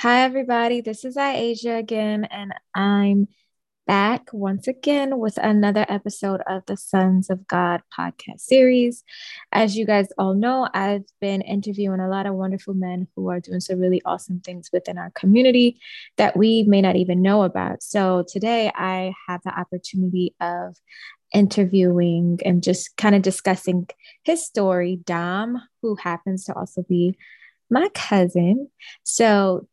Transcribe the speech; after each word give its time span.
Hi, 0.00 0.22
everybody. 0.22 0.80
This 0.80 1.04
is 1.04 1.18
Asia 1.18 1.74
again, 1.74 2.24
and 2.24 2.54
I'm 2.74 3.28
back 3.86 4.30
once 4.32 4.66
again 4.66 5.18
with 5.18 5.36
another 5.36 5.84
episode 5.90 6.40
of 6.46 6.62
the 6.64 6.78
Sons 6.78 7.28
of 7.28 7.46
God 7.46 7.82
podcast 7.94 8.40
series. 8.40 9.04
As 9.52 9.76
you 9.76 9.84
guys 9.84 10.08
all 10.16 10.32
know, 10.32 10.66
I've 10.72 11.04
been 11.20 11.42
interviewing 11.42 12.00
a 12.00 12.08
lot 12.08 12.24
of 12.24 12.34
wonderful 12.34 12.72
men 12.72 13.08
who 13.14 13.28
are 13.28 13.40
doing 13.40 13.60
some 13.60 13.78
really 13.78 14.00
awesome 14.06 14.40
things 14.40 14.70
within 14.72 14.96
our 14.96 15.10
community 15.14 15.78
that 16.16 16.34
we 16.34 16.62
may 16.62 16.80
not 16.80 16.96
even 16.96 17.20
know 17.20 17.42
about. 17.42 17.82
So 17.82 18.24
today 18.26 18.72
I 18.74 19.12
have 19.28 19.42
the 19.42 19.52
opportunity 19.52 20.34
of 20.40 20.76
interviewing 21.34 22.38
and 22.42 22.62
just 22.62 22.96
kind 22.96 23.14
of 23.14 23.20
discussing 23.20 23.86
his 24.22 24.46
story, 24.46 24.98
Dom, 25.04 25.60
who 25.82 25.94
happens 25.96 26.44
to 26.44 26.54
also 26.54 26.82
be 26.88 27.18
my 27.68 27.90
cousin. 27.90 28.70
So, 29.02 29.68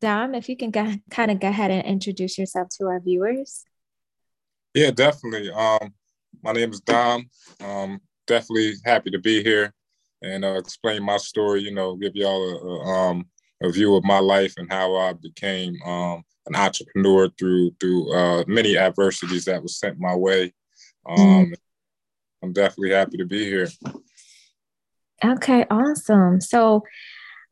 Dom, 0.00 0.34
if 0.34 0.48
you 0.48 0.56
can 0.56 0.70
go, 0.70 0.94
kind 1.10 1.30
of 1.30 1.40
go 1.40 1.48
ahead 1.48 1.70
and 1.70 1.86
introduce 1.86 2.38
yourself 2.38 2.68
to 2.78 2.86
our 2.86 3.00
viewers. 3.00 3.64
Yeah, 4.74 4.90
definitely. 4.90 5.50
Um, 5.50 5.94
my 6.42 6.52
name 6.52 6.70
is 6.72 6.80
Dom. 6.80 7.28
Um, 7.64 8.00
definitely 8.26 8.74
happy 8.84 9.10
to 9.10 9.18
be 9.18 9.42
here 9.42 9.74
and 10.22 10.44
uh, 10.44 10.54
explain 10.54 11.02
my 11.02 11.16
story. 11.16 11.62
You 11.62 11.74
know, 11.74 11.96
give 11.96 12.14
y'all 12.14 12.42
a, 12.42 12.56
a, 12.56 12.84
um, 12.84 13.26
a 13.62 13.70
view 13.70 13.96
of 13.96 14.04
my 14.04 14.20
life 14.20 14.54
and 14.56 14.70
how 14.70 14.96
I 14.96 15.12
became 15.14 15.76
um, 15.84 16.22
an 16.46 16.54
entrepreneur 16.54 17.28
through 17.38 17.72
through 17.80 18.14
uh, 18.14 18.44
many 18.46 18.76
adversities 18.78 19.44
that 19.46 19.62
was 19.62 19.78
sent 19.78 19.98
my 19.98 20.14
way. 20.14 20.54
Um, 21.08 21.18
mm. 21.18 21.54
I'm 22.42 22.52
definitely 22.52 22.90
happy 22.90 23.18
to 23.18 23.26
be 23.26 23.44
here. 23.44 23.68
Okay, 25.22 25.66
awesome. 25.70 26.40
So 26.40 26.84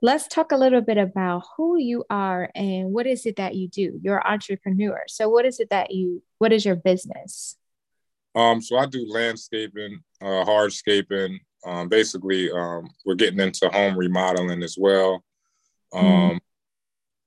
let's 0.01 0.29
talk 0.29 0.53
a 0.53 0.57
little 0.57 0.81
bit 0.81 0.97
about 0.97 1.43
who 1.57 1.77
you 1.77 2.05
are 2.09 2.51
and 2.55 2.93
what 2.93 3.07
is 3.07 3.27
it 3.27 3.37
that 3.37 3.55
you 3.55 3.69
do? 3.69 3.99
You're 4.03 4.19
an 4.19 4.33
entrepreneur. 4.33 5.03
So 5.09 5.29
what 5.29 5.45
is 5.45 5.59
it 5.61 5.71
that 5.71 5.91
you 5.91 6.23
what 6.39 6.53
is 6.53 6.65
your 6.65 6.77
business? 6.77 7.57
Um 8.35 8.61
so 8.61 8.77
i 8.77 8.87
do 8.87 9.05
landscaping 9.09 10.01
uh 10.23 10.45
hardscaping 10.45 11.39
um 11.67 11.89
basically 11.89 12.51
um 12.53 12.89
we're 13.05 13.15
getting 13.15 13.41
into 13.41 13.69
home 13.71 13.99
remodeling 13.99 14.63
as 14.63 14.77
well. 14.79 15.25
Um 15.93 16.05
mm. 16.05 16.41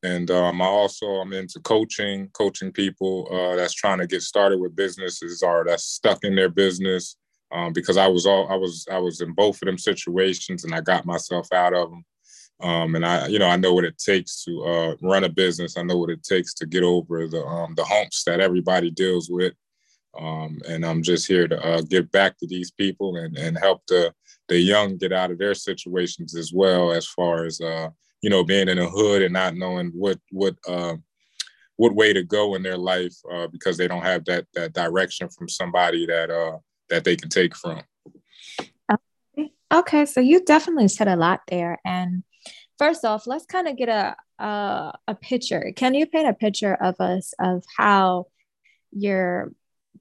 and 0.03 0.31
um 0.31 0.61
i 0.61 0.65
also 0.65 1.07
i'm 1.07 1.33
into 1.33 1.59
coaching 1.61 2.29
coaching 2.33 2.71
people 2.71 3.27
uh 3.31 3.55
that's 3.55 3.73
trying 3.73 3.97
to 3.97 4.07
get 4.07 4.21
started 4.21 4.59
with 4.59 4.75
businesses 4.75 5.43
or 5.43 5.65
that's 5.65 5.83
stuck 5.83 6.23
in 6.23 6.35
their 6.35 6.49
business. 6.49 7.17
Um, 7.53 7.73
because 7.73 7.97
I 7.97 8.07
was 8.07 8.25
all 8.25 8.47
I 8.49 8.55
was 8.55 8.85
I 8.89 8.97
was 8.97 9.19
in 9.19 9.33
both 9.33 9.61
of 9.61 9.65
them 9.65 9.77
situations 9.77 10.63
and 10.63 10.73
I 10.73 10.79
got 10.79 11.05
myself 11.05 11.51
out 11.51 11.73
of 11.73 11.89
them. 11.89 12.05
Um, 12.61 12.95
and 12.95 13.05
I, 13.05 13.27
you 13.27 13.39
know, 13.39 13.47
I 13.47 13.55
know 13.55 13.73
what 13.73 13.85
it 13.85 13.97
takes 13.97 14.43
to 14.45 14.63
uh, 14.63 14.95
run 15.01 15.23
a 15.23 15.29
business. 15.29 15.77
I 15.77 15.83
know 15.83 15.97
what 15.97 16.09
it 16.09 16.23
takes 16.23 16.53
to 16.55 16.65
get 16.65 16.83
over 16.83 17.27
the 17.27 17.43
um, 17.43 17.73
the 17.75 17.83
humps 17.83 18.23
that 18.25 18.39
everybody 18.39 18.91
deals 18.91 19.29
with. 19.29 19.53
Um, 20.19 20.59
and 20.67 20.85
I'm 20.85 21.01
just 21.01 21.25
here 21.25 21.47
to 21.47 21.59
uh, 21.65 21.81
give 21.81 22.11
back 22.11 22.37
to 22.39 22.47
these 22.47 22.71
people 22.71 23.15
and, 23.15 23.37
and 23.37 23.57
help 23.57 23.81
the 23.87 24.13
the 24.47 24.59
young 24.59 24.97
get 24.97 25.13
out 25.13 25.31
of 25.31 25.37
their 25.37 25.55
situations 25.55 26.35
as 26.35 26.51
well. 26.53 26.91
As 26.91 27.07
far 27.07 27.45
as 27.45 27.59
uh, 27.61 27.89
you 28.21 28.29
know, 28.29 28.43
being 28.43 28.69
in 28.69 28.77
a 28.77 28.89
hood 28.89 29.21
and 29.21 29.33
not 29.33 29.55
knowing 29.55 29.91
what 29.95 30.19
what 30.31 30.55
uh, 30.67 30.95
what 31.77 31.95
way 31.95 32.13
to 32.13 32.23
go 32.23 32.55
in 32.55 32.61
their 32.61 32.77
life 32.77 33.15
uh, 33.31 33.47
because 33.47 33.77
they 33.77 33.87
don't 33.87 34.03
have 34.03 34.23
that 34.25 34.45
that 34.53 34.73
direction 34.73 35.29
from 35.29 35.49
somebody 35.49 36.05
that 36.05 36.29
uh, 36.29 36.57
that 36.89 37.03
they 37.03 37.15
can 37.15 37.29
take 37.29 37.55
from. 37.55 37.81
Okay. 38.91 39.51
okay, 39.73 40.05
so 40.05 40.19
you 40.19 40.43
definitely 40.43 40.87
said 40.87 41.07
a 41.07 41.15
lot 41.15 41.41
there, 41.47 41.79
and 41.83 42.23
first 42.81 43.05
off, 43.05 43.27
let's 43.27 43.45
kind 43.45 43.67
of 43.67 43.77
get 43.77 43.89
a, 43.89 44.15
a 44.43 44.93
a 45.09 45.15
picture. 45.15 45.71
Can 45.75 45.93
you 45.93 46.07
paint 46.07 46.27
a 46.27 46.33
picture 46.33 46.73
of 46.73 46.99
us 46.99 47.33
of 47.39 47.63
how 47.77 48.25
your 48.91 49.51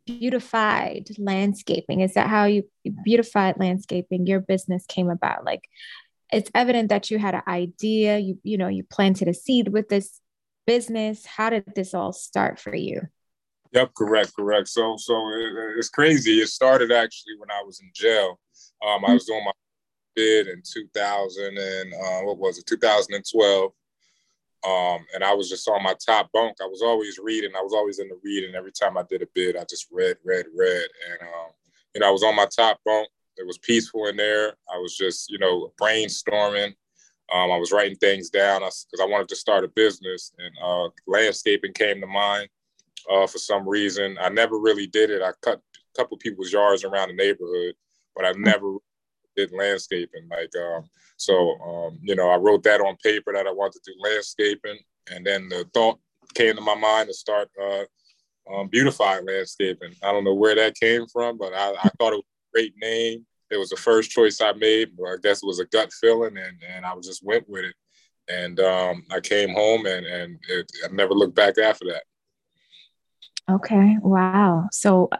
beautified 0.06 1.08
landscaping 1.18 2.00
is 2.00 2.14
that 2.14 2.28
how 2.28 2.46
you 2.46 2.62
beautified 3.04 3.56
landscaping 3.58 4.26
your 4.26 4.40
business 4.40 4.86
came 4.86 5.10
about? 5.10 5.44
Like, 5.44 5.68
it's 6.32 6.50
evident 6.54 6.88
that 6.88 7.10
you 7.10 7.18
had 7.18 7.34
an 7.34 7.42
idea. 7.46 8.18
You 8.18 8.38
you 8.42 8.56
know 8.56 8.68
you 8.68 8.82
planted 8.82 9.28
a 9.28 9.34
seed 9.34 9.68
with 9.68 9.90
this 9.90 10.18
business. 10.66 11.26
How 11.26 11.50
did 11.50 11.64
this 11.76 11.92
all 11.92 12.14
start 12.14 12.58
for 12.58 12.74
you? 12.74 13.02
Yep, 13.72 13.94
correct, 13.94 14.34
correct. 14.34 14.68
So, 14.68 14.96
so 14.96 15.14
it, 15.28 15.52
it's 15.78 15.90
crazy. 15.90 16.40
It 16.40 16.48
started 16.48 16.90
actually 16.90 17.34
when 17.38 17.50
I 17.50 17.62
was 17.62 17.78
in 17.80 17.90
jail. 17.94 18.40
Um, 18.84 19.04
I 19.04 19.12
was 19.12 19.26
doing 19.26 19.44
my 19.44 19.52
bid 20.20 20.48
in 20.48 20.62
2000 20.62 21.58
and 21.58 21.94
uh, 21.94 22.20
what 22.24 22.38
was 22.38 22.58
it 22.58 22.66
2012 22.66 23.72
um, 24.66 25.06
and 25.14 25.24
I 25.24 25.32
was 25.32 25.48
just 25.48 25.66
on 25.68 25.82
my 25.82 25.94
top 25.94 26.30
bunk. 26.32 26.58
I 26.60 26.66
was 26.66 26.82
always 26.82 27.18
reading. 27.18 27.52
I 27.56 27.62
was 27.62 27.72
always 27.72 27.98
in 27.98 28.08
the 28.08 28.18
reading. 28.22 28.54
Every 28.54 28.72
time 28.72 28.98
I 28.98 29.04
did 29.08 29.22
a 29.22 29.26
bid, 29.34 29.56
I 29.56 29.64
just 29.64 29.86
read, 29.90 30.16
read, 30.22 30.46
read. 30.54 30.84
And 31.10 31.22
um, 31.22 31.50
you 31.94 32.00
know, 32.00 32.08
I 32.08 32.10
was 32.10 32.22
on 32.22 32.36
my 32.36 32.46
top 32.46 32.78
bunk. 32.84 33.08
It 33.38 33.46
was 33.46 33.56
peaceful 33.56 34.06
in 34.08 34.16
there. 34.16 34.50
I 34.72 34.76
was 34.76 34.94
just, 34.94 35.30
you 35.30 35.38
know, 35.38 35.72
brainstorming. 35.80 36.74
Um, 37.32 37.50
I 37.50 37.56
was 37.56 37.72
writing 37.72 37.96
things 37.96 38.28
down 38.28 38.60
because 38.60 39.00
I, 39.00 39.04
I, 39.04 39.08
wanted 39.08 39.28
to 39.28 39.36
start 39.36 39.64
a 39.64 39.68
business, 39.68 40.32
and 40.38 40.52
uh, 40.62 40.88
landscaping 41.06 41.72
came 41.72 42.00
to 42.00 42.06
mind 42.06 42.48
uh, 43.10 43.26
for 43.26 43.38
some 43.38 43.66
reason. 43.66 44.18
I 44.20 44.28
never 44.28 44.58
really 44.58 44.88
did 44.88 45.10
it. 45.10 45.22
I 45.22 45.30
cut 45.40 45.58
a 45.58 45.96
couple 45.96 46.16
people's 46.18 46.52
yards 46.52 46.84
around 46.84 47.08
the 47.08 47.14
neighborhood, 47.14 47.76
but 48.14 48.26
I 48.26 48.32
never 48.36 48.74
did 49.36 49.52
landscaping. 49.52 50.28
Like, 50.30 50.50
um, 50.56 50.84
so, 51.16 51.56
um, 51.60 51.98
you 52.02 52.14
know, 52.14 52.28
I 52.30 52.36
wrote 52.36 52.62
that 52.64 52.80
on 52.80 52.96
paper 53.02 53.32
that 53.32 53.46
I 53.46 53.52
wanted 53.52 53.82
to 53.82 53.92
do 53.92 54.00
landscaping. 54.00 54.78
And 55.10 55.26
then 55.26 55.48
the 55.48 55.66
thought 55.74 55.98
came 56.34 56.54
to 56.56 56.60
my 56.60 56.74
mind 56.74 57.08
to 57.08 57.14
start 57.14 57.50
uh, 57.60 57.84
um, 58.52 58.68
beautifying 58.68 59.26
landscaping. 59.26 59.94
I 60.02 60.12
don't 60.12 60.24
know 60.24 60.34
where 60.34 60.54
that 60.54 60.76
came 60.76 61.06
from, 61.06 61.38
but 61.38 61.52
I, 61.52 61.72
I 61.72 61.88
thought 61.98 62.12
it 62.12 62.16
was 62.16 62.24
a 62.24 62.52
great 62.54 62.74
name. 62.80 63.26
It 63.50 63.56
was 63.56 63.70
the 63.70 63.76
first 63.76 64.10
choice 64.10 64.40
I 64.40 64.52
made. 64.52 64.92
I 65.04 65.16
guess 65.22 65.42
it 65.42 65.46
was 65.46 65.58
a 65.58 65.66
gut 65.66 65.92
feeling, 65.92 66.36
and, 66.36 66.56
and 66.74 66.86
I 66.86 66.94
just 67.02 67.24
went 67.24 67.48
with 67.48 67.64
it. 67.64 67.74
And 68.28 68.60
um, 68.60 69.04
I 69.10 69.18
came 69.20 69.50
home, 69.50 69.86
and, 69.86 70.06
and 70.06 70.38
it, 70.48 70.70
I 70.84 70.92
never 70.92 71.14
looked 71.14 71.34
back 71.34 71.58
after 71.58 71.86
that. 71.86 72.04
Okay. 73.52 73.96
Wow. 74.00 74.68
So 74.70 75.10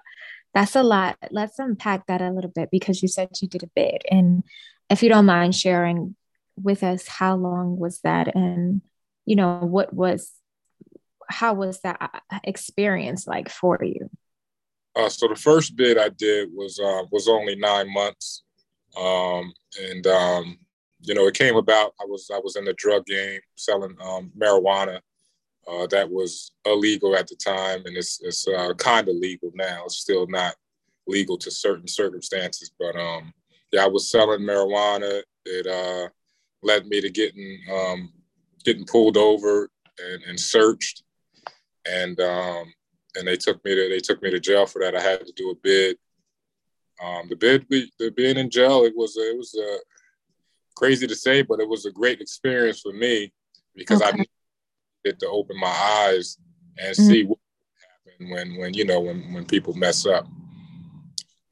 that's 0.54 0.76
a 0.76 0.82
lot. 0.82 1.16
Let's 1.30 1.58
unpack 1.58 2.06
that 2.06 2.22
a 2.22 2.30
little 2.30 2.50
bit 2.50 2.70
because 2.70 3.02
you 3.02 3.08
said 3.08 3.30
you 3.40 3.48
did 3.48 3.62
a 3.62 3.70
bid. 3.74 4.02
And 4.10 4.44
if 4.88 5.02
you 5.02 5.08
don't 5.08 5.26
mind 5.26 5.54
sharing 5.54 6.16
with 6.60 6.82
us, 6.82 7.06
how 7.06 7.36
long 7.36 7.78
was 7.78 8.00
that? 8.00 8.34
And, 8.34 8.82
you 9.26 9.36
know, 9.36 9.60
what 9.60 9.92
was, 9.92 10.32
how 11.28 11.54
was 11.54 11.80
that 11.82 11.98
uh, 12.00 12.38
experience 12.44 13.26
like 13.26 13.48
for 13.48 13.78
you? 13.82 14.10
Uh, 14.96 15.08
so 15.08 15.28
the 15.28 15.36
first 15.36 15.76
bid 15.76 15.98
I 15.98 16.08
did 16.08 16.48
was 16.52 16.80
uh, 16.80 17.02
was 17.12 17.28
only 17.28 17.54
nine 17.54 17.92
months, 17.92 18.42
um, 18.96 19.52
and 19.80 20.06
um, 20.06 20.58
you 21.02 21.14
know 21.14 21.26
it 21.28 21.34
came 21.34 21.56
about. 21.56 21.94
I 22.00 22.04
was 22.06 22.28
I 22.34 22.40
was 22.42 22.56
in 22.56 22.64
the 22.64 22.72
drug 22.72 23.06
game 23.06 23.40
selling 23.54 23.96
um, 24.02 24.32
marijuana, 24.36 25.00
uh, 25.70 25.86
that 25.88 26.10
was 26.10 26.52
illegal 26.64 27.16
at 27.16 27.28
the 27.28 27.36
time, 27.36 27.82
and 27.86 27.96
it's 27.96 28.20
it's 28.22 28.46
uh, 28.48 28.72
kind 28.74 29.08
of 29.08 29.16
legal 29.16 29.50
now. 29.54 29.84
It's 29.84 29.98
still 29.98 30.26
not 30.26 30.54
legal 31.06 31.38
to 31.38 31.50
certain 31.50 31.86
circumstances, 31.86 32.72
but 32.78 32.96
um, 32.96 33.32
yeah, 33.72 33.84
I 33.84 33.88
was 33.88 34.10
selling 34.10 34.40
marijuana. 34.40 35.22
It 35.44 35.66
uh, 35.66 36.08
led 36.62 36.86
me 36.86 37.00
to 37.00 37.10
getting 37.10 37.60
um, 37.72 38.12
getting 38.64 38.84
pulled 38.84 39.16
over 39.16 39.70
and, 39.98 40.22
and 40.24 40.40
searched, 40.40 41.04
and 41.86 42.18
um, 42.20 42.72
and 43.16 43.26
they 43.26 43.36
took 43.36 43.64
me 43.64 43.74
to 43.74 43.88
they 43.88 44.00
took 44.00 44.22
me 44.22 44.30
to 44.30 44.40
jail 44.40 44.66
for 44.66 44.80
that. 44.80 44.96
I 44.96 45.00
had 45.00 45.26
to 45.26 45.32
do 45.32 45.50
a 45.50 45.54
bid. 45.54 45.96
Um, 47.02 47.28
the 47.28 47.36
bid, 47.36 47.66
the 47.70 48.10
being 48.10 48.36
in 48.36 48.50
jail, 48.50 48.84
it 48.84 48.92
was 48.96 49.16
it 49.16 49.36
was 49.36 49.54
uh, 49.54 49.78
crazy 50.74 51.06
to 51.06 51.14
say, 51.14 51.42
but 51.42 51.60
it 51.60 51.68
was 51.68 51.86
a 51.86 51.92
great 51.92 52.20
experience 52.20 52.80
for 52.80 52.92
me 52.92 53.32
because 53.74 54.02
okay. 54.02 54.20
I 54.20 54.24
get 55.04 55.18
to 55.20 55.28
open 55.28 55.58
my 55.58 55.68
eyes 55.68 56.38
and 56.78 56.96
mm-hmm. 56.96 57.08
see 57.08 57.24
what 57.24 57.38
happen 58.06 58.30
when 58.30 58.56
when 58.58 58.74
you 58.74 58.84
know 58.84 59.00
when 59.00 59.32
when 59.32 59.44
people 59.44 59.74
mess 59.74 60.06
up. 60.06 60.26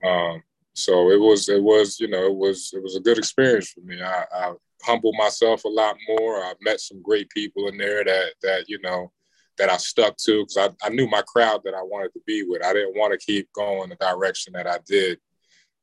Um, 0.04 0.42
so 0.74 1.10
it 1.10 1.20
was 1.20 1.48
it 1.48 1.62
was 1.62 1.98
you 2.00 2.08
know 2.08 2.26
it 2.26 2.36
was 2.36 2.70
it 2.72 2.82
was 2.82 2.96
a 2.96 3.00
good 3.00 3.18
experience 3.18 3.70
for 3.70 3.80
me. 3.80 4.00
I, 4.00 4.24
I 4.32 4.52
humbled 4.82 5.16
myself 5.18 5.64
a 5.64 5.68
lot 5.68 5.96
more. 6.08 6.36
I 6.36 6.54
met 6.60 6.80
some 6.80 7.02
great 7.02 7.28
people 7.30 7.68
in 7.68 7.76
there 7.76 8.04
that 8.04 8.32
that 8.42 8.68
you 8.68 8.78
know 8.80 9.12
that 9.58 9.70
I 9.70 9.76
stuck 9.76 10.16
to 10.18 10.42
because 10.42 10.56
I, 10.56 10.86
I 10.86 10.90
knew 10.90 11.08
my 11.08 11.22
crowd 11.22 11.62
that 11.64 11.74
I 11.74 11.82
wanted 11.82 12.12
to 12.12 12.20
be 12.26 12.44
with. 12.44 12.64
I 12.64 12.72
didn't 12.72 12.96
want 12.96 13.12
to 13.12 13.18
keep 13.18 13.52
going 13.52 13.88
the 13.88 13.96
direction 13.96 14.52
that 14.52 14.68
I 14.68 14.78
did. 14.86 15.18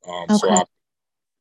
Um, 0.07 0.23
okay. 0.29 0.35
So 0.35 0.49
I 0.49 0.63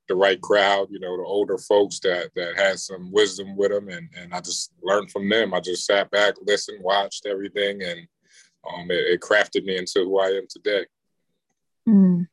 the 0.09 0.15
right 0.15 0.41
crowd, 0.41 0.89
you 0.91 1.01
know, 1.01 1.17
the 1.17 1.25
older 1.25 1.59
folks 1.59 1.99
that 2.01 2.31
that 2.37 2.57
had 2.57 2.79
some 2.79 3.11
wisdom 3.13 3.57
with 3.57 3.71
them, 3.71 3.89
and 3.89 4.09
and 4.19 4.35
I 4.35 4.41
just 4.41 4.73
learned 4.83 5.11
from 5.11 5.29
them. 5.29 5.55
I 5.55 5.61
just 5.61 5.87
sat 5.87 6.11
back, 6.11 6.35
listened, 6.47 6.83
watched 6.83 7.27
everything, 7.27 7.83
and 7.83 8.07
um, 8.69 8.91
it, 8.91 9.15
it 9.15 9.21
crafted 9.21 9.65
me 9.65 9.77
into 9.77 10.05
who 10.05 10.19
I 10.19 10.29
am 10.29 10.47
today. 10.49 10.87
Mm. 11.89 12.27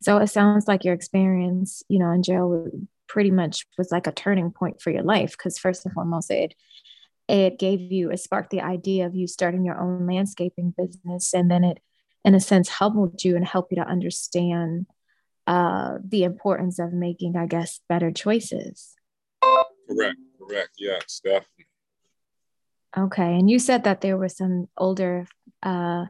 So 0.00 0.18
it 0.18 0.28
sounds 0.28 0.66
like 0.66 0.84
your 0.84 0.94
experience, 0.94 1.82
you 1.88 1.98
know, 1.98 2.10
in 2.10 2.22
jail 2.22 2.70
pretty 3.08 3.30
much 3.30 3.66
was 3.78 3.92
like 3.92 4.06
a 4.06 4.12
turning 4.12 4.50
point 4.50 4.80
for 4.80 4.90
your 4.90 5.02
life 5.02 5.32
because 5.32 5.58
first 5.58 5.84
and 5.84 5.94
foremost, 5.94 6.30
it 6.30 6.54
it 7.28 7.58
gave 7.58 7.80
you 7.80 8.10
it 8.10 8.20
sparked 8.20 8.50
the 8.50 8.60
idea 8.60 9.06
of 9.06 9.14
you 9.14 9.26
starting 9.26 9.64
your 9.64 9.80
own 9.80 10.06
landscaping 10.06 10.72
business 10.76 11.34
and 11.34 11.50
then 11.50 11.64
it 11.64 11.78
in 12.24 12.34
a 12.34 12.40
sense 12.40 12.68
humbled 12.68 13.22
you 13.24 13.34
and 13.34 13.46
helped 13.46 13.72
you 13.72 13.76
to 13.76 13.88
understand 13.88 14.86
uh, 15.46 15.98
the 16.04 16.24
importance 16.24 16.78
of 16.78 16.92
making 16.92 17.36
i 17.36 17.46
guess 17.46 17.80
better 17.88 18.10
choices. 18.10 18.94
Correct 19.88 20.18
correct. 20.38 20.70
Yes 20.78 21.20
definitely. 21.24 21.66
Okay 22.96 23.38
and 23.38 23.50
you 23.50 23.58
said 23.58 23.84
that 23.84 24.00
there 24.00 24.16
were 24.16 24.28
some 24.28 24.68
older 24.76 25.26
uh, 25.62 26.06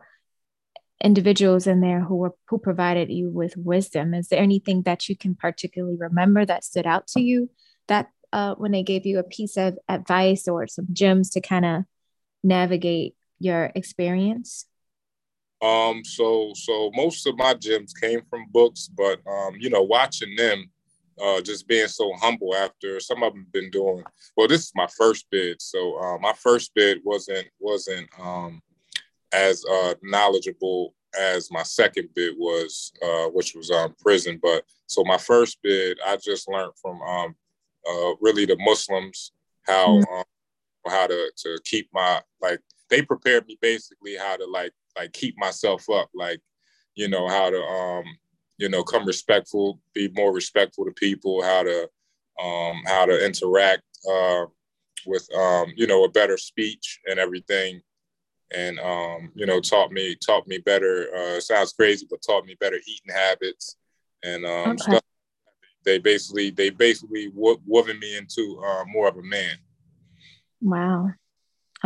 individuals 1.03 1.67
in 1.67 1.81
there 1.81 2.01
who 2.01 2.17
were 2.17 2.35
who 2.49 2.59
provided 2.59 3.11
you 3.11 3.31
with 3.31 3.57
wisdom. 3.57 4.15
Is 4.15 4.29
there 4.29 4.41
anything 4.41 4.83
that 4.83 5.09
you 5.09 5.17
can 5.17 5.35
particularly 5.35 5.97
remember 5.99 6.45
that 6.45 6.65
stood 6.65 6.87
out 6.87 7.07
to 7.09 7.21
you 7.21 7.51
that 7.89 8.09
uh, 8.33 8.55
when 8.55 8.73
they 8.73 8.83
gave 8.83 9.07
you 9.07 9.19
a 9.19 9.23
piece 9.23 9.57
of 9.57 9.79
advice 9.89 10.49
or 10.49 10.67
some 10.67 10.87
gems 10.93 11.31
to 11.31 11.41
kind 11.41 11.65
of 11.65 11.85
navigate 12.43 13.15
your 13.39 13.71
experience? 13.75 14.67
Um, 15.63 16.05
so 16.05 16.53
so 16.55 16.91
most 16.95 17.27
of 17.27 17.37
my 17.39 17.55
gems 17.55 17.93
came 17.95 18.23
from 18.29 18.47
books, 18.51 18.89
but 18.89 19.21
um, 19.27 19.57
you 19.59 19.71
know, 19.71 19.83
watching 19.83 20.35
them, 20.37 20.71
uh, 21.23 21.41
just 21.41 21.67
being 21.67 21.89
so 21.89 22.13
humble 22.21 22.55
after 22.55 23.01
some 23.01 23.23
of 23.23 23.33
them 23.33 23.47
been 23.53 23.71
doing. 23.71 24.05
Well, 24.37 24.49
this 24.49 24.65
is 24.65 24.73
my 24.75 24.87
first 24.99 25.27
bid, 25.31 25.63
so 25.63 25.99
uh, 25.99 26.19
my 26.19 26.35
first 26.35 26.75
bid 26.75 26.99
wasn't 27.05 27.47
wasn't 27.59 28.09
um, 28.21 28.61
as 29.33 29.65
uh, 29.65 29.95
knowledgeable 30.03 30.95
as 31.19 31.51
my 31.51 31.63
second 31.63 32.11
bid 32.15 32.35
was, 32.37 32.93
uh, 33.03 33.27
which 33.29 33.55
was 33.55 33.71
um, 33.71 33.95
prison. 34.01 34.39
But 34.43 34.65
so 34.87 35.05
my 35.05 35.19
first 35.19 35.59
bid, 35.63 35.99
I 36.07 36.17
just 36.17 36.49
learned 36.49 36.73
from 36.81 37.01
um, 37.01 37.35
uh, 37.89 38.15
really 38.21 38.45
the 38.45 38.57
Muslims 38.59 39.33
how 39.63 39.89
mm-hmm. 39.89 40.15
um, 40.15 40.25
how 40.87 41.07
to 41.07 41.31
to 41.37 41.59
keep 41.65 41.89
my 41.93 42.21
like 42.41 42.61
they 42.91 43.03
prepared 43.03 43.47
me 43.47 43.59
basically 43.61 44.17
how 44.17 44.37
to 44.37 44.47
like 44.47 44.73
like 44.97 45.13
keep 45.13 45.37
myself 45.39 45.89
up 45.91 46.09
like 46.15 46.41
you 46.95 47.09
know 47.09 47.29
how 47.29 47.51
to 47.51 47.59
um 47.59 48.05
you 48.59 48.69
know 48.69 48.83
come 48.83 49.05
respectful 49.05 49.81
be 49.95 50.09
more 50.15 50.33
respectful 50.33 50.85
to 50.85 50.93
people 50.93 51.43
how 51.43 51.63
to 51.63 51.83
um 52.43 52.83
how 52.87 53.05
to 53.05 53.25
interact 53.25 53.83
uh 54.11 54.47
with 55.07 55.29
um 55.35 55.73
you 55.77 55.87
know 55.87 56.05
a 56.05 56.11
better 56.11 56.37
speech 56.37 57.01
and 57.07 57.19
everything 57.19 57.81
and 58.55 58.79
um 58.81 59.31
you 59.35 59.47
know 59.47 59.61
taught 59.61 59.93
me 59.93 60.17
taught 60.17 60.47
me 60.47 60.59
better 60.59 61.09
uh 61.17 61.41
sounds 61.41 61.73
crazy 61.73 62.07
but 62.09 62.23
taught 62.23 62.47
me 62.47 62.57
better 62.61 62.79
eating 62.87 63.15
habits 63.15 63.77
and 64.23 64.45
um 64.45 64.71
okay. 64.71 64.77
stuff 64.77 65.03
they 65.87 65.99
basically 65.99 66.51
they 66.51 66.69
basically 66.69 67.29
wo- 67.29 67.63
woven 67.65 67.99
me 67.99 68.17
into 68.19 68.61
uh, 68.63 68.85
more 68.87 69.09
of 69.09 69.17
a 69.17 69.23
man. 69.23 69.57
Wow. 70.61 71.13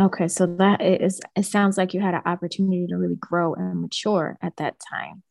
Okay, 0.01 0.27
so 0.27 0.47
that 0.47 0.81
is 0.81 1.21
it 1.35 1.45
sounds 1.45 1.77
like 1.77 1.93
you 1.93 2.01
had 2.01 2.15
an 2.15 2.23
opportunity 2.25 2.87
to 2.87 2.95
really 2.95 3.17
grow 3.19 3.53
and 3.53 3.81
mature 3.81 4.35
at 4.41 4.57
that 4.57 4.77
time. 4.91 5.21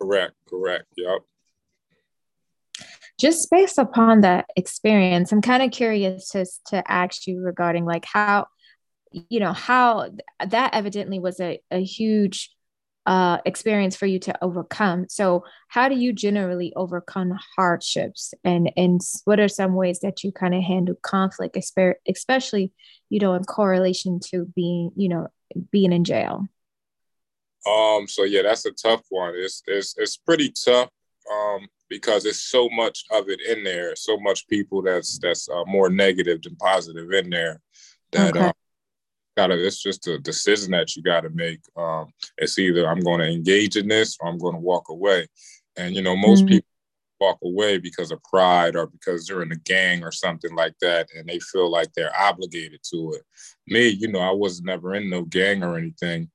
Correct, 0.00 0.34
correct. 0.48 0.86
Yep. 0.96 1.22
Just 3.18 3.50
based 3.50 3.78
upon 3.78 4.20
that 4.20 4.46
experience, 4.56 5.32
I'm 5.32 5.40
kind 5.42 5.62
of 5.62 5.72
curious 5.72 6.28
to 6.30 6.46
to 6.66 6.88
ask 6.90 7.26
you 7.26 7.40
regarding 7.40 7.84
like 7.84 8.04
how 8.04 8.46
you 9.10 9.40
know 9.40 9.52
how 9.52 10.10
that 10.46 10.74
evidently 10.74 11.18
was 11.18 11.40
a, 11.40 11.60
a 11.72 11.82
huge 11.82 12.55
uh, 13.06 13.38
experience 13.46 13.94
for 13.94 14.06
you 14.06 14.18
to 14.18 14.44
overcome. 14.44 15.06
So, 15.08 15.44
how 15.68 15.88
do 15.88 15.94
you 15.94 16.12
generally 16.12 16.72
overcome 16.74 17.38
hardships, 17.56 18.34
and 18.44 18.70
and 18.76 19.00
what 19.24 19.38
are 19.38 19.48
some 19.48 19.74
ways 19.74 20.00
that 20.00 20.24
you 20.24 20.32
kind 20.32 20.54
of 20.54 20.62
handle 20.62 20.96
conflict, 21.02 21.56
especially 22.08 22.72
you 23.08 23.20
know 23.20 23.34
in 23.34 23.44
correlation 23.44 24.20
to 24.30 24.44
being 24.56 24.90
you 24.96 25.08
know 25.08 25.28
being 25.70 25.92
in 25.92 26.04
jail? 26.04 26.46
Um. 27.68 28.06
So 28.08 28.24
yeah, 28.24 28.42
that's 28.42 28.66
a 28.66 28.72
tough 28.72 29.02
one. 29.08 29.34
It's 29.36 29.62
it's 29.66 29.94
it's 29.96 30.16
pretty 30.16 30.52
tough. 30.52 30.90
Um. 31.32 31.66
Because 31.88 32.24
there's 32.24 32.42
so 32.42 32.68
much 32.70 33.04
of 33.12 33.28
it 33.28 33.40
in 33.40 33.62
there, 33.62 33.94
so 33.94 34.18
much 34.18 34.48
people 34.48 34.82
that's 34.82 35.20
that's 35.20 35.48
uh, 35.48 35.62
more 35.68 35.88
negative 35.88 36.42
than 36.42 36.56
positive 36.56 37.12
in 37.12 37.30
there. 37.30 37.60
That 38.10 38.36
okay. 38.36 38.46
uh, 38.46 38.52
gotta 39.36 39.66
it's 39.66 39.82
just 39.82 40.06
a 40.06 40.18
decision 40.18 40.70
that 40.70 40.96
you 40.96 41.02
gotta 41.02 41.30
make 41.30 41.60
um 41.76 42.06
it's 42.38 42.58
either 42.58 42.88
i'm 42.88 43.00
going 43.00 43.20
to 43.20 43.28
engage 43.28 43.76
in 43.76 43.88
this 43.88 44.16
or 44.20 44.28
i'm 44.28 44.38
going 44.38 44.54
to 44.54 44.60
walk 44.60 44.88
away 44.88 45.26
and 45.76 45.94
you 45.94 46.02
know 46.02 46.16
most 46.16 46.40
mm-hmm. 46.40 46.54
people 46.54 46.68
walk 47.18 47.38
away 47.44 47.78
because 47.78 48.10
of 48.10 48.22
pride 48.24 48.76
or 48.76 48.86
because 48.86 49.26
they're 49.26 49.42
in 49.42 49.52
a 49.52 49.56
gang 49.56 50.04
or 50.04 50.12
something 50.12 50.54
like 50.54 50.74
that 50.80 51.08
and 51.16 51.26
they 51.26 51.38
feel 51.38 51.70
like 51.70 51.88
they're 51.94 52.14
obligated 52.18 52.80
to 52.82 53.12
it 53.14 53.22
me 53.66 53.88
you 53.88 54.08
know 54.08 54.20
i 54.20 54.30
was 54.30 54.60
never 54.62 54.94
in 54.94 55.08
no 55.08 55.22
gang 55.22 55.62
or 55.62 55.78
anything 55.78 56.30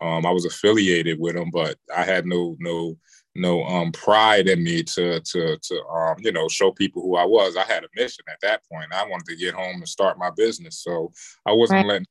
um 0.00 0.24
i 0.24 0.30
was 0.30 0.46
affiliated 0.46 1.18
with 1.18 1.34
them 1.34 1.50
but 1.52 1.76
i 1.94 2.02
had 2.02 2.24
no 2.24 2.56
no 2.60 2.96
no 3.34 3.62
um 3.64 3.92
pride 3.92 4.48
in 4.48 4.62
me 4.62 4.82
to 4.82 5.20
to 5.20 5.56
to 5.58 5.84
um 5.86 6.16
you 6.20 6.32
know 6.32 6.48
show 6.48 6.70
people 6.70 7.02
who 7.02 7.16
I 7.16 7.24
was. 7.24 7.56
I 7.56 7.64
had 7.64 7.84
a 7.84 7.88
mission 7.96 8.24
at 8.28 8.38
that 8.42 8.62
point. 8.70 8.92
I 8.92 9.06
wanted 9.06 9.26
to 9.26 9.36
get 9.36 9.54
home 9.54 9.76
and 9.76 9.88
start 9.88 10.18
my 10.18 10.30
business, 10.36 10.82
so 10.82 11.12
I 11.46 11.52
wasn't 11.52 11.78
right. 11.78 11.86
letting 11.86 12.06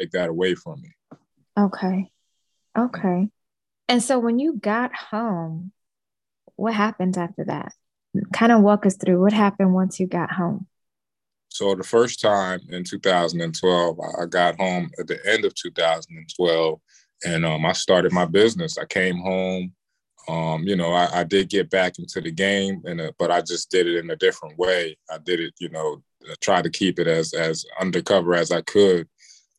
take 0.00 0.10
that 0.12 0.28
away 0.28 0.54
from 0.54 0.82
me. 0.82 0.90
Okay. 1.58 2.10
Okay. 2.76 3.28
And 3.88 4.02
so 4.02 4.18
when 4.18 4.38
you 4.38 4.56
got 4.56 4.94
home, 4.94 5.72
what 6.56 6.74
happened 6.74 7.16
after 7.16 7.44
that? 7.44 7.72
Kind 8.32 8.52
of 8.52 8.62
walk 8.62 8.86
us 8.86 8.96
through 8.96 9.20
what 9.20 9.32
happened 9.32 9.74
once 9.74 9.98
you 9.98 10.06
got 10.06 10.32
home. 10.32 10.66
So 11.54 11.74
the 11.74 11.84
first 11.84 12.20
time 12.20 12.60
in 12.70 12.82
2012, 12.82 13.98
I 14.20 14.26
got 14.26 14.56
home 14.56 14.90
at 14.98 15.06
the 15.06 15.18
end 15.24 15.44
of 15.44 15.54
2012, 15.54 16.80
and 17.24 17.46
um, 17.46 17.64
I 17.64 17.72
started 17.72 18.12
my 18.12 18.24
business. 18.24 18.76
I 18.76 18.86
came 18.86 19.18
home. 19.18 19.72
Um, 20.26 20.62
you 20.62 20.74
know, 20.74 20.92
I, 20.92 21.20
I, 21.20 21.24
did 21.24 21.50
get 21.50 21.68
back 21.68 21.98
into 21.98 22.20
the 22.20 22.30
game, 22.30 22.82
and 22.86 23.12
but 23.18 23.30
I 23.30 23.42
just 23.42 23.70
did 23.70 23.86
it 23.86 23.98
in 23.98 24.10
a 24.10 24.16
different 24.16 24.58
way. 24.58 24.96
I 25.10 25.18
did 25.18 25.38
it, 25.38 25.52
you 25.60 25.68
know, 25.68 26.02
try 26.40 26.62
to 26.62 26.70
keep 26.70 26.98
it 26.98 27.06
as 27.06 27.34
as 27.34 27.64
undercover 27.78 28.34
as 28.34 28.50
I 28.50 28.62
could. 28.62 29.06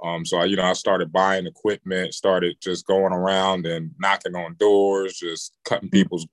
Um, 0.05 0.25
so 0.25 0.37
I, 0.37 0.45
you 0.45 0.55
know, 0.55 0.63
I 0.63 0.73
started 0.73 1.11
buying 1.11 1.47
equipment, 1.47 2.13
started 2.13 2.57
just 2.61 2.85
going 2.85 3.13
around 3.13 3.65
and 3.65 3.91
knocking 3.97 4.35
on 4.35 4.55
doors, 4.59 5.17
just 5.17 5.57
cutting 5.65 5.89
mm-hmm. 5.89 5.97
people's. 5.97 6.27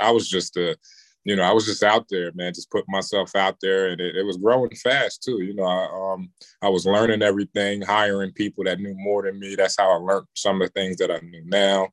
I 0.00 0.10
was 0.10 0.28
just 0.28 0.56
a, 0.56 0.76
you 1.24 1.36
know, 1.36 1.42
I 1.42 1.52
was 1.52 1.66
just 1.66 1.82
out 1.82 2.06
there, 2.08 2.32
man, 2.34 2.54
just 2.54 2.70
putting 2.70 2.90
myself 2.90 3.34
out 3.36 3.56
there, 3.60 3.88
and 3.88 4.00
it, 4.00 4.16
it 4.16 4.24
was 4.24 4.36
growing 4.36 4.74
fast 4.76 5.22
too. 5.22 5.42
You 5.42 5.54
know, 5.54 5.64
I, 5.64 6.12
um, 6.14 6.30
I 6.60 6.68
was 6.68 6.86
learning 6.86 7.22
everything, 7.22 7.82
hiring 7.82 8.32
people 8.32 8.64
that 8.64 8.80
knew 8.80 8.94
more 8.96 9.22
than 9.22 9.38
me. 9.38 9.54
That's 9.54 9.76
how 9.76 9.90
I 9.92 9.96
learned 9.96 10.26
some 10.34 10.60
of 10.60 10.68
the 10.68 10.80
things 10.80 10.96
that 10.96 11.10
I 11.10 11.18
knew 11.20 11.44
now. 11.46 11.88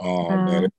Um, 0.00 0.48
And 0.48 0.64
it, 0.66 0.72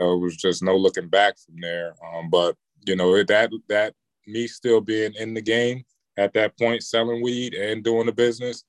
it, 0.00 0.20
was 0.20 0.36
just 0.36 0.62
no 0.62 0.76
looking 0.76 1.08
back 1.08 1.38
from 1.38 1.56
there. 1.60 1.94
Um, 2.04 2.30
but 2.30 2.56
you 2.84 2.96
know, 2.96 3.22
that 3.22 3.50
that 3.68 3.94
me 4.26 4.46
still 4.46 4.80
being 4.80 5.14
in 5.14 5.34
the 5.34 5.42
game 5.42 5.84
at 6.16 6.34
that 6.34 6.58
point, 6.58 6.82
selling 6.82 7.22
weed 7.22 7.54
and 7.54 7.84
doing 7.84 8.06
the 8.06 8.12
business, 8.12 8.64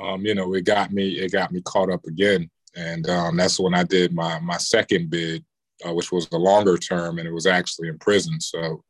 um, 0.00 0.24
you 0.24 0.34
know, 0.34 0.54
it 0.54 0.64
got 0.64 0.92
me 0.92 1.18
it 1.18 1.32
got 1.32 1.52
me 1.52 1.60
caught 1.62 1.90
up 1.90 2.04
again, 2.06 2.50
and 2.76 3.08
um, 3.08 3.36
that's 3.36 3.60
when 3.60 3.74
I 3.74 3.84
did 3.84 4.14
my 4.14 4.38
my 4.40 4.56
second 4.56 5.10
bid, 5.10 5.44
uh, 5.86 5.92
which 5.92 6.10
was 6.12 6.28
the 6.28 6.38
longer 6.38 6.78
term, 6.78 7.18
and 7.18 7.28
it 7.28 7.32
was 7.32 7.46
actually 7.46 7.88
in 7.88 7.98
prison. 7.98 8.40
So 8.40 8.84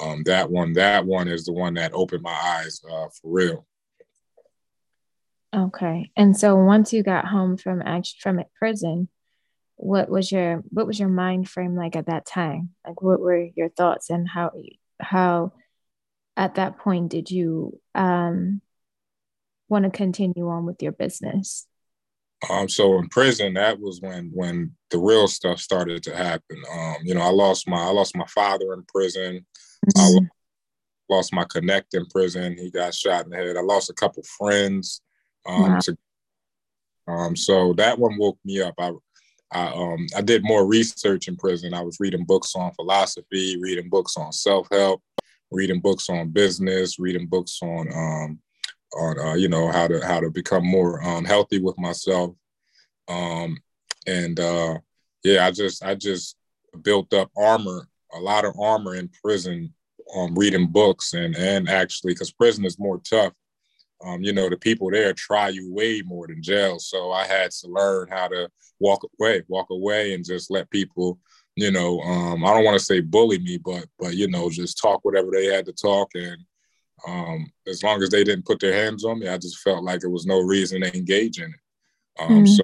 um, 0.00 0.22
that 0.24 0.50
one 0.50 0.72
that 0.74 1.04
one 1.04 1.28
is 1.28 1.44
the 1.44 1.52
one 1.52 1.74
that 1.74 1.92
opened 1.92 2.22
my 2.22 2.32
eyes 2.32 2.80
uh, 2.88 3.08
for 3.20 3.30
real. 3.30 3.66
Okay, 5.54 6.10
and 6.16 6.36
so 6.36 6.56
once 6.56 6.92
you 6.92 7.02
got 7.02 7.26
home 7.26 7.56
from 7.56 7.82
from 8.20 8.42
prison, 8.56 9.08
what 9.76 10.08
was 10.08 10.30
your 10.30 10.62
what 10.70 10.86
was 10.86 10.98
your 10.98 11.08
mind 11.08 11.48
frame 11.48 11.76
like 11.76 11.96
at 11.96 12.06
that 12.06 12.26
time? 12.26 12.70
Like, 12.86 13.02
what 13.02 13.20
were 13.20 13.48
your 13.56 13.68
thoughts, 13.68 14.10
and 14.10 14.28
how 14.28 14.52
how 15.00 15.52
at 16.36 16.56
that 16.56 16.78
point 16.78 17.10
did 17.10 17.30
you 17.30 17.80
um 17.94 18.60
want 19.68 19.84
to 19.84 19.90
continue 19.90 20.48
on 20.48 20.66
with 20.66 20.82
your 20.82 20.92
business? 20.92 21.66
Um, 22.50 22.68
so 22.68 22.98
in 22.98 23.08
prison, 23.08 23.54
that 23.54 23.80
was 23.80 24.00
when 24.00 24.30
when 24.32 24.72
the 24.90 24.98
real 24.98 25.28
stuff 25.28 25.60
started 25.60 26.02
to 26.04 26.16
happen. 26.16 26.62
Um, 26.72 26.96
you 27.02 27.14
know, 27.14 27.22
I 27.22 27.30
lost 27.30 27.68
my 27.68 27.80
I 27.80 27.90
lost 27.90 28.16
my 28.16 28.26
father 28.26 28.72
in 28.74 28.84
prison. 28.84 29.46
Mm-hmm. 29.96 30.24
I 30.24 31.14
lost 31.14 31.32
my 31.32 31.44
connect 31.44 31.94
in 31.94 32.06
prison. 32.06 32.56
He 32.58 32.70
got 32.70 32.94
shot 32.94 33.24
in 33.24 33.30
the 33.30 33.36
head. 33.36 33.56
I 33.56 33.62
lost 33.62 33.90
a 33.90 33.94
couple 33.94 34.22
friends. 34.38 35.00
Um, 35.46 35.72
wow. 35.72 35.78
to, 35.80 35.96
um, 37.08 37.36
so 37.36 37.74
that 37.74 37.98
one 37.98 38.16
woke 38.18 38.38
me 38.44 38.60
up. 38.60 38.74
I 38.78 38.92
I 39.52 39.68
um 39.68 40.06
I 40.16 40.20
did 40.20 40.44
more 40.44 40.66
research 40.66 41.28
in 41.28 41.36
prison. 41.36 41.74
I 41.74 41.82
was 41.82 41.98
reading 42.00 42.24
books 42.24 42.54
on 42.56 42.74
philosophy, 42.74 43.58
reading 43.60 43.88
books 43.88 44.16
on 44.16 44.32
self 44.32 44.66
help, 44.70 45.02
reading 45.50 45.80
books 45.80 46.10
on 46.10 46.30
business, 46.30 46.98
reading 46.98 47.26
books 47.26 47.60
on 47.62 47.88
um 47.94 48.38
on 48.96 49.18
uh, 49.18 49.34
you 49.34 49.48
know 49.48 49.70
how 49.70 49.86
to 49.86 50.04
how 50.04 50.20
to 50.20 50.30
become 50.30 50.66
more 50.66 51.02
um, 51.04 51.24
healthy 51.24 51.60
with 51.60 51.78
myself 51.78 52.34
um, 53.08 53.56
and 54.06 54.40
uh, 54.40 54.76
yeah 55.22 55.46
i 55.46 55.50
just 55.50 55.84
i 55.84 55.94
just 55.94 56.36
built 56.82 57.12
up 57.14 57.30
armor 57.36 57.88
a 58.14 58.18
lot 58.18 58.44
of 58.44 58.54
armor 58.58 58.94
in 58.94 59.08
prison 59.22 59.72
um, 60.14 60.34
reading 60.34 60.66
books 60.66 61.14
and 61.14 61.34
and 61.36 61.68
actually 61.68 62.12
because 62.12 62.32
prison 62.32 62.64
is 62.64 62.78
more 62.78 63.00
tough 63.08 63.32
um, 64.04 64.22
you 64.22 64.32
know, 64.32 64.48
the 64.48 64.56
people 64.56 64.90
there 64.90 65.12
try 65.14 65.48
you 65.48 65.72
way 65.72 66.02
more 66.04 66.26
than 66.26 66.42
jail. 66.42 66.78
So 66.78 67.12
I 67.12 67.26
had 67.26 67.50
to 67.52 67.68
learn 67.68 68.08
how 68.08 68.28
to 68.28 68.50
walk 68.80 69.02
away, 69.18 69.42
walk 69.48 69.70
away, 69.70 70.14
and 70.14 70.24
just 70.24 70.50
let 70.50 70.70
people, 70.70 71.18
you 71.56 71.70
know, 71.70 72.00
um, 72.00 72.44
I 72.44 72.52
don't 72.52 72.64
want 72.64 72.78
to 72.78 72.84
say 72.84 73.00
bully 73.00 73.38
me, 73.38 73.58
but 73.58 73.86
but 73.98 74.14
you 74.14 74.28
know, 74.28 74.50
just 74.50 74.80
talk 74.80 75.00
whatever 75.04 75.30
they 75.32 75.46
had 75.46 75.64
to 75.66 75.72
talk, 75.72 76.10
and 76.14 76.38
um, 77.06 77.46
as 77.66 77.82
long 77.82 78.02
as 78.02 78.10
they 78.10 78.24
didn't 78.24 78.46
put 78.46 78.60
their 78.60 78.72
hands 78.72 79.04
on 79.04 79.18
me, 79.18 79.28
I 79.28 79.38
just 79.38 79.58
felt 79.58 79.84
like 79.84 80.04
it 80.04 80.08
was 80.08 80.26
no 80.26 80.40
reason 80.40 80.80
to 80.82 80.96
engage 80.96 81.38
in 81.38 81.50
it. 81.50 81.60
Um, 82.18 82.28
mm-hmm. 82.30 82.46
So 82.46 82.62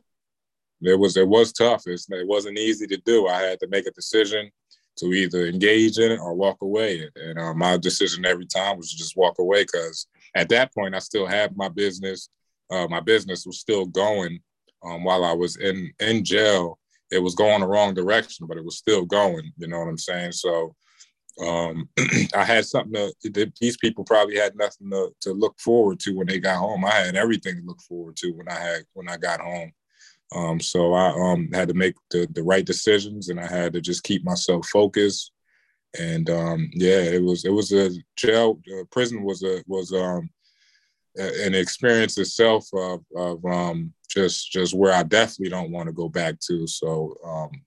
it 0.83 0.99
was 0.99 1.17
it 1.17 1.29
was 1.29 1.53
tough. 1.53 1.83
It's, 1.87 2.09
it 2.11 2.27
wasn't 2.27 2.59
easy 2.59 2.87
to 2.87 2.97
do. 2.99 3.27
I 3.27 3.41
had 3.41 3.61
to 3.61 3.69
make 3.69 3.87
a 3.87 3.93
decision 3.93 4.51
to 4.97 5.07
either 5.07 5.47
engage 5.47 5.99
in 5.99 6.13
it 6.13 6.21
or 6.21 6.35
walk 6.35 6.59
away. 6.63 7.09
And 7.17 7.39
uh, 7.39 7.55
my 7.55 7.77
decision 7.77 8.27
every 8.27 8.47
time 8.47 8.77
was 8.77 8.91
to 8.91 8.99
just 8.99 9.17
walk 9.17 9.39
away 9.39 9.65
because 9.65 10.07
at 10.35 10.49
that 10.51 10.75
point 10.75 10.95
I 10.95 10.99
still 10.99 11.27
had 11.27 11.57
my 11.57 11.69
business. 11.69 12.29
Uh, 12.71 12.87
my 12.89 13.01
business 13.01 13.47
was 13.47 13.61
still 13.61 13.87
going 13.87 14.41
um, 14.85 15.05
while 15.05 15.25
I 15.25 15.33
was 15.33 15.57
in 15.57 15.93
in 16.01 16.25
jail. 16.25 16.79
It 17.11 17.19
was 17.19 17.35
going 17.35 17.61
the 17.61 17.67
wrong 17.67 17.93
direction, 17.93 18.47
but 18.47 18.57
it 18.57 18.65
was 18.65 18.79
still 18.79 19.05
going. 19.05 19.53
You 19.57 19.67
know 19.67 19.81
what 19.81 19.89
I'm 19.89 19.99
saying? 19.99 20.33
So 20.33 20.77
um, 21.41 21.89
I 22.35 22.45
had 22.45 22.67
something 22.67 23.11
to. 23.23 23.53
These 23.61 23.77
people 23.79 24.05
probably 24.05 24.37
had 24.37 24.57
nothing 24.57 24.91
to, 24.91 25.15
to 25.23 25.33
look 25.33 25.59
forward 25.59 26.01
to 26.01 26.17
when 26.17 26.27
they 26.27 26.39
got 26.39 26.59
home. 26.59 26.85
I 26.85 26.91
had 26.91 27.17
everything 27.17 27.57
to 27.57 27.67
look 27.67 27.81
forward 27.81 28.17
to 28.17 28.31
when 28.33 28.49
I 28.49 28.59
had 28.59 28.83
when 28.93 29.09
I 29.09 29.17
got 29.17 29.41
home. 29.41 29.73
Um, 30.33 30.61
so 30.61 30.93
I 30.93 31.33
um, 31.33 31.49
had 31.53 31.69
to 31.69 31.75
make 31.75 31.97
the, 32.11 32.29
the 32.33 32.43
right 32.43 32.65
decisions, 32.65 33.29
and 33.29 33.41
I 33.41 33.47
had 33.47 33.73
to 33.73 33.81
just 33.81 34.05
keep 34.05 34.25
myself 34.25 34.67
focused. 34.67 35.33
And 35.99 36.31
um, 36.31 36.71
yeah, 36.75 37.01
it 37.01 37.23
was 37.23 37.45
it 37.45 37.53
was 37.53 37.73
a 37.73 37.91
jail 38.17 38.61
uh, 38.73 38.85
prison 38.91 39.23
was 39.23 39.43
a 39.43 39.63
was 39.67 39.93
um, 39.93 40.31
an 41.17 41.55
experience 41.55 42.17
itself 42.17 42.69
of, 42.73 43.05
of 43.17 43.45
um, 43.45 43.93
just 44.09 44.53
just 44.53 44.75
where 44.75 44.93
I 44.93 45.03
definitely 45.03 45.51
don't 45.51 45.73
want 45.73 45.89
to 45.89 45.93
go 45.93 46.09
back 46.09 46.39
to. 46.49 46.67
So 46.67 47.17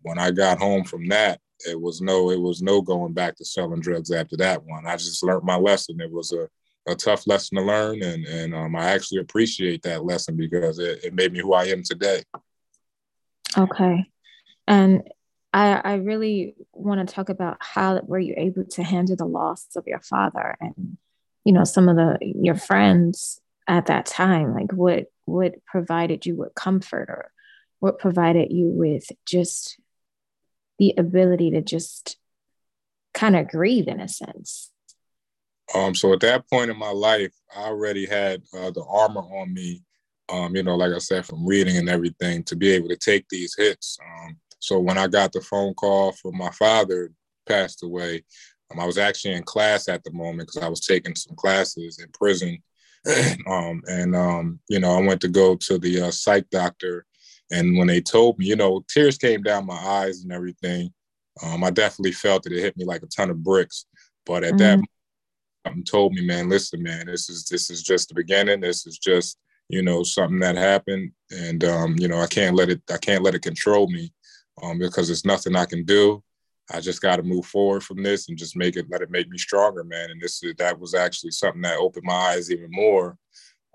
when 0.04 0.20
I 0.20 0.32
got 0.32 0.60
home 0.60 0.84
from 0.86 1.08
that, 1.10 1.42
it 1.68 1.80
was 1.80 2.02
no 2.02 2.32
it 2.32 2.40
was 2.40 2.62
no 2.62 2.82
going 2.82 3.14
back 3.14 3.36
to 3.38 3.46
selling 3.46 3.82
drugs 3.82 4.12
after 4.12 4.38
that 4.38 4.64
one. 4.64 4.86
I 4.86 4.96
just 4.98 5.24
learned 5.24 5.44
my 5.44 5.58
lesson. 5.58 6.02
It 6.02 6.12
was 6.12 6.32
a 6.32 6.48
a 6.86 6.96
tough 6.96 7.26
lesson 7.28 7.58
to 7.58 7.64
learn, 7.64 8.04
and 8.04 8.26
and 8.26 8.54
um, 8.54 8.76
I 8.76 8.86
actually 8.92 9.20
appreciate 9.20 9.84
that 9.84 10.04
lesson 10.04 10.36
because 10.36 10.80
it, 10.80 11.04
it 11.06 11.14
made 11.14 11.32
me 11.32 11.40
who 11.40 11.54
I 11.54 11.66
am 11.66 11.84
today. 11.84 12.24
Okay. 13.58 14.06
And 14.68 15.04
I, 15.54 15.82
I 15.84 15.94
really 15.96 16.56
want 16.74 17.08
to 17.08 17.14
talk 17.14 17.30
about 17.30 17.58
how 17.60 18.02
were 18.04 18.20
you 18.20 18.34
able 18.36 18.66
to 18.66 18.84
handle 18.84 19.16
the 19.16 19.26
loss 19.26 19.68
of 19.76 19.86
your 19.86 20.02
father 20.02 20.58
and 20.60 20.98
you 21.46 21.54
know 21.54 21.64
some 21.64 21.90
of 21.90 21.96
the 21.96 22.18
your 22.22 22.56
friends 22.56 23.40
at 23.68 23.86
that 23.86 24.06
time 24.06 24.54
like 24.54 24.72
what 24.74 25.06
what 25.26 25.54
provided 25.66 26.26
you 26.26 26.36
with 26.36 26.56
comfort 26.56 27.10
or 27.10 27.32
what 27.80 28.00
provided 28.00 28.52
you 28.52 28.68
with 28.68 29.06
just 29.26 29.78
the 30.92 31.02
ability 31.02 31.52
to 31.52 31.62
just 31.62 32.18
kind 33.14 33.36
of 33.36 33.48
grieve 33.48 33.88
in 33.88 34.00
a 34.00 34.08
sense 34.08 34.72
um 35.76 35.94
so 35.96 36.14
at 36.14 36.20
that 36.20 36.50
point 36.50 36.70
in 36.70 36.78
my 36.78 36.90
life 36.90 37.34
i 37.56 37.64
already 37.64 38.06
had 38.06 38.42
uh, 38.58 38.72
the 38.72 38.84
armor 38.90 39.22
on 39.22 39.54
me 39.54 39.82
um, 40.30 40.56
you 40.56 40.64
know, 40.64 40.76
like 40.76 40.94
I 40.94 41.00
said, 41.00 41.26
from 41.26 41.46
reading 41.46 41.78
and 41.78 41.90
everything 41.90 42.44
to 42.44 42.56
be 42.56 42.72
able 42.72 42.90
to 42.90 42.96
take 42.96 43.28
these 43.30 43.56
hits. 43.56 43.98
Um, 44.04 44.38
so 44.60 44.80
when 44.80 44.98
I 44.98 45.08
got 45.08 45.32
the 45.32 45.42
phone 45.42 45.74
call 45.74 46.14
from 46.14 46.38
my 46.38 46.50
father 46.52 47.12
passed 47.46 47.84
away, 47.84 48.24
um, 48.72 48.80
I 48.80 48.86
was 48.86 48.98
actually 48.98 49.34
in 49.34 49.44
class 49.44 49.90
at 49.90 50.04
the 50.04 50.12
moment 50.12 50.48
because 50.48 50.64
I 50.64 50.70
was 50.70 50.86
taking 50.86 51.16
some 51.16 51.36
classes 51.36 52.00
in 52.00 52.10
prison. 52.14 52.64
um, 53.48 53.82
and, 53.88 54.16
um, 54.16 54.60
you 54.70 54.80
know, 54.80 54.98
I 54.98 55.02
went 55.02 55.20
to 55.22 55.28
go 55.28 55.56
to 55.56 55.78
the 55.78 56.02
uh, 56.02 56.12
psych 56.12 56.50
doctor. 56.50 57.06
And 57.52 57.78
when 57.78 57.88
they 57.88 58.02
told 58.02 58.40
me, 58.40 58.46
you 58.46 58.56
know, 58.56 58.84
tears 58.90 59.18
came 59.18 59.44
down 59.44 59.66
my 59.66 59.76
eyes 59.76 60.24
and 60.24 60.32
everything. 60.32 60.94
Um, 61.44 61.64
I 61.64 61.72
definitely 61.72 62.14
felt 62.14 62.44
that 62.44 62.54
it 62.54 62.62
hit 62.62 62.78
me 62.78 62.86
like 62.86 63.04
a 63.04 63.08
ton 63.08 63.30
of 63.30 63.44
bricks. 63.44 63.86
But 64.26 64.44
at 64.44 64.54
mm. 64.54 64.60
that 64.60 64.80
moment, 65.66 65.88
told 65.88 66.14
me, 66.14 66.26
man, 66.26 66.50
listen, 66.50 66.82
man, 66.82 67.08
this 67.08 67.30
is 67.30 67.46
this 67.46 67.70
is 67.70 67.84
just 67.84 68.10
the 68.10 68.16
beginning. 68.16 68.62
This 68.62 68.86
is 68.86 68.98
just 68.98 69.38
you 69.70 69.82
know, 69.82 70.04
something 70.04 70.40
that 70.40 70.56
happened, 70.56 71.12
and 71.32 71.64
um, 71.64 71.96
you 71.98 72.08
know, 72.08 72.20
I 72.20 72.28
can't 72.28 72.56
let 72.56 72.70
it, 72.70 72.82
I 72.92 72.98
can't 72.98 73.24
let 73.24 73.36
it 73.36 73.42
control 73.42 73.88
me, 73.88 74.12
um, 74.62 74.78
because 74.78 75.08
there's 75.08 75.26
nothing 75.26 75.56
I 75.56 75.66
can 75.66 75.84
do. 75.84 76.24
I 76.72 76.80
just 76.80 77.02
got 77.02 77.18
to 77.18 77.24
move 77.24 77.46
forward 77.46 77.84
from 77.84 78.04
this 78.04 78.30
and 78.30 78.38
just 78.38 78.56
make 78.56 78.78
it, 78.78 78.86
let 78.90 79.02
it 79.02 79.12
make 79.12 79.30
me 79.30 79.38
stronger, 79.38 79.84
man. 79.84 80.12
And 80.12 80.22
this, 80.22 80.42
that 80.58 80.80
was 80.80 80.94
actually 80.94 81.32
something 81.32 81.62
that 81.64 81.78
opened 81.78 82.06
my 82.06 82.14
eyes 82.14 82.52
even 82.52 82.70
more, 82.72 83.18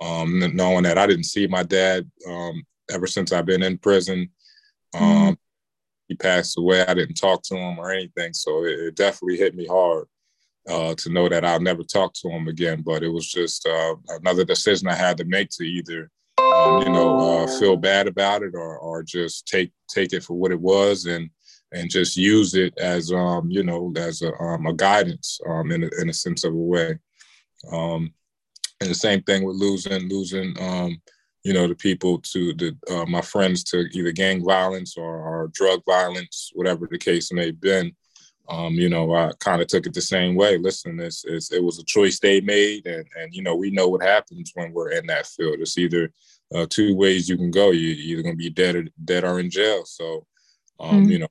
um, 0.01 0.39
knowing 0.55 0.85
that 0.85 0.99
I 0.99 1.07
didn't 1.07 1.25
see 1.25 1.47
my 1.47 1.63
dad 1.63 2.11
um, 2.27 2.63
ever 2.91 3.07
since 3.07 3.33
I've 3.33 3.47
been 3.47 3.63
in 3.63 3.79
prison. 3.79 4.31
Um, 4.95 5.03
mm-hmm. 5.03 5.33
He 6.09 6.15
passed 6.15 6.59
away. 6.59 6.85
I 6.87 6.95
didn't 6.95 7.17
talk 7.17 7.43
to 7.45 7.57
him 7.57 7.79
or 7.79 7.91
anything, 7.91 8.33
so 8.33 8.65
it, 8.65 8.79
it 8.79 8.97
definitely 8.97 9.37
hit 9.37 9.55
me 9.55 9.67
hard 9.67 10.07
uh, 10.69 10.95
to 10.95 11.11
know 11.11 11.29
that 11.29 11.45
I'll 11.45 11.61
never 11.61 11.83
talk 11.83 12.15
to 12.15 12.29
him 12.29 12.49
again. 12.49 12.83
But 12.83 13.03
it 13.03 13.09
was 13.09 13.31
just 13.31 13.67
uh, 13.67 13.97
another 14.09 14.45
decision 14.45 14.89
I 14.89 14.95
had 14.95 15.19
to 15.19 15.25
make 15.25 15.51
to 15.51 15.65
either, 15.65 16.11
um, 16.39 16.83
you 16.83 16.91
know, 16.91 17.43
uh, 17.43 17.59
feel 17.59 17.77
bad 17.77 18.07
about 18.07 18.43
it 18.43 18.55
or, 18.55 18.79
or 18.79 19.03
just 19.03 19.47
take 19.47 19.73
take 19.91 20.13
it 20.13 20.23
for 20.23 20.35
what 20.35 20.53
it 20.53 20.61
was 20.61 21.07
and 21.07 21.31
and 21.73 21.91
just 21.91 22.17
use 22.17 22.55
it 22.55 22.77
as 22.79 23.13
um, 23.13 23.51
you 23.51 23.63
know 23.63 23.93
as 23.97 24.23
a, 24.23 24.35
um, 24.41 24.67
a 24.67 24.73
guidance 24.73 25.39
um, 25.47 25.71
in 25.71 25.85
a, 25.85 25.91
in 26.01 26.09
a 26.09 26.15
sense 26.15 26.45
of 26.45 26.55
a 26.55 26.57
way. 26.57 26.99
Um, 27.73 28.15
and 28.81 28.89
the 28.89 28.95
same 28.95 29.23
thing 29.23 29.45
with 29.45 29.57
losing 29.57 30.09
losing 30.09 30.55
um, 30.61 31.01
you 31.45 31.53
know 31.53 31.67
the 31.67 31.75
people 31.75 32.19
to 32.19 32.53
the 32.55 32.77
uh, 32.91 33.07
my 33.07 33.21
friends 33.21 33.63
to 33.65 33.87
either 33.93 34.13
gang 34.13 34.45
violence 34.45 34.97
or, 34.97 35.05
or 35.05 35.51
drug 35.53 35.83
violence, 35.87 36.51
whatever 36.55 36.89
the 36.91 36.99
case 36.99 37.33
may 37.33 37.47
have 37.47 37.61
been 37.61 37.95
um, 38.49 38.75
you 38.75 38.89
know, 38.89 39.15
I 39.15 39.33
kind 39.41 39.61
of 39.61 39.69
took 39.69 39.87
it 39.87 39.93
the 39.93 40.01
same 40.01 40.35
way. 40.35 40.57
Listen, 40.57 40.99
it's, 41.01 41.25
it's, 41.27 41.53
it 41.53 41.63
was 41.63 41.79
a 41.79 41.85
choice 41.85 42.19
they 42.19 42.41
made, 42.41 42.87
and 42.87 43.07
and 43.17 43.35
you 43.35 43.43
know, 43.43 43.55
we 43.55 43.71
know 43.71 43.89
what 43.89 44.03
happens 44.03 44.53
when 44.55 44.73
we're 44.73 44.93
in 44.93 45.07
that 45.07 45.27
field. 45.27 45.57
It's 45.61 45.77
either 45.77 46.11
uh, 46.55 46.67
two 46.69 46.95
ways 46.97 47.29
you 47.29 47.37
can 47.37 47.51
go. 47.51 47.71
You, 47.73 47.93
are 47.93 47.95
either 47.95 48.23
gonna 48.23 48.37
be 48.37 48.49
dead 48.49 48.77
or 48.77 48.85
dead 49.05 49.25
or 49.25 49.39
in 49.39 49.51
jail. 49.51 49.85
So, 49.85 50.27
um, 50.81 51.03
mm-hmm. 51.03 51.11
you 51.11 51.19
know, 51.19 51.29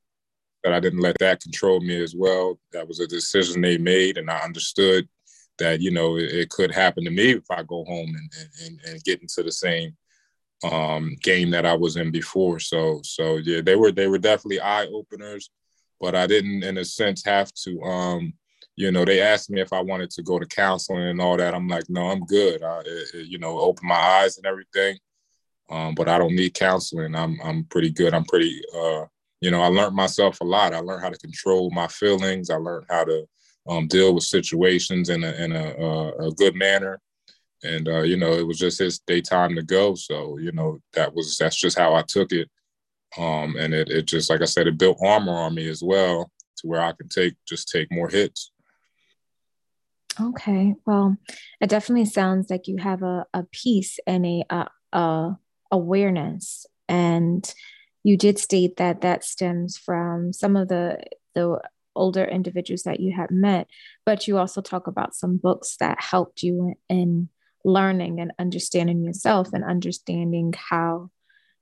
that 0.64 0.74
I 0.74 0.80
didn't 0.80 1.00
let 1.00 1.18
that 1.20 1.42
control 1.42 1.80
me 1.80 2.02
as 2.04 2.14
well. 2.16 2.60
That 2.72 2.88
was 2.88 3.00
a 3.00 3.08
decision 3.08 3.62
they 3.62 3.80
made, 3.80 4.18
and 4.18 4.30
I 4.30 4.38
understood 4.38 5.10
that 5.60 5.82
you 5.82 5.92
know 5.92 6.18
it, 6.18 6.32
it 6.32 6.50
could 6.50 6.72
happen 6.72 7.04
to 7.06 7.12
me 7.12 7.32
if 7.32 7.50
I 7.50 7.64
go 7.64 7.84
home 7.86 8.16
and 8.16 8.32
and, 8.66 8.80
and 8.88 9.04
get 9.04 9.22
into 9.22 9.44
the 9.44 9.52
same 9.52 9.96
um, 10.64 11.16
game 11.22 11.52
that 11.52 11.66
I 11.66 11.76
was 11.76 11.98
in 11.98 12.12
before. 12.12 12.60
So 12.60 13.02
so 13.04 13.38
yeah, 13.38 13.62
they 13.62 13.76
were 13.76 13.92
they 13.92 14.08
were 14.08 14.18
definitely 14.18 14.62
eye 14.62 14.86
openers 14.88 15.50
but 16.00 16.16
I 16.16 16.28
didn't, 16.28 16.64
in 16.64 16.78
a 16.78 16.86
sense, 16.86 17.24
have 17.26 17.52
to. 17.66 17.82
Um, 17.82 18.34
you 18.76 18.92
know, 18.92 19.06
they 19.06 19.22
asked 19.22 19.50
me 19.50 19.62
if 19.62 19.74
I 19.74 19.82
wanted 19.82 20.12
to 20.12 20.24
go 20.24 20.38
to 20.38 20.46
counseling 20.46 21.08
and 21.08 21.22
all 21.22 21.38
that. 21.38 21.56
I'm 21.56 21.68
like, 21.68 21.90
no, 21.90 22.10
I'm 22.10 22.24
good. 22.26 22.62
I, 22.62 22.82
it, 22.86 23.28
you 23.28 23.40
know, 23.40 23.58
open 23.60 23.88
my 23.88 23.96
eyes 23.96 24.38
and 24.38 24.46
everything. 24.46 24.98
Um, 25.70 25.96
but 25.96 26.08
I 26.08 26.18
don't 26.18 26.36
need 26.36 26.54
counseling. 26.54 27.16
I'm 27.16 27.40
I'm 27.44 27.66
pretty 27.66 27.90
good. 27.90 28.14
I'm 28.14 28.24
pretty. 28.26 28.62
Uh, 28.74 29.06
you 29.42 29.52
know, 29.52 29.62
I 29.62 29.68
learned 29.68 29.96
myself 29.96 30.40
a 30.42 30.44
lot. 30.44 30.74
I 30.74 30.80
learned 30.80 31.04
how 31.04 31.10
to 31.10 31.18
control 31.18 31.70
my 31.72 31.88
feelings. 31.88 32.50
I 32.50 32.56
learned 32.56 32.86
how 32.90 33.04
to 33.04 33.28
um, 33.68 33.88
deal 33.88 34.14
with 34.14 34.24
situations 34.24 35.10
in 35.10 35.24
a 35.24 35.32
in 35.32 35.52
a, 35.52 35.74
a, 35.78 36.28
a 36.28 36.32
good 36.32 36.56
manner. 36.56 37.00
And 37.64 37.88
uh, 37.88 38.02
you 38.02 38.18
know, 38.18 38.34
it 38.34 38.46
was 38.46 38.60
just 38.60 38.80
his 38.80 39.00
daytime 39.00 39.56
to 39.56 39.64
go. 39.64 39.96
So 39.96 40.38
you 40.38 40.52
know, 40.52 40.80
that 40.94 41.14
was 41.14 41.38
that's 41.38 41.56
just 41.56 41.78
how 41.78 41.96
I 41.96 42.04
took 42.04 42.32
it. 42.32 42.50
Um, 43.18 43.56
and 43.58 43.74
it, 43.74 43.90
it 43.90 44.06
just, 44.06 44.30
like 44.30 44.42
I 44.42 44.46
said, 44.46 44.68
it 44.68 44.78
built 44.78 45.00
armor 45.02 45.34
on 45.34 45.56
me 45.56 45.68
as 45.70 45.82
well 45.82 46.30
to 46.58 46.68
where 46.68 46.82
I 46.82 46.92
could 46.92 47.10
take, 47.10 47.36
just 47.48 47.70
take 47.70 47.92
more 47.92 48.10
hits. 48.10 48.52
Okay. 50.20 50.76
Well, 50.86 51.18
it 51.62 51.70
definitely 51.70 52.06
sounds 52.06 52.50
like 52.50 52.68
you 52.68 52.78
have 52.78 53.04
a, 53.04 53.26
a 53.34 53.44
peace 53.52 53.98
and 54.06 54.26
a, 54.26 54.68
a 54.92 55.38
awareness. 55.72 56.66
And 56.90 57.52
you 58.04 58.18
did 58.18 58.40
state 58.40 58.76
that 58.78 59.02
that 59.02 59.24
stems 59.24 59.78
from 59.78 60.34
some 60.34 60.56
of 60.56 60.68
the, 60.68 61.00
the 61.34 61.62
older 61.98 62.24
individuals 62.24 62.84
that 62.84 63.00
you 63.00 63.16
had 63.16 63.32
met, 63.32 63.68
but 64.06 64.28
you 64.28 64.38
also 64.38 64.62
talk 64.62 64.88
about 64.88 65.16
some 65.16 65.38
books 65.38 65.78
that 65.80 66.02
helped 66.02 66.44
you 66.44 66.76
in 66.90 67.30
learning 67.66 68.20
and 68.20 68.32
understanding 68.40 69.04
yourself 69.04 69.52
and 69.54 69.64
understanding 69.64 70.54
how 70.56 71.10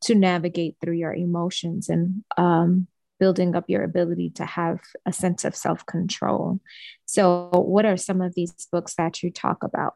to 0.02 0.14
navigate 0.14 0.76
through 0.80 0.96
your 0.96 1.14
emotions 1.14 1.90
and 1.90 2.24
um, 2.38 2.88
building 3.20 3.56
up 3.56 3.66
your 3.68 3.84
ability 3.84 4.30
to 4.30 4.46
have 4.46 4.80
a 5.06 5.14
sense 5.14 5.46
of 5.46 5.56
self 5.56 5.86
control. 5.86 6.60
So, 7.06 7.50
what 7.52 7.86
are 7.86 7.98
some 7.98 8.22
of 8.22 8.36
these 8.36 8.54
books 8.72 8.96
that 8.96 9.24
you 9.24 9.32
talk 9.32 9.64
about? 9.64 9.96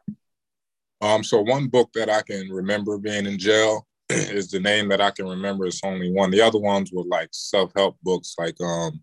Um, 1.00 1.24
so 1.24 1.40
one 1.40 1.68
book 1.68 1.90
that 1.94 2.10
I 2.10 2.22
can 2.22 2.50
remember 2.50 2.98
being 2.98 3.26
in 3.26 3.38
jail 3.38 3.86
is 4.10 4.50
the 4.50 4.60
name 4.60 4.88
that 4.88 5.00
I 5.00 5.10
can 5.10 5.26
remember. 5.26 5.66
It's 5.66 5.80
only 5.82 6.12
one. 6.12 6.30
The 6.30 6.42
other 6.42 6.58
ones 6.58 6.90
were 6.92 7.04
like 7.04 7.28
self 7.32 7.72
help 7.74 7.96
books, 8.02 8.34
like 8.38 8.60
um, 8.60 9.02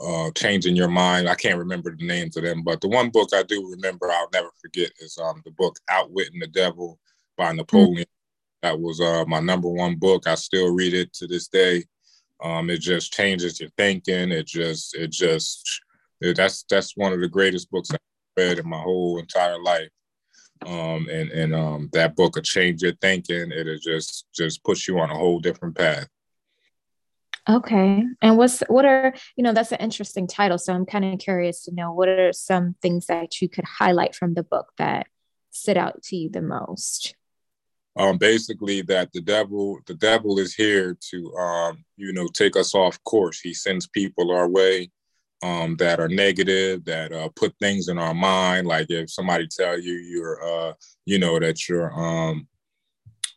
uh, 0.00 0.30
Changing 0.34 0.76
Your 0.76 0.88
Mind. 0.88 1.28
I 1.28 1.34
can't 1.34 1.58
remember 1.58 1.94
the 1.94 2.06
names 2.06 2.36
of 2.36 2.44
them, 2.44 2.62
but 2.62 2.80
the 2.80 2.88
one 2.88 3.10
book 3.10 3.30
I 3.34 3.42
do 3.42 3.68
remember, 3.70 4.10
I'll 4.10 4.28
never 4.32 4.50
forget, 4.60 4.90
is 5.00 5.18
um, 5.18 5.42
the 5.44 5.50
book 5.52 5.78
Outwitting 5.88 6.40
the 6.40 6.46
Devil 6.46 6.98
by 7.36 7.52
Napoleon. 7.52 8.04
Mm-hmm. 8.04 8.68
That 8.68 8.80
was 8.80 9.00
uh, 9.00 9.24
my 9.26 9.40
number 9.40 9.68
one 9.68 9.96
book. 9.96 10.26
I 10.26 10.34
still 10.34 10.74
read 10.74 10.94
it 10.94 11.12
to 11.14 11.26
this 11.26 11.48
day. 11.48 11.84
Um, 12.42 12.70
it 12.70 12.80
just 12.80 13.12
changes 13.12 13.60
your 13.60 13.70
thinking. 13.76 14.32
It 14.32 14.46
just, 14.46 14.94
it 14.94 15.10
just, 15.10 15.80
it, 16.20 16.36
that's 16.36 16.64
that's 16.68 16.96
one 16.96 17.12
of 17.12 17.20
the 17.20 17.28
greatest 17.28 17.70
books 17.70 17.90
I've 17.90 17.98
read 18.36 18.58
in 18.58 18.68
my 18.68 18.80
whole 18.80 19.18
entire 19.18 19.60
life. 19.62 19.88
Um, 20.66 21.08
and 21.10 21.30
and 21.30 21.54
um, 21.54 21.88
that 21.92 22.16
book 22.16 22.36
will 22.36 22.42
change 22.42 22.82
your 22.82 22.92
thinking. 23.00 23.50
It'll 23.50 23.78
just 23.78 24.26
just 24.34 24.62
push 24.62 24.88
you 24.88 24.98
on 24.98 25.10
a 25.10 25.16
whole 25.16 25.40
different 25.40 25.74
path. 25.74 26.06
Okay. 27.50 28.04
And 28.22 28.36
what's 28.36 28.60
what 28.68 28.84
are, 28.84 29.12
you 29.36 29.42
know, 29.42 29.52
that's 29.52 29.72
an 29.72 29.78
interesting 29.80 30.28
title. 30.28 30.56
So 30.56 30.72
I'm 30.72 30.86
kind 30.86 31.04
of 31.04 31.18
curious 31.18 31.64
to 31.64 31.74
know 31.74 31.92
what 31.92 32.08
are 32.08 32.32
some 32.32 32.76
things 32.80 33.06
that 33.06 33.40
you 33.40 33.48
could 33.48 33.64
highlight 33.64 34.14
from 34.14 34.34
the 34.34 34.44
book 34.44 34.68
that 34.78 35.06
stood 35.50 35.76
out 35.76 36.02
to 36.04 36.16
you 36.16 36.30
the 36.30 36.42
most? 36.42 37.16
Um, 37.96 38.18
basically 38.18 38.82
that 38.82 39.12
the 39.12 39.20
devil, 39.20 39.80
the 39.86 39.94
devil 39.94 40.38
is 40.38 40.54
here 40.54 40.96
to 41.10 41.36
um, 41.36 41.84
you 41.96 42.12
know, 42.12 42.28
take 42.28 42.56
us 42.56 42.74
off 42.74 43.02
course. 43.02 43.40
He 43.40 43.52
sends 43.52 43.88
people 43.88 44.30
our 44.30 44.48
way 44.48 44.90
um, 45.42 45.76
that 45.76 45.98
are 45.98 46.08
negative, 46.08 46.84
that 46.84 47.12
uh, 47.12 47.30
put 47.34 47.54
things 47.58 47.88
in 47.88 47.98
our 47.98 48.14
mind. 48.14 48.68
Like 48.68 48.86
if 48.90 49.10
somebody 49.10 49.48
tell 49.48 49.78
you 49.78 49.94
you're, 49.94 50.42
uh, 50.44 50.74
you 51.04 51.18
know, 51.18 51.40
that 51.40 51.68
you're 51.68 51.92
um, 51.92 52.46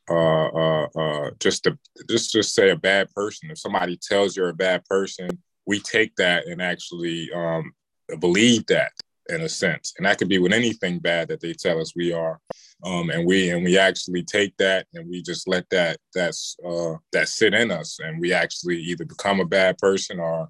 uh, 0.10 0.48
uh, 0.48 0.88
uh, 0.98 1.32
just 1.40 1.64
to 1.64 1.78
just 2.10 2.32
just 2.32 2.54
say 2.54 2.70
a 2.70 2.76
bad 2.76 3.10
person. 3.12 3.52
If 3.52 3.60
somebody 3.60 3.98
tells 3.98 4.36
you're 4.36 4.50
a 4.50 4.54
bad 4.54 4.84
person, 4.86 5.30
we 5.66 5.80
take 5.80 6.16
that 6.18 6.46
and 6.48 6.62
actually 6.62 7.32
um, 7.34 7.72
believe 8.20 8.66
that 8.68 8.92
in 9.30 9.42
a 9.42 9.50
sense, 9.50 9.94
and 9.98 10.06
that 10.06 10.18
could 10.18 10.28
be 10.28 10.40
with 10.40 10.52
anything 10.52 11.00
bad 11.00 11.30
that 11.30 11.40
they 11.40 11.54
tell 11.54 11.80
us 11.80 11.94
we 11.96 12.12
are, 12.12 12.40
um, 12.84 13.10
and 13.10 13.26
we 13.26 13.50
and 13.50 13.64
we 13.64 13.78
actually 13.78 14.24
take 14.24 14.56
that 14.58 14.86
and 14.94 15.10
we 15.10 15.22
just 15.22 15.48
let 15.48 15.70
that 15.70 15.98
that's 16.14 16.58
uh, 16.68 16.96
that 17.14 17.30
sit 17.30 17.54
in 17.54 17.72
us, 17.72 18.00
and 18.04 18.20
we 18.20 18.34
actually 18.34 18.80
either 18.80 19.06
become 19.06 19.40
a 19.40 19.46
bad 19.46 19.78
person 19.78 20.20
or 20.20 20.50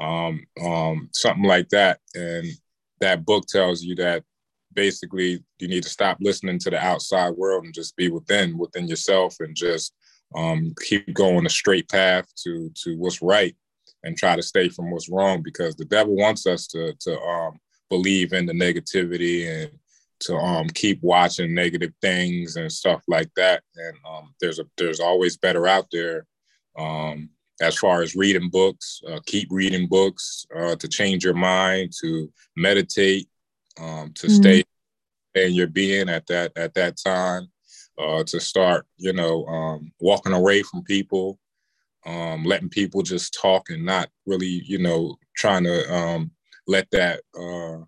um, 0.00 0.44
um, 0.62 1.08
something 1.12 1.44
like 1.44 1.68
that. 1.70 2.00
And 2.14 2.46
that 3.00 3.24
book 3.24 3.46
tells 3.46 3.82
you 3.82 3.94
that 3.96 4.24
basically 4.74 5.42
you 5.58 5.68
need 5.68 5.82
to 5.82 5.88
stop 5.88 6.18
listening 6.20 6.58
to 6.58 6.70
the 6.70 6.78
outside 6.78 7.30
world 7.30 7.64
and 7.64 7.74
just 7.74 7.96
be 7.96 8.08
within 8.08 8.56
within 8.56 8.88
yourself 8.88 9.36
and 9.40 9.56
just 9.56 9.94
um, 10.36 10.72
keep 10.86 11.12
going 11.12 11.46
a 11.46 11.50
straight 11.50 11.88
path 11.88 12.26
to 12.44 12.70
to 12.82 12.96
what's 12.96 13.22
right 13.22 13.56
and 14.04 14.16
try 14.16 14.36
to 14.36 14.42
stay 14.42 14.68
from 14.68 14.90
what's 14.90 15.10
wrong 15.10 15.42
because 15.42 15.76
the 15.76 15.84
devil 15.84 16.14
wants 16.14 16.46
us 16.46 16.66
to 16.68 16.94
to 17.00 17.20
um, 17.20 17.58
believe 17.88 18.32
in 18.32 18.46
the 18.46 18.52
negativity 18.52 19.64
and 19.64 19.72
to 20.20 20.36
um, 20.36 20.68
keep 20.68 21.02
watching 21.02 21.54
negative 21.54 21.92
things 22.02 22.56
and 22.56 22.70
stuff 22.70 23.02
like 23.08 23.30
that. 23.36 23.62
And 23.76 23.96
um, 24.08 24.34
there's 24.40 24.58
a 24.58 24.64
there's 24.76 25.00
always 25.00 25.36
better 25.36 25.66
out 25.66 25.86
there 25.90 26.26
um, 26.78 27.30
as 27.60 27.76
far 27.76 28.02
as 28.02 28.16
reading 28.16 28.48
books 28.48 29.02
uh, 29.08 29.20
keep 29.26 29.48
reading 29.50 29.86
books 29.86 30.46
uh, 30.56 30.74
to 30.76 30.88
change 30.88 31.24
your 31.24 31.34
mind 31.34 31.92
to 32.00 32.32
meditate 32.56 33.28
um, 33.80 34.12
to 34.14 34.26
mm-hmm. 34.26 34.36
stay 34.36 34.64
in 35.34 35.54
your 35.54 35.66
being 35.66 36.08
at 36.08 36.26
that 36.26 36.52
at 36.56 36.74
that 36.74 36.96
time, 36.96 37.48
uh, 37.98 38.24
to 38.24 38.40
start, 38.40 38.86
you 38.96 39.12
know, 39.12 39.44
um, 39.46 39.92
walking 40.00 40.32
away 40.32 40.62
from 40.62 40.82
people, 40.82 41.38
um, 42.06 42.44
letting 42.44 42.68
people 42.68 43.02
just 43.02 43.34
talk 43.40 43.70
and 43.70 43.84
not 43.84 44.08
really, 44.26 44.62
you 44.64 44.78
know, 44.78 45.16
trying 45.36 45.64
to 45.64 45.94
um, 45.94 46.30
let 46.66 46.90
that, 46.90 47.20
uh, 47.38 47.78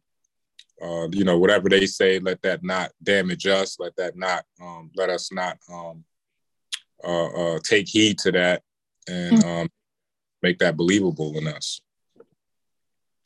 uh, 0.84 1.08
you 1.12 1.24
know, 1.24 1.38
whatever 1.38 1.68
they 1.68 1.86
say, 1.86 2.18
let 2.18 2.42
that 2.42 2.62
not 2.62 2.90
damage 3.02 3.46
us, 3.46 3.76
let 3.78 3.94
that 3.96 4.16
not, 4.16 4.44
um, 4.60 4.90
let 4.96 5.08
us 5.08 5.32
not 5.32 5.56
um, 5.72 6.04
uh, 7.04 7.26
uh, 7.54 7.58
take 7.62 7.88
heed 7.88 8.18
to 8.18 8.32
that 8.32 8.62
and 9.08 9.38
mm-hmm. 9.38 9.48
um, 9.48 9.68
make 10.42 10.58
that 10.58 10.76
believable 10.76 11.36
in 11.38 11.46
us. 11.46 11.80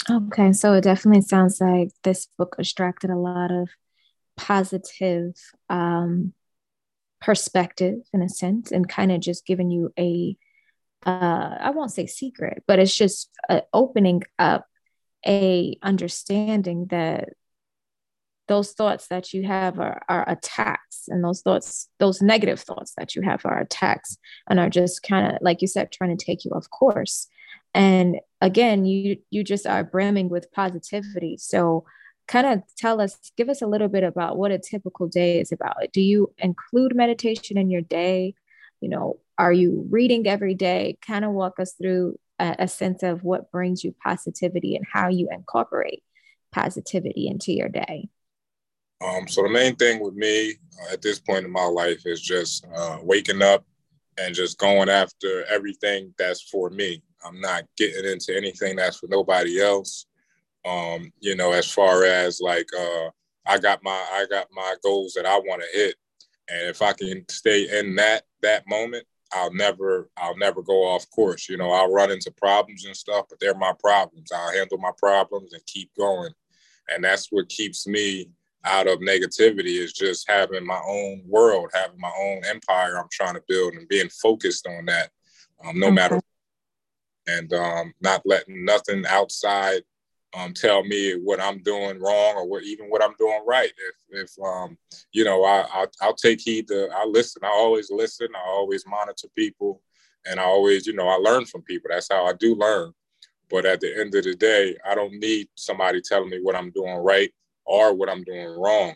Okay, 0.09 0.53
so 0.53 0.75
it 0.75 0.83
definitely 0.83 1.23
sounds 1.23 1.61
like 1.61 1.91
this 2.05 2.27
book 2.39 2.57
extracted 2.59 3.11
a 3.11 3.17
lot 3.17 3.51
of 3.51 3.69
positive 4.37 5.35
um, 5.69 6.33
perspective 7.21 7.97
in 8.13 8.23
a 8.23 8.29
sense 8.29 8.71
and 8.71 8.89
kind 8.89 9.11
of 9.11 9.21
just 9.21 9.47
giving 9.47 9.71
you 9.71 9.93
a 9.99 10.37
uh, 11.05 11.57
I 11.61 11.71
won't 11.71 11.93
say 11.93 12.07
secret, 12.07 12.65
but 12.67 12.79
it's 12.79 12.95
just 12.95 13.31
uh, 13.49 13.61
opening 13.73 14.23
up 14.39 14.67
a 15.27 15.79
understanding 15.83 16.87
that 16.91 17.31
those 18.49 18.73
thoughts 18.73 19.09
that 19.09 19.33
you 19.33 19.45
have 19.45 19.79
are, 19.81 20.03
are 20.09 20.29
attacks 20.29 21.09
and 21.09 21.23
those 21.23 21.43
thoughts 21.43 21.89
those 21.99 22.23
negative 22.23 22.61
thoughts 22.61 22.93
that 22.97 23.17
you 23.17 23.23
have 23.23 23.45
are 23.45 23.59
attacks 23.59 24.19
and 24.49 24.61
are 24.61 24.71
just 24.71 25.03
kind 25.03 25.33
of 25.33 25.39
like 25.41 25.63
you 25.63 25.69
said 25.69 25.91
trying 25.91 26.17
to 26.17 26.25
take 26.25 26.45
you 26.45 26.53
off 26.53 26.71
course 26.71 27.29
and 27.77 28.17
again 28.41 28.85
you 28.85 29.19
you 29.31 29.45
just 29.45 29.67
are 29.67 29.85
brimming 29.85 30.29
with 30.29 30.51
positivity. 30.53 31.37
So 31.39 31.85
kind 32.27 32.47
of 32.47 32.63
tell 32.77 33.01
us 33.01 33.19
give 33.37 33.49
us 33.49 33.63
a 33.63 33.67
little 33.67 33.89
bit 33.89 34.03
about 34.03 34.37
what 34.37 34.51
a 34.51 34.59
typical 34.59 35.07
day 35.07 35.39
is 35.41 35.53
about. 35.53 35.77
Do 35.93 36.01
you 36.01 36.33
include 36.39 36.97
meditation 36.97 37.59
in 37.59 37.71
your 37.71 37.83
day? 37.83 38.35
You 38.81 38.89
know 38.89 39.21
are 39.39 39.53
you 39.53 39.87
reading 39.91 40.27
every 40.27 40.55
day? 40.55 40.99
Kind 41.07 41.25
of 41.25 41.33
walk 41.33 41.61
us 41.61 41.75
through 41.75 42.19
a, 42.39 42.57
a 42.61 42.69
sense 42.69 43.03
of 43.03 43.23
what 43.23 43.51
brings 43.51 43.85
you 43.85 43.95
positivity 44.03 44.77
and 44.77 44.87
how 44.91 45.09
you 45.09 45.29
incorporate 45.31 46.03
positivity 46.53 47.29
into 47.29 47.53
your 47.53 47.69
day. 47.69 48.09
Um, 49.05 49.29
so 49.29 49.43
the 49.43 49.51
main 49.51 49.77
thing 49.77 50.01
with 50.01 50.15
me 50.15 50.55
uh, 50.81 50.95
at 50.95 51.03
this 51.03 51.19
point 51.19 51.45
in 51.45 51.53
my 51.53 51.67
life 51.67 52.07
is 52.07 52.21
just 52.21 52.67
uh, 52.75 52.99
waking 53.03 53.43
up 53.43 53.65
and 54.19 54.35
just 54.35 54.59
going 54.59 54.89
after 54.89 55.45
everything 55.51 56.15
that's 56.19 56.43
for 56.43 56.71
me. 56.71 57.03
I'm 57.27 57.41
not 57.41 57.65
getting 57.77 58.11
into 58.11 58.37
anything 58.37 58.77
that's 58.77 58.99
for 58.99 59.09
nobody 59.09 59.61
else. 59.61 60.07
Um, 60.65 61.13
you 61.21 61.37
know, 61.37 61.53
as 61.53 61.71
far 61.71 62.05
as 62.05 62.41
like 62.41 62.69
uh, 62.79 63.11
I 63.47 63.59
got 63.59 63.83
my 63.83 64.07
I 64.13 64.27
got 64.29 64.49
my 64.53 64.75
goals 64.83 65.13
that 65.15 65.27
I 65.27 65.39
want 65.39 65.63
to 65.63 65.79
hit, 65.79 65.95
and 66.49 66.69
if 66.69 66.83
I 66.83 66.93
can 66.93 67.25
stay 67.29 67.79
in 67.79 67.95
that 67.97 68.25
that 68.43 68.65
moment, 68.69 69.07
I'll 69.33 69.53
never 69.53 70.11
I'll 70.17 70.37
never 70.37 70.63
go 70.63 70.85
off 70.85 71.09
course. 71.11 71.49
You 71.49 71.57
know, 71.57 71.71
I'll 71.71 71.93
run 71.93 72.11
into 72.11 72.31
problems 72.33 72.85
and 72.85 72.97
stuff, 72.97 73.27
but 73.29 73.39
they're 73.41 73.55
my 73.55 73.73
problems. 73.79 74.31
I'll 74.33 74.53
handle 74.53 74.79
my 74.79 74.93
problems 74.99 75.53
and 75.53 75.65
keep 75.67 75.91
going, 75.97 76.33
and 76.89 77.05
that's 77.05 77.29
what 77.31 77.49
keeps 77.49 77.87
me 77.87 78.31
out 78.65 78.89
of 78.89 78.99
negativity. 78.99 79.79
Is 79.79 79.93
just 79.93 80.29
having 80.29 80.67
my 80.67 80.81
own 80.87 81.23
world, 81.27 81.71
having 81.75 82.01
my 82.01 82.13
own 82.21 82.43
empire 82.49 82.99
I'm 82.99 83.09
trying 83.11 83.35
to 83.35 83.43
build, 83.49 83.75
and 83.75 83.89
being 83.89 84.09
focused 84.09 84.67
on 84.67 84.87
that, 84.87 85.11
um, 85.65 85.79
no 85.79 85.87
okay. 85.87 85.95
matter, 85.95 86.21
and 87.27 87.53
um, 87.53 87.95
not 88.01 88.23
letting 88.25 88.65
nothing 88.65 89.05
outside 89.09 89.83
um, 90.37 90.53
tell 90.53 90.85
me 90.85 91.13
what 91.13 91.41
I'm 91.41 91.63
doing 91.63 91.99
wrong 91.99 92.35
or 92.37 92.47
what 92.47 92.65
even 92.65 92.87
what 92.87 93.03
I'm 93.03 93.15
doing 93.19 93.41
right. 93.47 93.73
If 94.11 94.25
if 94.25 94.45
um, 94.45 94.77
you 95.13 95.25
know, 95.25 95.45
I 95.45 95.67
I'll, 95.73 95.91
I'll 96.01 96.15
take 96.15 96.41
heed 96.41 96.69
to 96.69 96.89
I 96.95 97.05
listen. 97.07 97.43
I 97.45 97.49
always 97.49 97.91
listen. 97.91 98.29
I 98.35 98.49
always 98.49 98.87
monitor 98.87 99.29
people, 99.35 99.81
and 100.27 100.39
I 100.39 100.45
always 100.45 100.87
you 100.87 100.95
know 100.95 101.09
I 101.09 101.17
learn 101.17 101.47
from 101.47 101.63
people. 101.63 101.89
That's 101.91 102.09
how 102.11 102.27
I 102.27 102.33
do 102.35 102.55
learn. 102.55 102.93
But 103.49 103.65
at 103.65 103.81
the 103.81 103.99
end 103.99 104.15
of 104.15 104.25
the 104.25 104.35
day, 104.35 104.77
I 104.85 104.95
don't 104.95 105.15
need 105.15 105.49
somebody 105.55 106.01
telling 106.03 106.31
me 106.31 106.41
what 106.43 106.57
I'm 106.57 106.71
doing 106.71 106.97
right 106.97 107.33
or 107.65 107.95
what 107.95 108.09
I'm 108.09 108.25
doing 108.25 108.49
wrong, 108.59 108.95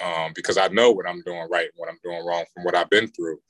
um, 0.00 0.32
because 0.34 0.56
I 0.56 0.68
know 0.68 0.92
what 0.92 1.08
I'm 1.08 1.22
doing 1.22 1.48
right 1.50 1.64
and 1.64 1.74
what 1.76 1.88
I'm 1.88 1.98
doing 2.04 2.24
wrong 2.24 2.44
from 2.54 2.64
what 2.64 2.76
I've 2.76 2.90
been 2.90 3.08
through. 3.08 3.40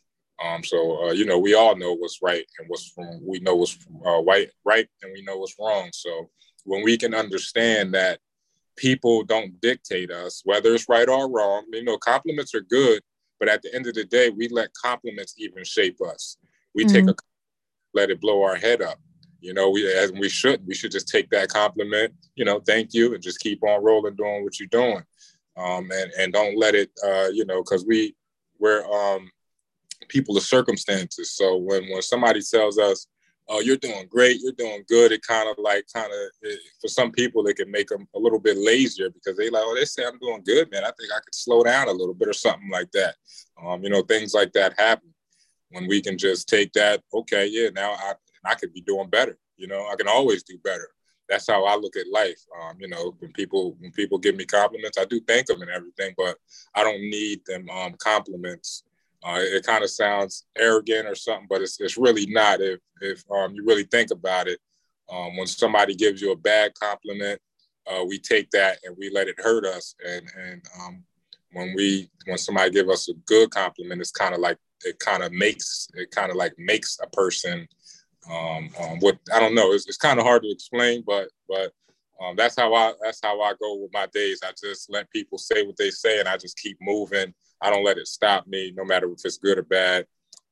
Um, 0.44 0.62
so 0.62 1.08
uh, 1.08 1.12
you 1.12 1.24
know, 1.24 1.38
we 1.38 1.54
all 1.54 1.76
know 1.76 1.94
what's 1.94 2.20
right 2.22 2.44
and 2.58 2.68
what's 2.68 2.90
from. 2.90 3.20
We 3.26 3.40
know 3.40 3.56
what's 3.56 3.78
uh, 4.06 4.22
right, 4.22 4.48
right, 4.64 4.88
and 5.02 5.12
we 5.12 5.22
know 5.22 5.38
what's 5.38 5.56
wrong. 5.58 5.90
So 5.92 6.30
when 6.64 6.82
we 6.82 6.96
can 6.96 7.14
understand 7.14 7.94
that 7.94 8.20
people 8.78 9.24
don't 9.24 9.60
dictate 9.60 10.10
us, 10.10 10.40
whether 10.44 10.74
it's 10.74 10.88
right 10.88 11.08
or 11.08 11.30
wrong. 11.30 11.64
You 11.72 11.84
know, 11.84 11.98
compliments 11.98 12.54
are 12.54 12.62
good, 12.62 13.02
but 13.38 13.48
at 13.48 13.60
the 13.62 13.74
end 13.74 13.86
of 13.86 13.94
the 13.94 14.04
day, 14.04 14.30
we 14.30 14.48
let 14.48 14.72
compliments 14.72 15.34
even 15.36 15.64
shape 15.64 15.98
us. 16.00 16.38
We 16.74 16.84
mm-hmm. 16.84 16.94
take 16.94 17.08
a 17.08 17.14
let 17.94 18.10
it 18.10 18.20
blow 18.20 18.42
our 18.42 18.56
head 18.56 18.80
up. 18.80 18.98
You 19.40 19.54
know, 19.54 19.70
we 19.70 19.92
as 19.92 20.12
we 20.12 20.28
should. 20.28 20.66
We 20.66 20.74
should 20.74 20.92
just 20.92 21.08
take 21.08 21.28
that 21.30 21.48
compliment. 21.48 22.14
You 22.36 22.44
know, 22.44 22.60
thank 22.60 22.94
you, 22.94 23.14
and 23.14 23.22
just 23.22 23.40
keep 23.40 23.62
on 23.62 23.82
rolling, 23.82 24.16
doing 24.16 24.44
what 24.44 24.58
you're 24.58 24.68
doing, 24.68 25.02
um, 25.56 25.90
and 25.92 26.12
and 26.18 26.32
don't 26.32 26.58
let 26.58 26.74
it. 26.74 26.90
Uh, 27.04 27.28
you 27.32 27.44
know, 27.44 27.62
because 27.62 27.84
we 27.84 28.14
we're 28.58 28.84
um, 28.86 29.30
people 30.08 30.36
of 30.36 30.42
circumstances. 30.42 31.32
So 31.32 31.56
when 31.56 31.88
when 31.88 32.02
somebody 32.02 32.40
tells 32.42 32.78
us, 32.78 33.06
oh, 33.48 33.60
you're 33.60 33.76
doing 33.76 34.06
great, 34.08 34.40
you're 34.40 34.52
doing 34.52 34.84
good. 34.88 35.12
It 35.12 35.22
kind 35.26 35.48
of 35.48 35.56
like 35.58 35.86
kind 35.94 36.12
of 36.12 36.50
for 36.80 36.88
some 36.88 37.10
people 37.10 37.46
it 37.46 37.56
can 37.56 37.70
make 37.70 37.88
them 37.88 38.06
a 38.14 38.18
little 38.18 38.38
bit 38.38 38.56
lazier 38.56 39.10
because 39.10 39.36
they 39.36 39.50
like, 39.50 39.62
oh, 39.64 39.74
they 39.74 39.84
say 39.84 40.04
I'm 40.06 40.18
doing 40.18 40.42
good, 40.44 40.70
man. 40.70 40.84
I 40.84 40.92
think 40.98 41.12
I 41.12 41.20
could 41.20 41.34
slow 41.34 41.62
down 41.64 41.88
a 41.88 41.92
little 41.92 42.14
bit 42.14 42.28
or 42.28 42.32
something 42.32 42.70
like 42.70 42.90
that. 42.92 43.16
Um, 43.64 43.82
you 43.82 43.90
know, 43.90 44.02
things 44.02 44.34
like 44.34 44.52
that 44.52 44.78
happen 44.78 45.12
when 45.70 45.86
we 45.88 46.00
can 46.00 46.16
just 46.16 46.48
take 46.48 46.72
that. 46.74 47.02
Okay, 47.12 47.46
yeah, 47.46 47.70
now 47.70 47.92
I 47.92 48.14
I 48.44 48.54
could 48.54 48.72
be 48.72 48.82
doing 48.82 49.08
better. 49.08 49.38
You 49.56 49.66
know, 49.66 49.88
I 49.88 49.96
can 49.96 50.08
always 50.08 50.42
do 50.42 50.56
better. 50.58 50.88
that's 51.28 51.46
how 51.46 51.64
I 51.64 51.76
look 51.76 51.96
at 51.96 52.08
life. 52.08 52.40
Um, 52.60 52.76
you 52.80 52.88
know, 52.88 53.14
when 53.18 53.32
people 53.32 53.76
when 53.80 53.92
people 53.92 54.18
give 54.18 54.36
me 54.36 54.44
compliments, 54.44 54.98
I 54.98 55.04
do 55.04 55.20
thank 55.26 55.46
them 55.46 55.62
and 55.62 55.70
everything, 55.70 56.14
but 56.16 56.36
I 56.74 56.84
don't 56.84 57.00
need 57.00 57.40
them 57.46 57.68
um, 57.70 57.94
compliments. 57.98 58.84
Uh, 59.24 59.40
it 59.40 59.66
kind 59.66 59.82
of 59.82 59.90
sounds 59.90 60.46
arrogant 60.56 61.08
or 61.08 61.14
something, 61.14 61.46
but 61.48 61.60
it's 61.60 61.80
it's 61.80 61.98
really 61.98 62.26
not. 62.26 62.60
If 62.60 62.80
if 63.00 63.24
um, 63.30 63.54
you 63.54 63.64
really 63.64 63.84
think 63.84 64.10
about 64.10 64.46
it, 64.46 64.60
um, 65.10 65.36
when 65.36 65.46
somebody 65.46 65.94
gives 65.94 66.20
you 66.22 66.32
a 66.32 66.36
bad 66.36 66.72
compliment, 66.74 67.40
uh, 67.86 68.04
we 68.04 68.18
take 68.18 68.50
that 68.50 68.78
and 68.84 68.96
we 68.98 69.10
let 69.10 69.28
it 69.28 69.40
hurt 69.40 69.64
us. 69.64 69.94
And 70.06 70.30
and 70.38 70.62
um, 70.80 71.04
when 71.52 71.74
we 71.74 72.10
when 72.26 72.38
somebody 72.38 72.70
give 72.70 72.88
us 72.88 73.08
a 73.08 73.14
good 73.26 73.50
compliment, 73.50 74.00
it's 74.00 74.10
kind 74.10 74.34
of 74.34 74.40
like 74.40 74.58
it 74.84 74.98
kind 74.98 75.22
of 75.22 75.32
makes 75.32 75.88
it 75.94 76.10
kind 76.10 76.30
of 76.30 76.36
like 76.36 76.54
makes 76.58 76.98
a 77.02 77.08
person 77.08 77.66
um, 78.30 78.70
um, 78.80 78.98
what 79.00 79.18
I 79.34 79.40
don't 79.40 79.54
know. 79.54 79.72
It's, 79.72 79.86
it's 79.86 79.96
kind 79.96 80.18
of 80.18 80.26
hard 80.26 80.42
to 80.42 80.50
explain, 80.50 81.02
but 81.06 81.28
but 81.48 81.72
um, 82.22 82.36
that's 82.36 82.56
how 82.56 82.74
I 82.74 82.92
that's 83.02 83.20
how 83.22 83.40
I 83.40 83.54
go 83.60 83.76
with 83.76 83.92
my 83.92 84.06
days. 84.12 84.40
I 84.42 84.52
just 84.62 84.90
let 84.90 85.10
people 85.10 85.38
say 85.38 85.62
what 85.62 85.76
they 85.76 85.90
say, 85.90 86.20
and 86.20 86.28
I 86.28 86.36
just 86.36 86.58
keep 86.58 86.76
moving. 86.80 87.34
I 87.60 87.70
don't 87.70 87.84
let 87.84 87.98
it 87.98 88.06
stop 88.06 88.46
me, 88.46 88.72
no 88.76 88.84
matter 88.84 89.10
if 89.10 89.20
it's 89.24 89.38
good 89.38 89.58
or 89.58 89.62
bad. 89.62 90.06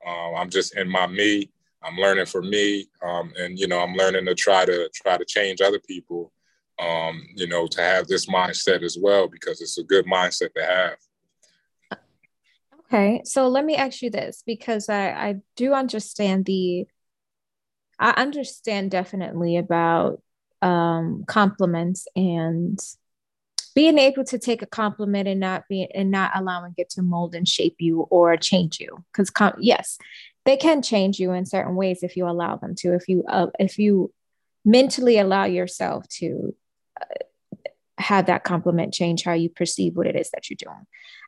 Um, 0.06 0.34
I'm 0.36 0.50
just 0.50 0.76
in 0.76 0.88
my 0.88 1.06
me. 1.06 1.50
I'm 1.82 1.96
learning 1.96 2.26
for 2.26 2.42
me, 2.42 2.86
um, 3.02 3.32
and 3.38 3.58
you 3.58 3.68
know, 3.68 3.80
I'm 3.80 3.94
learning 3.94 4.26
to 4.26 4.34
try 4.34 4.64
to 4.64 4.88
try 4.94 5.16
to 5.16 5.24
change 5.24 5.60
other 5.60 5.78
people. 5.78 6.32
Um, 6.78 7.26
you 7.34 7.46
know, 7.46 7.66
to 7.68 7.80
have 7.80 8.06
this 8.06 8.26
mindset 8.26 8.82
as 8.82 8.98
well 9.00 9.28
because 9.28 9.62
it's 9.62 9.78
a 9.78 9.84
good 9.84 10.04
mindset 10.04 10.52
to 10.54 10.62
have. 10.62 10.96
Okay, 12.80 13.22
so 13.24 13.48
let 13.48 13.64
me 13.64 13.76
ask 13.76 14.02
you 14.02 14.10
this 14.10 14.42
because 14.44 14.88
I 14.88 15.10
I 15.10 15.34
do 15.56 15.72
understand 15.72 16.44
the 16.44 16.86
I 17.98 18.10
understand 18.10 18.90
definitely 18.90 19.56
about 19.56 20.22
um, 20.62 21.24
compliments 21.26 22.06
and 22.14 22.78
being 23.76 23.98
able 23.98 24.24
to 24.24 24.38
take 24.38 24.62
a 24.62 24.66
compliment 24.66 25.28
and 25.28 25.38
not 25.38 25.68
be 25.68 25.86
and 25.94 26.10
not 26.10 26.32
allowing 26.34 26.74
it 26.78 26.90
to 26.90 27.02
mold 27.02 27.34
and 27.36 27.46
shape 27.46 27.76
you 27.78 28.00
or 28.10 28.36
change 28.36 28.80
you. 28.80 29.04
Because 29.12 29.30
com- 29.30 29.54
yes 29.60 29.98
they 30.46 30.56
can 30.56 30.80
change 30.80 31.18
you 31.18 31.32
in 31.32 31.44
certain 31.44 31.74
ways 31.74 32.02
if 32.02 32.16
you 32.16 32.26
allow 32.26 32.56
them 32.56 32.74
to 32.76 32.94
if 32.94 33.08
you 33.08 33.24
uh, 33.28 33.48
if 33.58 33.78
you 33.78 34.12
mentally 34.64 35.18
allow 35.18 35.44
yourself 35.44 36.08
to 36.08 36.54
uh, 37.00 37.04
have 37.98 38.26
that 38.26 38.44
compliment 38.44 38.94
change 38.94 39.24
how 39.24 39.32
you 39.32 39.50
perceive 39.50 39.96
what 39.96 40.06
it 40.06 40.16
is 40.16 40.30
that 40.30 40.48
you're 40.48 40.56
doing. 40.56 40.86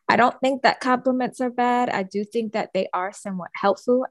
I 0.08 0.16
don't 0.16 0.38
think 0.40 0.62
that 0.62 0.80
compliments 0.80 1.40
are 1.40 1.50
bad. 1.50 1.90
I 1.90 2.02
do 2.02 2.24
think 2.24 2.52
that 2.54 2.70
they 2.72 2.88
are 2.94 3.12
somewhat 3.12 3.50
helpful 3.54 4.06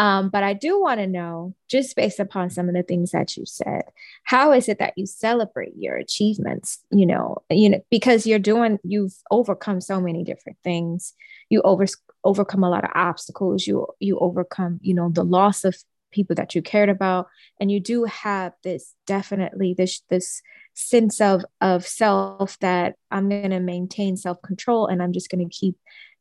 um, 0.00 0.30
but 0.30 0.42
I 0.42 0.54
do 0.54 0.80
want 0.80 0.98
to 0.98 1.06
know, 1.06 1.54
just 1.68 1.94
based 1.94 2.20
upon 2.20 2.48
some 2.48 2.70
of 2.70 2.74
the 2.74 2.82
things 2.82 3.10
that 3.10 3.36
you 3.36 3.44
said, 3.44 3.82
how 4.24 4.50
is 4.50 4.66
it 4.66 4.78
that 4.78 4.94
you 4.96 5.04
celebrate 5.04 5.74
your 5.76 5.94
achievements? 5.96 6.82
You 6.90 7.04
know, 7.04 7.42
you 7.50 7.68
know, 7.68 7.84
because 7.90 8.26
you're 8.26 8.38
doing, 8.38 8.78
you've 8.82 9.12
overcome 9.30 9.82
so 9.82 10.00
many 10.00 10.24
different 10.24 10.56
things. 10.64 11.12
You 11.50 11.60
over 11.60 11.84
overcome 12.24 12.64
a 12.64 12.70
lot 12.70 12.84
of 12.84 12.92
obstacles. 12.94 13.66
You 13.66 13.88
you 13.98 14.18
overcome, 14.20 14.80
you 14.80 14.94
know, 14.94 15.10
the 15.10 15.22
loss 15.22 15.66
of 15.66 15.76
people 16.10 16.34
that 16.36 16.54
you 16.54 16.62
cared 16.62 16.88
about, 16.88 17.26
and 17.60 17.70
you 17.70 17.78
do 17.78 18.04
have 18.04 18.54
this 18.64 18.94
definitely 19.06 19.74
this 19.74 20.00
this 20.08 20.40
sense 20.72 21.20
of 21.20 21.44
of 21.60 21.86
self 21.86 22.58
that 22.60 22.94
I'm 23.10 23.28
going 23.28 23.50
to 23.50 23.60
maintain 23.60 24.16
self 24.16 24.40
control, 24.40 24.86
and 24.86 25.02
I'm 25.02 25.12
just 25.12 25.28
going 25.28 25.46
to 25.46 25.54
keep 25.54 25.76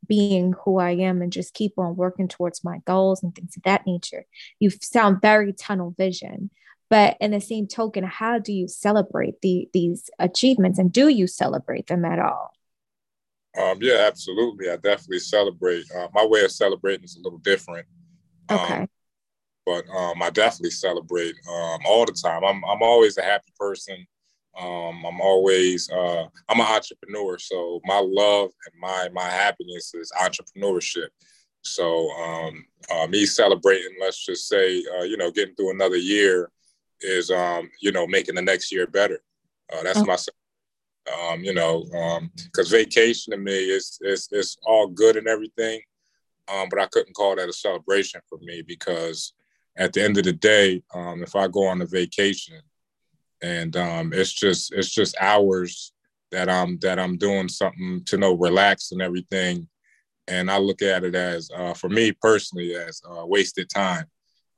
being 0.08 0.54
who 0.64 0.80
I 0.80 0.92
am 0.92 1.22
and 1.22 1.32
just 1.32 1.54
keep 1.54 1.74
on 1.78 1.96
working 1.96 2.28
towards 2.28 2.64
my 2.64 2.80
goals 2.86 3.24
and 3.24 3.34
things 3.34 3.56
of 3.58 3.64
that 3.64 3.86
nature. 3.86 4.26
You 4.60 4.70
sound 4.70 5.22
very 5.22 5.54
tunnel 5.54 5.94
vision. 5.98 6.50
But 6.90 7.18
in 7.22 7.32
the 7.32 7.42
same 7.42 7.68
token, 7.68 8.04
how 8.04 8.40
do 8.40 8.52
you 8.52 8.68
celebrate 8.68 9.42
the, 9.42 9.70
these 9.74 10.10
achievements 10.18 10.80
and 10.80 10.92
do 10.92 11.08
you 11.08 11.28
celebrate 11.28 11.88
them 11.88 12.04
at 12.04 12.18
all? 12.18 12.52
Um, 13.60 13.78
yeah, 13.82 14.06
absolutely. 14.08 14.70
I 14.70 14.78
definitely 14.78 15.20
celebrate. 15.20 15.86
Uh, 15.96 16.08
my 16.14 16.26
way 16.26 16.44
of 16.44 16.52
celebrating 16.52 17.04
is 17.04 17.16
a 17.16 17.22
little 17.22 17.40
different. 17.40 17.86
Um, 18.50 18.60
okay. 18.60 18.88
but 19.66 19.88
um, 19.90 20.22
I 20.22 20.30
definitely 20.32 20.72
celebrate 20.72 21.36
um, 21.48 21.80
all 21.86 22.06
the 22.06 22.14
time. 22.14 22.44
I'm, 22.44 22.64
I'm 22.66 22.82
always 22.82 23.18
a 23.18 23.22
happy 23.22 23.52
person. 23.60 24.08
Um, 24.58 25.06
I'm 25.06 25.22
always 25.22 25.90
uh, 25.90 26.26
I'm 26.50 26.60
an 26.60 26.68
entrepreneur, 26.68 27.38
so 27.38 27.80
my 27.86 28.00
love 28.00 28.52
and 28.66 28.80
my 28.80 29.10
my 29.14 29.30
happiness 29.30 29.94
is 29.94 30.12
entrepreneurship. 30.22 31.08
So 31.62 32.10
um, 32.12 32.66
uh, 32.92 33.08
me 33.08 33.26
celebrating, 33.26 33.96
let's 34.00 34.26
just 34.26 34.48
say, 34.48 34.84
uh, 34.98 35.04
you 35.04 35.18
know, 35.18 35.32
getting 35.32 35.56
through 35.56 35.72
another 35.72 35.98
year 35.98 36.52
is 37.02 37.32
um, 37.32 37.70
you 37.82 37.92
know 37.92 38.08
making 38.08 38.36
the 38.36 38.42
next 38.42 38.72
year 38.72 38.88
better. 38.88 39.22
Uh, 39.72 39.84
that's 39.84 40.00
oh. 40.00 40.06
my 40.06 40.18
um, 41.14 41.44
you 41.44 41.54
know, 41.54 41.84
because 42.46 42.74
um, 42.74 42.80
vacation 42.80 43.32
to 43.32 43.38
me 43.38 43.54
is 43.54 44.00
is 44.02 44.30
is 44.32 44.58
all 44.66 44.88
good 44.88 45.16
and 45.16 45.28
everything, 45.28 45.82
um, 46.48 46.68
but 46.70 46.80
I 46.80 46.88
couldn't 46.88 47.16
call 47.16 47.36
that 47.36 47.50
a 47.50 47.54
celebration 47.54 48.22
for 48.28 48.38
me 48.40 48.62
because 48.62 49.34
at 49.78 49.94
the 49.94 50.04
end 50.04 50.18
of 50.18 50.26
the 50.26 50.34
day, 50.34 50.84
um, 50.94 51.24
if 51.24 51.36
I 51.36 51.48
go 51.48 51.66
on 51.68 51.82
a 51.82 51.86
vacation, 51.86 52.60
and 53.41 53.75
um, 53.78 54.12
it's 54.13 54.34
just 54.34 54.73
it's 54.73 54.89
just 54.89 55.15
hours 55.19 55.93
that 56.32 56.49
I'm 56.49 56.78
that 56.80 56.99
I'm 56.99 57.17
doing 57.17 57.47
something 57.47 58.04
to 58.06 58.17
know 58.17 58.34
relax 58.34 58.91
and 58.91 59.02
everything, 59.02 59.67
and 60.28 60.49
I 60.52 60.58
look 60.58 60.82
at 60.82 61.04
it 61.04 61.15
as 61.15 61.49
uh, 61.56 61.73
for 61.73 61.89
me 61.89 62.12
personally 62.12 62.75
as 62.75 63.02
uh, 63.10 63.25
wasted 63.25 63.69
time. 63.69 64.06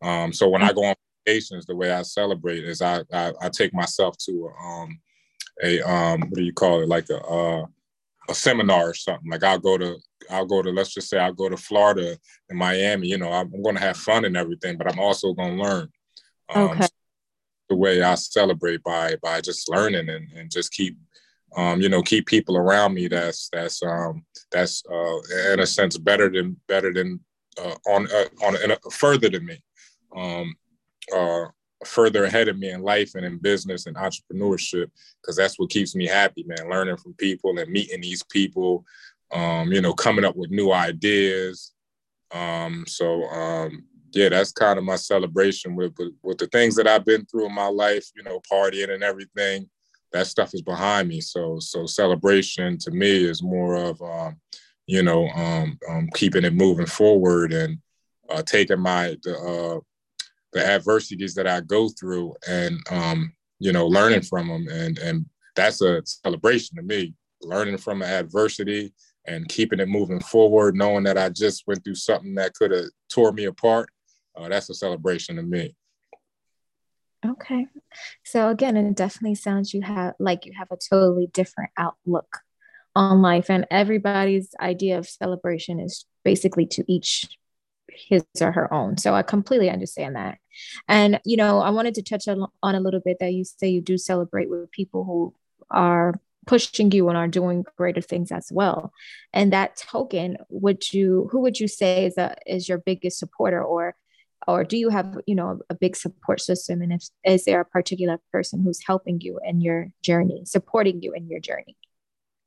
Um, 0.01 0.33
so 0.33 0.49
when 0.49 0.63
I 0.63 0.73
go 0.73 0.85
on 0.85 0.95
vacations, 1.25 1.65
the 1.65 1.75
way 1.75 1.91
I 1.91 2.01
celebrate 2.01 2.63
is 2.63 2.81
I 2.81 3.03
I, 3.13 3.33
I 3.41 3.49
take 3.49 3.73
myself 3.73 4.17
to 4.25 4.49
a, 4.49 4.65
um, 4.65 4.99
a 5.63 5.81
um, 5.81 6.21
what 6.21 6.33
do 6.33 6.43
you 6.43 6.53
call 6.53 6.81
it 6.81 6.89
like 6.89 7.09
a 7.09 7.65
a 8.29 8.35
seminar 8.35 8.89
or 8.89 8.93
something. 8.93 9.29
Like 9.29 9.43
I'll 9.43 9.59
go 9.59 9.77
to 9.77 9.97
I'll 10.29 10.45
go 10.45 10.61
to 10.61 10.71
let's 10.71 10.93
just 10.93 11.09
say 11.09 11.19
I'll 11.19 11.33
go 11.33 11.49
to 11.49 11.57
Florida 11.57 12.17
and 12.49 12.59
Miami. 12.59 13.07
You 13.07 13.17
know 13.17 13.31
I'm, 13.31 13.51
I'm 13.53 13.61
going 13.61 13.75
to 13.75 13.81
have 13.81 13.97
fun 13.97 14.25
and 14.25 14.37
everything, 14.37 14.77
but 14.77 14.91
I'm 14.91 14.99
also 14.99 15.33
going 15.33 15.57
to 15.57 15.63
learn. 15.63 15.89
Um, 16.49 16.71
okay 16.71 16.87
the 17.71 17.77
way 17.77 18.03
I 18.03 18.15
celebrate 18.15 18.83
by 18.83 19.15
by 19.23 19.39
just 19.39 19.69
learning 19.69 20.09
and, 20.09 20.29
and 20.35 20.51
just 20.51 20.73
keep 20.73 20.97
um, 21.55 21.81
you 21.81 21.87
know 21.87 22.01
keep 22.03 22.27
people 22.27 22.57
around 22.57 22.93
me 22.93 23.07
that's 23.07 23.49
that's 23.51 23.81
um, 23.81 24.25
that's 24.51 24.83
uh, 24.91 25.53
in 25.53 25.61
a 25.61 25.65
sense 25.65 25.97
better 25.97 26.29
than 26.29 26.57
better 26.67 26.93
than 26.93 27.21
uh, 27.63 27.75
on 27.87 28.07
uh, 28.11 28.45
on 28.45 28.57
further 28.91 29.29
than 29.29 29.45
me 29.45 29.57
um, 30.15 30.53
uh, 31.15 31.45
further 31.85 32.25
ahead 32.25 32.49
of 32.49 32.59
me 32.59 32.69
in 32.69 32.81
life 32.81 33.15
and 33.15 33.25
in 33.25 33.37
business 33.37 33.85
and 33.85 33.95
entrepreneurship 33.95 34.91
because 35.21 35.37
that's 35.37 35.57
what 35.57 35.69
keeps 35.69 35.95
me 35.95 36.05
happy 36.05 36.43
man 36.45 36.69
learning 36.69 36.97
from 36.97 37.13
people 37.13 37.57
and 37.57 37.71
meeting 37.71 38.01
these 38.01 38.23
people 38.23 38.83
um, 39.31 39.71
you 39.71 39.81
know 39.81 39.93
coming 39.93 40.25
up 40.25 40.35
with 40.35 40.51
new 40.51 40.73
ideas 40.73 41.71
um, 42.33 42.83
so 42.85 43.23
um, 43.29 43.85
yeah, 44.13 44.29
that's 44.29 44.51
kind 44.51 44.77
of 44.77 44.85
my 44.85 44.95
celebration 44.95 45.75
with, 45.75 45.93
with, 45.97 46.13
with 46.21 46.37
the 46.37 46.47
things 46.47 46.75
that 46.75 46.87
I've 46.87 47.05
been 47.05 47.25
through 47.25 47.47
in 47.47 47.55
my 47.55 47.67
life, 47.67 48.05
you 48.15 48.23
know, 48.23 48.41
partying 48.51 48.93
and 48.93 49.03
everything. 49.03 49.69
That 50.11 50.27
stuff 50.27 50.53
is 50.53 50.61
behind 50.61 51.07
me. 51.07 51.21
So 51.21 51.57
so 51.59 51.85
celebration 51.85 52.77
to 52.79 52.91
me 52.91 53.23
is 53.23 53.41
more 53.41 53.75
of 53.75 54.01
um, 54.01 54.35
you 54.85 55.03
know 55.03 55.29
um, 55.29 55.79
um, 55.89 56.09
keeping 56.15 56.43
it 56.43 56.53
moving 56.53 56.85
forward 56.85 57.53
and 57.53 57.77
uh, 58.29 58.41
taking 58.41 58.81
my 58.81 59.15
the 59.23 59.37
uh, 59.37 59.79
the 60.51 60.65
adversities 60.65 61.33
that 61.35 61.47
I 61.47 61.61
go 61.61 61.87
through 61.87 62.35
and 62.45 62.77
um, 62.89 63.31
you 63.59 63.71
know 63.71 63.87
learning 63.87 64.23
from 64.23 64.49
them 64.49 64.67
and 64.69 64.97
and 64.99 65.25
that's 65.55 65.81
a 65.81 66.01
celebration 66.05 66.75
to 66.75 66.83
me. 66.83 67.13
Learning 67.41 67.77
from 67.77 68.03
adversity 68.03 68.93
and 69.25 69.47
keeping 69.47 69.79
it 69.79 69.87
moving 69.87 70.19
forward, 70.19 70.75
knowing 70.75 71.03
that 71.03 71.17
I 71.17 71.29
just 71.29 71.65
went 71.67 71.83
through 71.83 71.95
something 71.95 72.35
that 72.35 72.53
could 72.53 72.71
have 72.71 72.85
tore 73.09 73.31
me 73.31 73.45
apart 73.45 73.89
uh, 74.35 74.49
that's 74.49 74.69
a 74.69 74.73
celebration 74.73 75.35
to 75.35 75.43
me. 75.43 75.75
Okay. 77.25 77.67
So 78.23 78.49
again, 78.49 78.77
it 78.77 78.95
definitely 78.95 79.35
sounds 79.35 79.73
you 79.73 79.81
have 79.81 80.13
like 80.19 80.45
you 80.45 80.53
have 80.57 80.71
a 80.71 80.77
totally 80.77 81.27
different 81.27 81.69
outlook 81.77 82.39
on 82.95 83.21
life 83.21 83.49
and 83.49 83.65
everybody's 83.69 84.49
idea 84.59 84.97
of 84.97 85.07
celebration 85.07 85.79
is 85.79 86.05
basically 86.23 86.65
to 86.65 86.83
each 86.91 87.27
his 87.89 88.23
or 88.41 88.51
her 88.51 88.73
own. 88.73 88.97
So 88.97 89.13
I 89.13 89.21
completely 89.21 89.69
understand 89.69 90.15
that. 90.15 90.39
And 90.87 91.19
you 91.25 91.37
know, 91.37 91.59
I 91.59 91.69
wanted 91.69 91.93
to 91.95 92.01
touch 92.01 92.27
on, 92.27 92.47
on 92.63 92.75
a 92.75 92.79
little 92.79 93.01
bit 93.01 93.17
that 93.19 93.33
you 93.33 93.43
say 93.43 93.69
you 93.69 93.81
do 93.81 93.97
celebrate 93.97 94.49
with 94.49 94.71
people 94.71 95.03
who 95.03 95.33
are 95.69 96.19
pushing 96.47 96.91
you 96.91 97.07
and 97.07 97.17
are 97.17 97.27
doing 97.27 97.63
greater 97.77 98.01
things 98.01 98.31
as 98.31 98.49
well. 98.51 98.91
And 99.31 99.53
that 99.53 99.75
token, 99.75 100.37
would 100.49 100.91
you 100.91 101.29
who 101.31 101.41
would 101.41 101.59
you 101.59 101.67
say 101.67 102.05
is 102.05 102.17
a 102.17 102.35
is 102.47 102.67
your 102.67 102.79
biggest 102.79 103.19
supporter 103.19 103.63
or 103.63 103.95
or 104.47 104.63
do 104.63 104.77
you 104.77 104.89
have 104.89 105.17
you 105.25 105.35
know 105.35 105.59
a 105.69 105.75
big 105.75 105.95
support 105.95 106.41
system 106.41 106.81
and 106.81 106.93
if 106.93 107.03
is 107.23 107.45
there 107.45 107.61
a 107.61 107.65
particular 107.65 108.19
person 108.31 108.61
who's 108.63 108.81
helping 108.85 109.19
you 109.21 109.39
in 109.45 109.61
your 109.61 109.87
journey 110.03 110.43
supporting 110.45 111.01
you 111.01 111.13
in 111.13 111.27
your 111.27 111.39
journey 111.39 111.75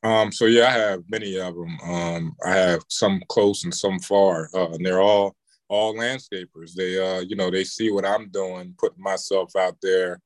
um 0.03 0.33
so 0.33 0.47
yeah 0.47 0.67
i 0.67 0.71
have 0.71 1.03
many 1.09 1.39
of 1.39 1.55
them 1.55 1.79
um 1.85 2.37
i 2.45 2.51
have 2.51 2.83
some 2.89 3.23
close 3.29 3.65
and 3.65 3.75
some 3.75 3.99
far 3.99 4.49
uh, 4.55 4.71
and 4.71 4.85
they're 4.85 5.01
all 5.01 5.35
all 5.69 5.95
landscapers 5.95 6.75
they 6.75 6.99
uh 6.99 7.21
you 7.21 7.37
know 7.37 7.51
they 7.51 7.65
see 7.65 7.91
what 7.91 8.05
i'm 8.05 8.29
doing 8.31 8.75
putting 8.79 9.03
myself 9.03 9.55
out 9.57 9.77
there 9.83 10.21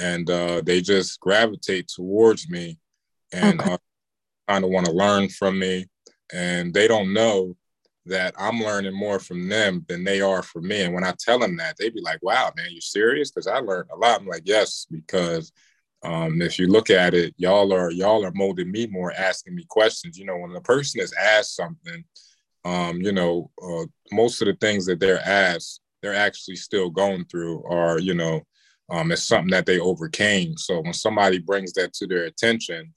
and 0.00 0.30
uh, 0.30 0.62
they 0.64 0.80
just 0.80 1.20
gravitate 1.20 1.88
towards 1.88 2.48
me 2.48 2.78
and 3.32 3.60
okay. 3.60 3.72
uh, 3.72 3.78
kind 4.48 4.64
of 4.64 4.70
want 4.70 4.86
to 4.86 4.92
learn 4.92 5.28
from 5.28 5.58
me. 5.58 5.86
And 6.32 6.72
they 6.72 6.88
don't 6.88 7.12
know 7.12 7.56
that 8.06 8.34
I'm 8.38 8.60
learning 8.60 8.94
more 8.94 9.18
from 9.18 9.48
them 9.48 9.84
than 9.88 10.04
they 10.04 10.20
are 10.20 10.42
from 10.42 10.68
me. 10.68 10.82
And 10.82 10.94
when 10.94 11.04
I 11.04 11.14
tell 11.18 11.38
them 11.38 11.56
that, 11.58 11.76
they 11.78 11.90
be 11.90 12.00
like, 12.00 12.22
wow, 12.22 12.52
man, 12.56 12.70
you 12.70 12.80
serious? 12.80 13.30
Because 13.30 13.46
I 13.46 13.58
learned 13.58 13.90
a 13.92 13.96
lot. 13.96 14.20
I'm 14.20 14.26
like, 14.26 14.42
yes, 14.46 14.86
because 14.90 15.52
um, 16.02 16.40
if 16.40 16.58
you 16.58 16.66
look 16.66 16.88
at 16.90 17.12
it, 17.14 17.34
y'all 17.36 17.72
are 17.74 17.90
y'all 17.90 18.24
are 18.24 18.32
molding 18.32 18.70
me 18.70 18.86
more, 18.86 19.12
asking 19.12 19.54
me 19.54 19.66
questions. 19.68 20.18
You 20.18 20.24
know, 20.24 20.38
when 20.38 20.52
the 20.52 20.60
person 20.60 21.00
is 21.00 21.12
asked 21.12 21.56
something, 21.56 22.04
um, 22.64 23.00
you 23.02 23.12
know, 23.12 23.50
uh, 23.62 23.84
most 24.12 24.40
of 24.40 24.46
the 24.46 24.54
things 24.54 24.86
that 24.86 24.98
they're 24.98 25.20
asked, 25.20 25.80
they're 26.00 26.14
actually 26.14 26.56
still 26.56 26.88
going 26.88 27.26
through, 27.26 27.58
or 27.58 27.98
you 27.98 28.14
know, 28.14 28.40
um, 28.90 29.12
it's 29.12 29.24
something 29.24 29.50
that 29.50 29.66
they 29.66 29.78
overcame. 29.78 30.56
So 30.56 30.80
when 30.80 30.94
somebody 30.94 31.38
brings 31.38 31.74
that 31.74 31.92
to 31.94 32.06
their 32.06 32.24
attention, 32.24 32.94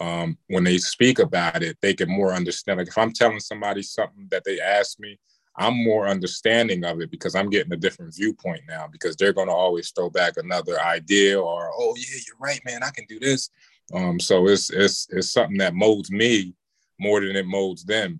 um, 0.00 0.36
when 0.48 0.64
they 0.64 0.78
speak 0.78 1.18
about 1.18 1.62
it, 1.62 1.76
they 1.80 1.94
can 1.94 2.08
more 2.08 2.32
understand. 2.32 2.78
Like 2.78 2.88
if 2.88 2.98
I'm 2.98 3.12
telling 3.12 3.40
somebody 3.40 3.82
something 3.82 4.26
that 4.30 4.44
they 4.44 4.60
ask 4.60 4.98
me, 4.98 5.18
I'm 5.56 5.84
more 5.84 6.08
understanding 6.08 6.84
of 6.84 7.00
it 7.00 7.10
because 7.10 7.34
I'm 7.34 7.48
getting 7.48 7.72
a 7.72 7.76
different 7.76 8.14
viewpoint 8.14 8.62
now 8.68 8.88
because 8.90 9.14
they're 9.14 9.32
going 9.32 9.46
to 9.46 9.54
always 9.54 9.90
throw 9.90 10.10
back 10.10 10.36
another 10.36 10.80
idea 10.80 11.40
or, 11.40 11.70
oh 11.72 11.94
yeah, 11.96 12.18
you're 12.26 12.36
right, 12.40 12.60
man, 12.64 12.82
I 12.82 12.90
can 12.90 13.06
do 13.08 13.20
this. 13.20 13.50
Um, 13.92 14.18
so 14.18 14.48
it's 14.48 14.70
it's 14.70 15.06
it's 15.10 15.30
something 15.30 15.58
that 15.58 15.74
molds 15.74 16.10
me 16.10 16.54
more 16.98 17.20
than 17.20 17.36
it 17.36 17.46
molds 17.46 17.84
them 17.84 18.18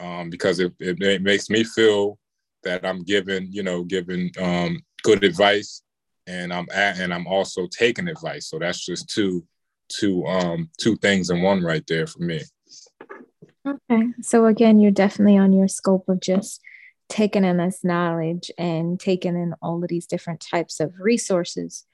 um, 0.00 0.28
because 0.28 0.58
it, 0.58 0.72
it, 0.80 1.00
it 1.00 1.22
makes 1.22 1.48
me 1.48 1.62
feel 1.62 2.18
that 2.64 2.84
I'm 2.84 3.02
giving 3.04 3.48
you 3.50 3.62
know 3.62 3.84
giving 3.84 4.30
um, 4.40 4.82
good 5.02 5.22
advice 5.22 5.82
and 6.26 6.52
I'm 6.52 6.66
at, 6.72 6.98
and 6.98 7.14
I'm 7.14 7.26
also 7.26 7.68
taking 7.68 8.08
advice. 8.08 8.48
So 8.48 8.58
that's 8.58 8.84
just 8.84 9.08
two 9.08 9.46
two 9.98 10.24
um 10.26 10.70
two 10.78 10.96
things 10.96 11.30
in 11.30 11.42
one 11.42 11.62
right 11.62 11.84
there 11.86 12.06
for 12.06 12.22
me. 12.22 12.42
Okay. 13.66 14.08
So 14.20 14.46
again, 14.46 14.78
you're 14.78 14.90
definitely 14.90 15.38
on 15.38 15.52
your 15.52 15.68
scope 15.68 16.08
of 16.08 16.20
just 16.20 16.60
taking 17.08 17.44
in 17.44 17.58
this 17.58 17.84
knowledge 17.84 18.50
and 18.58 18.98
taking 18.98 19.36
in 19.36 19.54
all 19.62 19.82
of 19.82 19.88
these 19.88 20.06
different 20.06 20.40
types 20.40 20.80
of 20.80 20.92
resources 20.98 21.84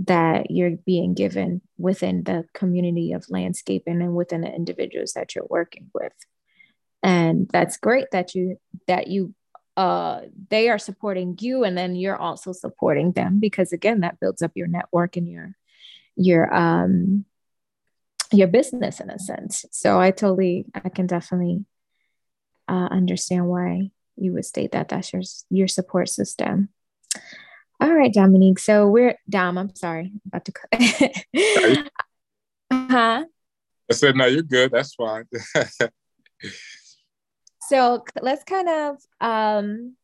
that 0.00 0.50
you're 0.50 0.76
being 0.86 1.14
given 1.14 1.60
within 1.76 2.22
the 2.24 2.44
community 2.54 3.12
of 3.12 3.28
landscaping 3.28 4.00
and 4.00 4.14
within 4.14 4.42
the 4.42 4.54
individuals 4.54 5.12
that 5.14 5.34
you're 5.34 5.46
working 5.48 5.90
with 5.92 6.12
and 7.02 7.48
that's 7.52 7.76
great 7.76 8.10
that 8.12 8.34
you 8.34 8.58
that 8.86 9.08
you 9.08 9.34
uh 9.76 10.20
they 10.50 10.68
are 10.68 10.78
supporting 10.78 11.36
you 11.40 11.64
and 11.64 11.76
then 11.76 11.96
you're 11.96 12.16
also 12.16 12.52
supporting 12.52 13.12
them 13.12 13.38
because 13.40 13.72
again 13.72 14.00
that 14.00 14.20
builds 14.20 14.42
up 14.42 14.52
your 14.54 14.66
network 14.66 15.16
and 15.16 15.28
your 15.28 15.56
your 16.16 16.52
um 16.54 17.24
your 18.32 18.48
business 18.48 19.00
in 19.00 19.10
a 19.10 19.18
sense. 19.18 19.64
So 19.70 19.98
I 19.98 20.10
totally, 20.10 20.66
I 20.74 20.88
can 20.88 21.06
definitely 21.06 21.64
uh, 22.68 22.88
understand 22.90 23.46
why 23.48 23.90
you 24.16 24.32
would 24.32 24.44
state 24.44 24.72
that 24.72 24.88
that's 24.88 25.12
your 25.12 25.22
your 25.50 25.68
support 25.68 26.08
system. 26.08 26.68
All 27.80 27.92
right, 27.92 28.12
Dominique. 28.12 28.58
So 28.58 28.88
we're 28.88 29.16
Dom. 29.28 29.56
I'm 29.56 29.74
sorry, 29.74 30.12
I'm 30.12 30.20
about 30.26 30.44
to. 30.44 30.52
huh. 32.72 33.24
I 33.90 33.94
said, 33.94 34.16
no, 34.16 34.26
you're 34.26 34.42
good. 34.42 34.72
That's 34.72 34.94
fine. 34.94 35.24
so 37.68 38.04
let's 38.20 38.44
kind 38.44 38.68
of 38.68 38.96
um, 39.20 39.96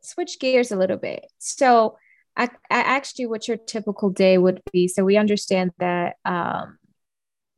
switch 0.00 0.38
gears 0.40 0.70
a 0.70 0.76
little 0.76 0.96
bit. 0.96 1.26
So 1.38 1.98
I, 2.36 2.48
I 2.70 2.80
asked 2.80 3.18
you 3.18 3.28
what 3.28 3.48
your 3.48 3.58
typical 3.58 4.08
day 4.08 4.38
would 4.38 4.62
be. 4.72 4.88
So 4.88 5.04
we 5.04 5.18
understand 5.18 5.72
that 5.78 6.16
um, 6.24 6.78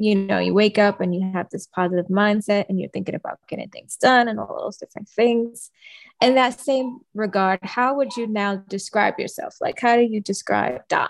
you 0.05 0.15
know, 0.15 0.39
you 0.39 0.53
wake 0.53 0.77
up 0.77 1.01
and 1.01 1.15
you 1.15 1.23
have 1.33 1.49
this 1.49 1.67
positive 1.67 2.09
mindset 2.09 2.67
and 2.69 2.79
you're 2.79 2.91
thinking 2.91 3.15
about 3.15 3.39
getting 3.49 3.71
things 3.71 3.97
done 3.97 4.29
and 4.29 4.39
all 4.39 4.59
those 4.61 4.77
different 4.77 5.09
things. 5.09 5.71
In 6.21 6.35
that 6.35 6.61
same 6.61 7.01
regard, 7.15 7.61
how 7.63 7.95
would 7.95 8.15
you 8.15 8.27
now 8.27 8.57
describe 8.69 9.19
yourself? 9.19 9.57
Like, 9.63 9.81
how 9.81 9.97
do 9.97 10.03
you 10.03 10.21
describe 10.21 10.87
Dom? 10.89 11.09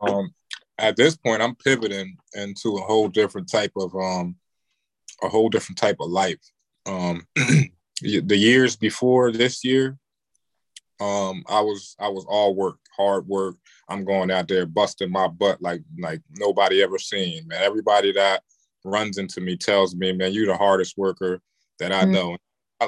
Um, 0.00 0.34
at 0.76 0.96
this 0.96 1.16
point, 1.16 1.40
I'm 1.40 1.54
pivoting 1.54 2.16
into 2.34 2.78
a 2.78 2.80
whole 2.80 3.06
different 3.06 3.48
type 3.48 3.72
of 3.76 3.94
um, 3.94 4.34
a 5.22 5.28
whole 5.28 5.50
different 5.50 5.78
type 5.78 5.96
of 6.00 6.10
life. 6.10 6.40
Um, 6.84 7.28
the 7.36 8.36
years 8.36 8.74
before 8.74 9.30
this 9.30 9.62
year, 9.62 9.98
um, 11.00 11.42
I 11.48 11.60
was 11.60 11.96
I 11.98 12.08
was 12.08 12.24
all 12.28 12.54
work, 12.54 12.78
hard 12.96 13.26
work, 13.26 13.56
I'm 13.88 14.04
going 14.04 14.30
out 14.30 14.48
there 14.48 14.66
busting 14.66 15.10
my 15.10 15.26
butt 15.28 15.60
like 15.60 15.82
like 15.98 16.20
nobody 16.36 16.82
ever 16.82 16.98
seen, 16.98 17.48
man. 17.48 17.62
Everybody 17.62 18.12
that 18.12 18.42
runs 18.84 19.18
into 19.18 19.40
me 19.40 19.56
tells 19.56 19.94
me, 19.94 20.12
man, 20.12 20.32
you're 20.32 20.46
the 20.46 20.56
hardest 20.56 20.96
worker 20.96 21.40
that 21.78 21.92
I 21.92 22.02
mm-hmm. 22.02 22.12
know. 22.12 22.36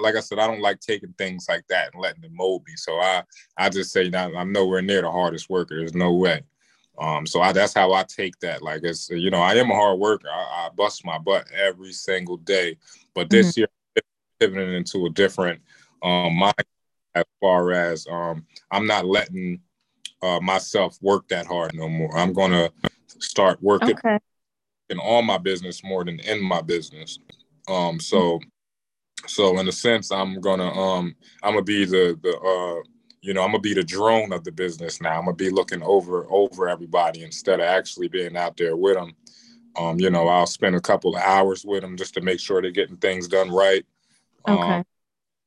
Like 0.00 0.16
I 0.16 0.20
said, 0.20 0.38
I 0.38 0.46
don't 0.46 0.62
like 0.62 0.80
taking 0.80 1.12
things 1.18 1.46
like 1.48 1.64
that 1.68 1.92
and 1.92 2.02
letting 2.02 2.22
them 2.22 2.34
mold 2.34 2.62
me. 2.66 2.74
So 2.76 2.98
I 2.98 3.24
I 3.56 3.68
just 3.68 3.92
say 3.92 4.08
that 4.10 4.30
I'm 4.36 4.52
nowhere 4.52 4.82
near 4.82 5.02
the 5.02 5.10
hardest 5.10 5.50
worker. 5.50 5.76
There's 5.76 5.94
no 5.94 6.12
way. 6.12 6.42
Um, 6.98 7.26
so 7.26 7.40
I, 7.40 7.52
that's 7.52 7.74
how 7.74 7.92
I 7.92 8.04
take 8.04 8.38
that. 8.40 8.62
Like 8.62 8.82
it's 8.84 9.10
you 9.10 9.30
know 9.30 9.40
I 9.40 9.54
am 9.54 9.70
a 9.70 9.74
hard 9.74 9.98
worker. 9.98 10.28
I, 10.30 10.66
I 10.66 10.68
bust 10.74 11.04
my 11.04 11.18
butt 11.18 11.46
every 11.52 11.92
single 11.92 12.36
day. 12.36 12.76
But 13.14 13.28
this 13.28 13.52
mm-hmm. 13.52 13.60
year, 13.60 13.68
pivoting 14.38 14.74
into 14.74 15.06
a 15.06 15.10
different 15.10 15.60
um, 16.02 16.34
mind 16.36 16.54
as 17.14 17.24
far 17.40 17.72
as 17.72 18.06
um, 18.10 18.46
I'm 18.70 18.86
not 18.86 19.06
letting 19.06 19.60
uh, 20.22 20.40
myself 20.40 20.98
work 21.02 21.28
that 21.28 21.46
hard 21.46 21.74
no 21.74 21.88
more. 21.88 22.16
I'm 22.16 22.32
gonna 22.32 22.70
start 23.18 23.62
working 23.62 23.96
okay. 23.96 24.18
in 24.88 24.98
all 24.98 25.22
my 25.22 25.38
business 25.38 25.82
more 25.84 26.04
than 26.04 26.20
in 26.20 26.42
my 26.42 26.62
business. 26.62 27.18
Um, 27.68 28.00
so, 28.00 28.40
so 29.26 29.58
in 29.58 29.68
a 29.68 29.72
sense, 29.72 30.10
I'm 30.10 30.40
gonna 30.40 30.70
um, 30.70 31.14
I'm 31.42 31.54
gonna 31.54 31.64
be 31.64 31.84
the 31.84 32.18
the 32.22 32.38
uh, 32.38 32.82
you 33.20 33.34
know 33.34 33.42
I'm 33.42 33.50
gonna 33.50 33.60
be 33.60 33.74
the 33.74 33.84
drone 33.84 34.32
of 34.32 34.44
the 34.44 34.52
business 34.52 35.00
now. 35.00 35.18
I'm 35.18 35.24
gonna 35.24 35.36
be 35.36 35.50
looking 35.50 35.82
over 35.82 36.26
over 36.30 36.68
everybody 36.68 37.22
instead 37.22 37.60
of 37.60 37.66
actually 37.66 38.08
being 38.08 38.36
out 38.36 38.56
there 38.56 38.76
with 38.76 38.94
them. 38.94 39.14
Um, 39.76 39.98
you 39.98 40.10
know, 40.10 40.28
I'll 40.28 40.46
spend 40.46 40.76
a 40.76 40.80
couple 40.80 41.16
of 41.16 41.22
hours 41.22 41.64
with 41.64 41.80
them 41.80 41.96
just 41.96 42.14
to 42.14 42.20
make 42.20 42.38
sure 42.38 42.60
they're 42.60 42.70
getting 42.70 42.98
things 42.98 43.26
done 43.26 43.50
right. 43.50 43.84
Okay. 44.46 44.74
Um, 44.74 44.84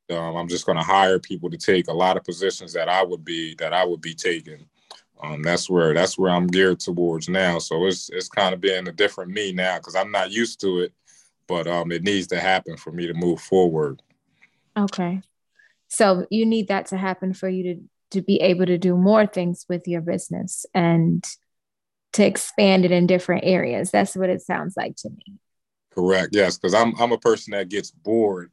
um, 0.10 0.36
I'm 0.36 0.48
just 0.48 0.66
going 0.66 0.78
to 0.78 0.84
hire 0.84 1.20
people 1.20 1.50
to 1.50 1.58
take 1.58 1.88
a 1.88 1.94
lot 1.94 2.18
of 2.18 2.24
positions 2.24 2.74
that 2.74 2.90
I 2.90 3.04
would 3.04 3.26
be 3.26 3.56
that 3.56 3.74
I 3.74 3.84
would 3.84 4.02
be 4.02 4.14
taking. 4.14 4.66
Um, 5.22 5.42
that's 5.42 5.70
where 5.70 5.94
that's 5.94 6.18
where 6.18 6.32
I'm 6.32 6.48
geared 6.48 6.80
towards 6.80 7.30
now. 7.30 7.60
So 7.60 7.86
it's 7.86 8.10
it's 8.10 8.30
kind 8.30 8.54
of 8.54 8.62
being 8.62 8.88
a 8.88 8.92
different 8.92 9.32
me 9.32 9.52
now 9.52 9.78
because 9.78 9.96
I'm 9.96 10.12
not 10.12 10.32
used 10.32 10.62
to 10.62 10.80
it, 10.82 10.94
but 11.48 11.68
um, 11.68 11.92
it 11.92 12.04
needs 12.04 12.28
to 12.28 12.40
happen 12.40 12.78
for 12.78 12.92
me 12.92 13.08
to 13.08 13.14
move 13.14 13.42
forward. 13.42 14.02
Okay, 14.78 15.22
so 15.88 16.26
you 16.30 16.46
need 16.46 16.68
that 16.68 16.88
to 16.88 16.98
happen 16.98 17.34
for 17.34 17.50
you 17.50 17.76
to 17.76 17.82
to 18.12 18.22
be 18.22 18.40
able 18.42 18.66
to 18.66 18.78
do 18.78 18.96
more 18.96 19.26
things 19.26 19.66
with 19.68 19.88
your 19.88 20.02
business 20.02 20.66
and 20.74 21.24
to 22.14 22.26
expand 22.26 22.86
it 22.86 22.92
in 22.92 23.08
different 23.08 23.44
areas. 23.46 23.92
That's 23.92 24.16
what 24.16 24.30
it 24.30 24.42
sounds 24.42 24.76
like 24.78 24.96
to 24.98 25.10
me. 25.10 25.40
Correct. 25.92 26.30
Yes, 26.36 26.58
because 26.58 26.74
I'm 26.76 26.94
I'm 27.00 27.14
a 27.14 27.18
person 27.18 27.52
that 27.52 27.70
gets 27.70 27.90
bored 27.90 28.52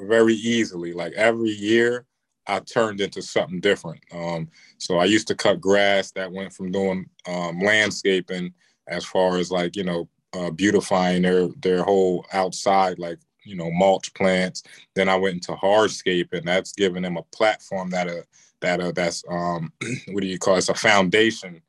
very 0.00 0.34
easily. 0.34 0.92
Like 0.92 1.12
every 1.14 1.50
year, 1.50 2.06
I 2.46 2.60
turned 2.60 3.00
into 3.00 3.22
something 3.22 3.60
different. 3.60 4.00
Um, 4.12 4.48
so 4.78 4.98
I 4.98 5.04
used 5.04 5.28
to 5.28 5.34
cut 5.34 5.60
grass. 5.60 6.10
That 6.12 6.32
went 6.32 6.52
from 6.52 6.72
doing 6.72 7.06
um, 7.26 7.60
landscaping, 7.60 8.52
as 8.88 9.04
far 9.04 9.38
as 9.38 9.50
like 9.50 9.76
you 9.76 9.84
know, 9.84 10.08
uh, 10.32 10.50
beautifying 10.50 11.22
their 11.22 11.48
their 11.60 11.82
whole 11.82 12.26
outside, 12.32 12.98
like 12.98 13.18
you 13.44 13.56
know, 13.56 13.70
mulch 13.70 14.12
plants. 14.14 14.62
Then 14.94 15.08
I 15.08 15.16
went 15.16 15.34
into 15.34 15.52
hardscaping. 15.52 16.44
That's 16.44 16.72
giving 16.72 17.02
them 17.02 17.16
a 17.16 17.22
platform 17.34 17.90
that 17.90 18.08
uh, 18.08 18.22
that 18.60 18.80
uh, 18.80 18.92
that's 18.92 19.22
um, 19.28 19.72
what 20.08 20.20
do 20.20 20.26
you 20.26 20.38
call 20.38 20.54
it? 20.54 20.58
It's 20.58 20.68
a 20.68 20.74
foundation 20.74 21.62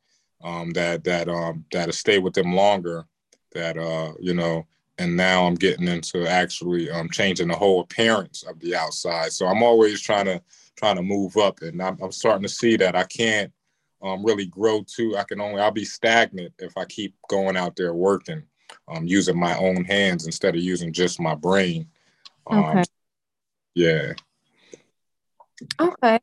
um, 0.43 0.71
that 0.71 1.03
that 1.03 1.29
um, 1.29 1.65
that'll 1.71 1.93
stay 1.93 2.19
with 2.19 2.33
them 2.33 2.55
longer. 2.55 3.05
That 3.53 3.77
uh, 3.77 4.13
you 4.19 4.33
know, 4.33 4.65
and 4.97 5.15
now 5.15 5.45
I'm 5.45 5.55
getting 5.55 5.87
into 5.87 6.27
actually 6.27 6.89
um, 6.89 7.09
changing 7.09 7.47
the 7.47 7.55
whole 7.55 7.81
appearance 7.81 8.43
of 8.43 8.59
the 8.59 8.75
outside. 8.75 9.31
So 9.31 9.47
I'm 9.47 9.63
always 9.63 10.01
trying 10.01 10.25
to 10.25 10.41
trying 10.75 10.95
to 10.95 11.03
move 11.03 11.37
up, 11.37 11.61
and 11.61 11.81
I'm, 11.81 11.97
I'm 12.01 12.11
starting 12.11 12.43
to 12.43 12.49
see 12.49 12.77
that 12.77 12.95
I 12.95 13.03
can't 13.03 13.51
um, 14.01 14.25
really 14.25 14.45
grow 14.45 14.83
too. 14.83 15.17
I 15.17 15.23
can 15.23 15.41
only 15.41 15.61
I'll 15.61 15.71
be 15.71 15.85
stagnant 15.85 16.53
if 16.59 16.77
I 16.77 16.85
keep 16.85 17.15
going 17.29 17.57
out 17.57 17.75
there 17.75 17.93
working, 17.93 18.43
um, 18.87 19.05
using 19.05 19.39
my 19.39 19.57
own 19.57 19.85
hands 19.85 20.25
instead 20.25 20.55
of 20.55 20.61
using 20.61 20.93
just 20.93 21.19
my 21.19 21.35
brain. 21.35 21.87
Um, 22.47 22.65
okay. 22.65 22.83
Yeah. 23.75 24.13
Okay. 25.79 26.19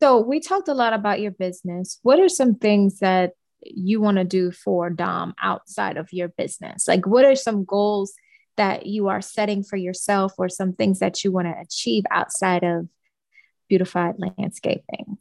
So 0.00 0.20
we 0.20 0.40
talked 0.40 0.68
a 0.68 0.74
lot 0.74 0.92
about 0.92 1.20
your 1.20 1.30
business. 1.30 1.98
What 2.02 2.18
are 2.18 2.28
some 2.28 2.56
things 2.56 2.98
that 2.98 3.32
you 3.64 4.00
want 4.00 4.18
to 4.18 4.24
do 4.24 4.50
for 4.50 4.90
Dom 4.90 5.34
outside 5.40 5.96
of 5.96 6.12
your 6.12 6.28
business? 6.28 6.88
Like, 6.88 7.06
what 7.06 7.24
are 7.24 7.36
some 7.36 7.64
goals 7.64 8.14
that 8.56 8.86
you 8.86 9.08
are 9.08 9.22
setting 9.22 9.62
for 9.62 9.76
yourself, 9.76 10.34
or 10.38 10.48
some 10.48 10.72
things 10.72 10.98
that 10.98 11.24
you 11.24 11.32
want 11.32 11.46
to 11.48 11.60
achieve 11.60 12.04
outside 12.10 12.64
of 12.64 12.88
beautified 13.68 14.16
landscaping? 14.18 15.18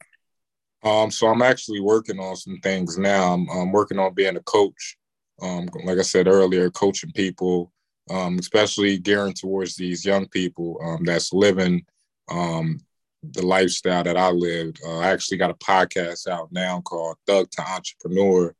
Um, 0.83 1.11
so 1.11 1.27
I'm 1.27 1.41
actually 1.41 1.79
working 1.79 2.19
on 2.19 2.35
some 2.35 2.57
things 2.63 2.97
now. 2.97 3.33
I'm, 3.33 3.49
I'm 3.49 3.71
working 3.71 3.99
on 3.99 4.13
being 4.13 4.35
a 4.35 4.41
coach. 4.41 4.97
Um, 5.41 5.69
like 5.85 5.97
I 5.97 6.03
said 6.03 6.27
earlier, 6.27 6.69
coaching 6.69 7.11
people, 7.13 7.71
um, 8.09 8.37
especially 8.39 8.97
gearing 8.97 9.33
towards 9.33 9.75
these 9.75 10.05
young 10.05 10.27
people 10.27 10.79
um, 10.83 11.03
that's 11.03 11.33
living 11.33 11.85
um, 12.29 12.79
the 13.23 13.45
lifestyle 13.45 14.03
that 14.03 14.17
I 14.17 14.29
lived. 14.29 14.79
Uh, 14.85 14.99
I 14.99 15.11
actually 15.11 15.37
got 15.37 15.51
a 15.51 15.55
podcast 15.55 16.27
out 16.27 16.51
now 16.51 16.81
called 16.81 17.17
Thug 17.27 17.49
to 17.51 17.61
Entrepreneur 17.61 18.55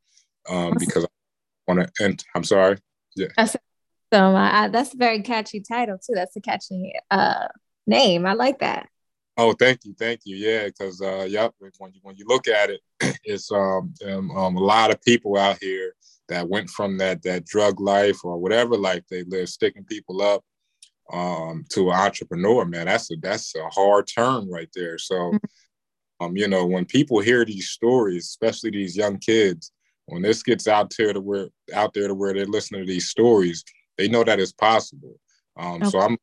um, 0.49 0.75
because 0.77 1.05
I 1.05 1.07
want 1.67 1.87
to. 1.95 2.05
And 2.05 2.23
I'm 2.35 2.43
sorry. 2.43 2.77
Yeah. 3.15 3.27
That's, 3.37 3.55
so 4.13 4.35
uh, 4.35 4.67
that's 4.67 4.93
a 4.93 4.97
very 4.97 5.21
catchy 5.21 5.61
title 5.61 5.97
too. 5.97 6.13
That's 6.13 6.35
a 6.35 6.41
catchy 6.41 6.93
uh, 7.09 7.47
name. 7.87 8.25
I 8.25 8.33
like 8.33 8.59
that. 8.59 8.87
Oh, 9.37 9.53
thank 9.53 9.85
you, 9.85 9.95
thank 9.97 10.21
you. 10.25 10.35
Yeah, 10.35 10.65
because 10.65 11.01
uh, 11.01 11.25
yep, 11.27 11.53
when 11.57 11.71
you 11.93 11.99
when 12.03 12.15
you 12.17 12.25
look 12.27 12.47
at 12.47 12.69
it, 12.69 12.81
it's 13.23 13.51
um, 13.51 13.93
um, 14.05 14.29
um, 14.31 14.57
a 14.57 14.59
lot 14.59 14.91
of 14.91 15.01
people 15.01 15.37
out 15.37 15.57
here 15.61 15.95
that 16.27 16.47
went 16.47 16.69
from 16.69 16.97
that 16.97 17.23
that 17.23 17.45
drug 17.45 17.79
life 17.79 18.23
or 18.23 18.37
whatever 18.37 18.77
life 18.77 19.03
they 19.09 19.23
live, 19.23 19.49
sticking 19.49 19.85
people 19.85 20.21
up, 20.21 20.43
um, 21.11 21.65
to 21.69 21.89
an 21.91 21.97
entrepreneur. 21.97 22.65
Man, 22.65 22.85
that's 22.85 23.11
a 23.11 23.15
that's 23.21 23.55
a 23.55 23.67
hard 23.69 24.07
turn 24.07 24.49
right 24.49 24.69
there. 24.75 24.97
So, 24.97 25.15
mm-hmm. 25.15 26.25
um, 26.25 26.37
you 26.37 26.47
know, 26.47 26.65
when 26.65 26.85
people 26.85 27.19
hear 27.19 27.45
these 27.45 27.69
stories, 27.69 28.25
especially 28.25 28.71
these 28.71 28.95
young 28.95 29.17
kids, 29.17 29.71
when 30.05 30.21
this 30.21 30.43
gets 30.43 30.67
out 30.67 30.93
there 30.97 31.13
to 31.13 31.21
where 31.21 31.49
out 31.73 31.93
there 31.93 32.07
to 32.07 32.13
where 32.13 32.33
they're 32.33 32.45
listening 32.45 32.81
to 32.81 32.91
these 32.91 33.09
stories, 33.09 33.63
they 33.97 34.07
know 34.07 34.23
that 34.23 34.39
it's 34.39 34.53
possible. 34.53 35.19
Um, 35.57 35.81
okay. 35.81 35.89
So 35.89 35.99
I'm 35.99 36.17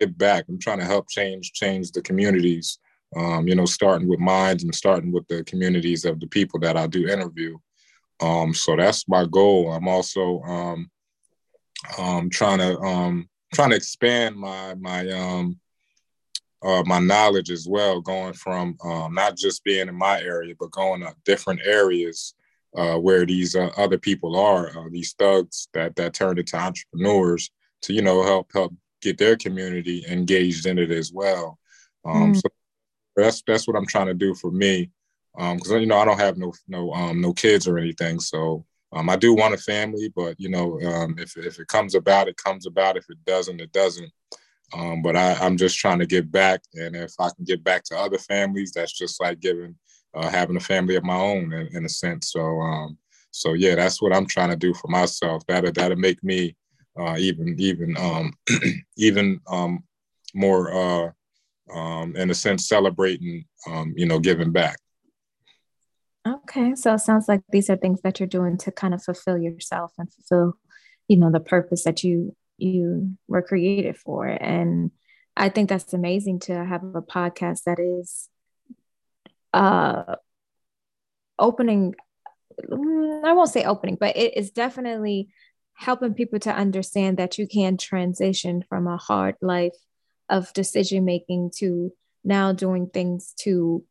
get 0.00 0.16
back. 0.18 0.44
I'm 0.48 0.58
trying 0.58 0.78
to 0.78 0.84
help 0.84 1.08
change 1.08 1.52
change 1.52 1.92
the 1.92 2.02
communities. 2.02 2.78
Um, 3.16 3.46
you 3.46 3.54
know, 3.54 3.64
starting 3.64 4.08
with 4.08 4.18
minds 4.18 4.64
and 4.64 4.74
starting 4.74 5.12
with 5.12 5.26
the 5.28 5.44
communities 5.44 6.04
of 6.04 6.18
the 6.18 6.26
people 6.26 6.58
that 6.60 6.76
I 6.76 6.88
do 6.88 7.06
interview. 7.06 7.56
Um, 8.20 8.52
so 8.52 8.74
that's 8.74 9.08
my 9.08 9.24
goal. 9.24 9.72
I'm 9.72 9.86
also 9.86 10.40
um, 10.42 10.90
um, 11.96 12.28
trying 12.28 12.58
to 12.58 12.76
um, 12.80 13.28
trying 13.54 13.70
to 13.70 13.76
expand 13.76 14.36
my 14.36 14.74
my 14.74 15.08
um, 15.10 15.58
uh, 16.62 16.82
my 16.86 16.98
knowledge 16.98 17.50
as 17.50 17.66
well, 17.68 18.00
going 18.00 18.32
from 18.32 18.76
um, 18.84 19.14
not 19.14 19.36
just 19.36 19.62
being 19.64 19.88
in 19.88 19.94
my 19.94 20.20
area, 20.20 20.54
but 20.58 20.70
going 20.70 21.00
to 21.00 21.14
different 21.24 21.60
areas 21.64 22.34
uh, 22.76 22.96
where 22.96 23.26
these 23.26 23.54
uh, 23.54 23.70
other 23.76 23.98
people 23.98 24.36
are, 24.36 24.68
uh, 24.76 24.88
these 24.90 25.12
thugs 25.18 25.68
that 25.74 25.94
that 25.96 26.14
turned 26.14 26.38
into 26.38 26.56
entrepreneurs 26.56 27.50
to 27.82 27.92
you 27.92 28.02
know 28.02 28.22
help 28.22 28.50
help 28.52 28.74
get 29.00 29.18
their 29.18 29.36
community 29.36 30.04
engaged 30.08 30.66
in 30.66 30.78
it 30.78 30.90
as 30.90 31.12
well. 31.12 31.58
Um, 32.04 32.32
mm. 32.32 32.36
So 32.36 32.48
that's 33.14 33.42
that's 33.46 33.68
what 33.68 33.76
I'm 33.76 33.86
trying 33.86 34.06
to 34.06 34.14
do 34.14 34.34
for 34.34 34.50
me, 34.50 34.90
because 35.36 35.72
um, 35.72 35.80
you 35.80 35.86
know 35.86 35.98
I 35.98 36.04
don't 36.04 36.20
have 36.20 36.38
no 36.38 36.52
no 36.66 36.92
um, 36.92 37.20
no 37.20 37.32
kids 37.32 37.68
or 37.68 37.78
anything. 37.78 38.20
So 38.20 38.64
um, 38.94 39.10
I 39.10 39.16
do 39.16 39.34
want 39.34 39.54
a 39.54 39.58
family, 39.58 40.12
but 40.14 40.38
you 40.38 40.48
know 40.48 40.80
um, 40.82 41.16
if 41.18 41.36
if 41.36 41.58
it 41.58 41.68
comes 41.68 41.94
about, 41.94 42.28
it 42.28 42.36
comes 42.36 42.66
about. 42.66 42.96
If 42.96 43.04
it 43.10 43.18
doesn't, 43.24 43.60
it 43.60 43.72
doesn't. 43.72 44.10
Um, 44.72 45.02
but 45.02 45.16
I, 45.16 45.34
I'm 45.34 45.56
just 45.56 45.78
trying 45.78 45.98
to 45.98 46.06
get 46.06 46.30
back, 46.30 46.62
and 46.74 46.94
if 46.96 47.12
I 47.18 47.30
can 47.34 47.44
get 47.44 47.62
back 47.64 47.84
to 47.84 47.98
other 47.98 48.18
families, 48.18 48.72
that's 48.72 48.96
just 48.96 49.20
like 49.20 49.40
giving 49.40 49.74
uh, 50.14 50.30
having 50.30 50.56
a 50.56 50.60
family 50.60 50.94
of 50.94 51.04
my 51.04 51.16
own 51.16 51.52
in, 51.52 51.76
in 51.76 51.84
a 51.84 51.88
sense. 51.88 52.32
So 52.32 52.40
um, 52.40 52.96
so 53.30 53.54
yeah, 53.54 53.74
that's 53.74 54.00
what 54.00 54.14
I'm 54.14 54.26
trying 54.26 54.50
to 54.50 54.56
do 54.56 54.72
for 54.74 54.88
myself. 54.88 55.44
That'll 55.46 55.72
that'll 55.72 55.98
make 55.98 56.22
me 56.22 56.56
uh, 56.98 57.16
even 57.18 57.56
even 57.58 57.96
um, 57.98 58.32
even 58.96 59.40
um, 59.48 59.82
more 60.34 60.72
uh, 60.72 61.10
in 62.14 62.30
a 62.30 62.34
sense 62.34 62.68
celebrating 62.68 63.44
you 63.96 64.06
know 64.06 64.20
giving 64.20 64.52
back. 64.52 64.78
Okay, 66.26 66.74
so 66.74 66.94
it 66.94 67.00
sounds 67.00 67.28
like 67.28 67.42
these 67.50 67.68
are 67.68 67.76
things 67.76 68.00
that 68.02 68.18
you're 68.18 68.26
doing 68.26 68.56
to 68.58 68.72
kind 68.72 68.94
of 68.94 69.02
fulfill 69.02 69.36
yourself 69.36 69.92
and 69.98 70.10
fulfill 70.12 70.54
you 71.06 71.18
know 71.18 71.30
the 71.30 71.40
purpose 71.40 71.84
that 71.84 72.02
you 72.02 72.34
you 72.56 73.16
were 73.28 73.42
created 73.42 73.96
for. 73.98 74.26
And 74.26 74.90
I 75.36 75.48
think 75.50 75.68
that's 75.68 75.92
amazing 75.92 76.40
to 76.40 76.64
have 76.64 76.82
a 76.82 77.02
podcast 77.02 77.64
that 77.64 77.78
is 77.78 78.28
uh 79.52 80.16
opening 81.38 81.94
I 82.70 83.32
won't 83.32 83.50
say 83.50 83.64
opening, 83.64 83.96
but 83.96 84.16
it 84.16 84.36
is 84.36 84.50
definitely 84.52 85.28
helping 85.74 86.14
people 86.14 86.38
to 86.40 86.54
understand 86.54 87.16
that 87.18 87.36
you 87.36 87.48
can 87.48 87.76
transition 87.76 88.64
from 88.68 88.86
a 88.86 88.96
hard 88.96 89.34
life 89.42 89.74
of 90.28 90.52
decision 90.52 91.04
making 91.04 91.50
to 91.56 91.92
now 92.22 92.52
doing 92.52 92.88
things 92.88 93.34
to 93.40 93.84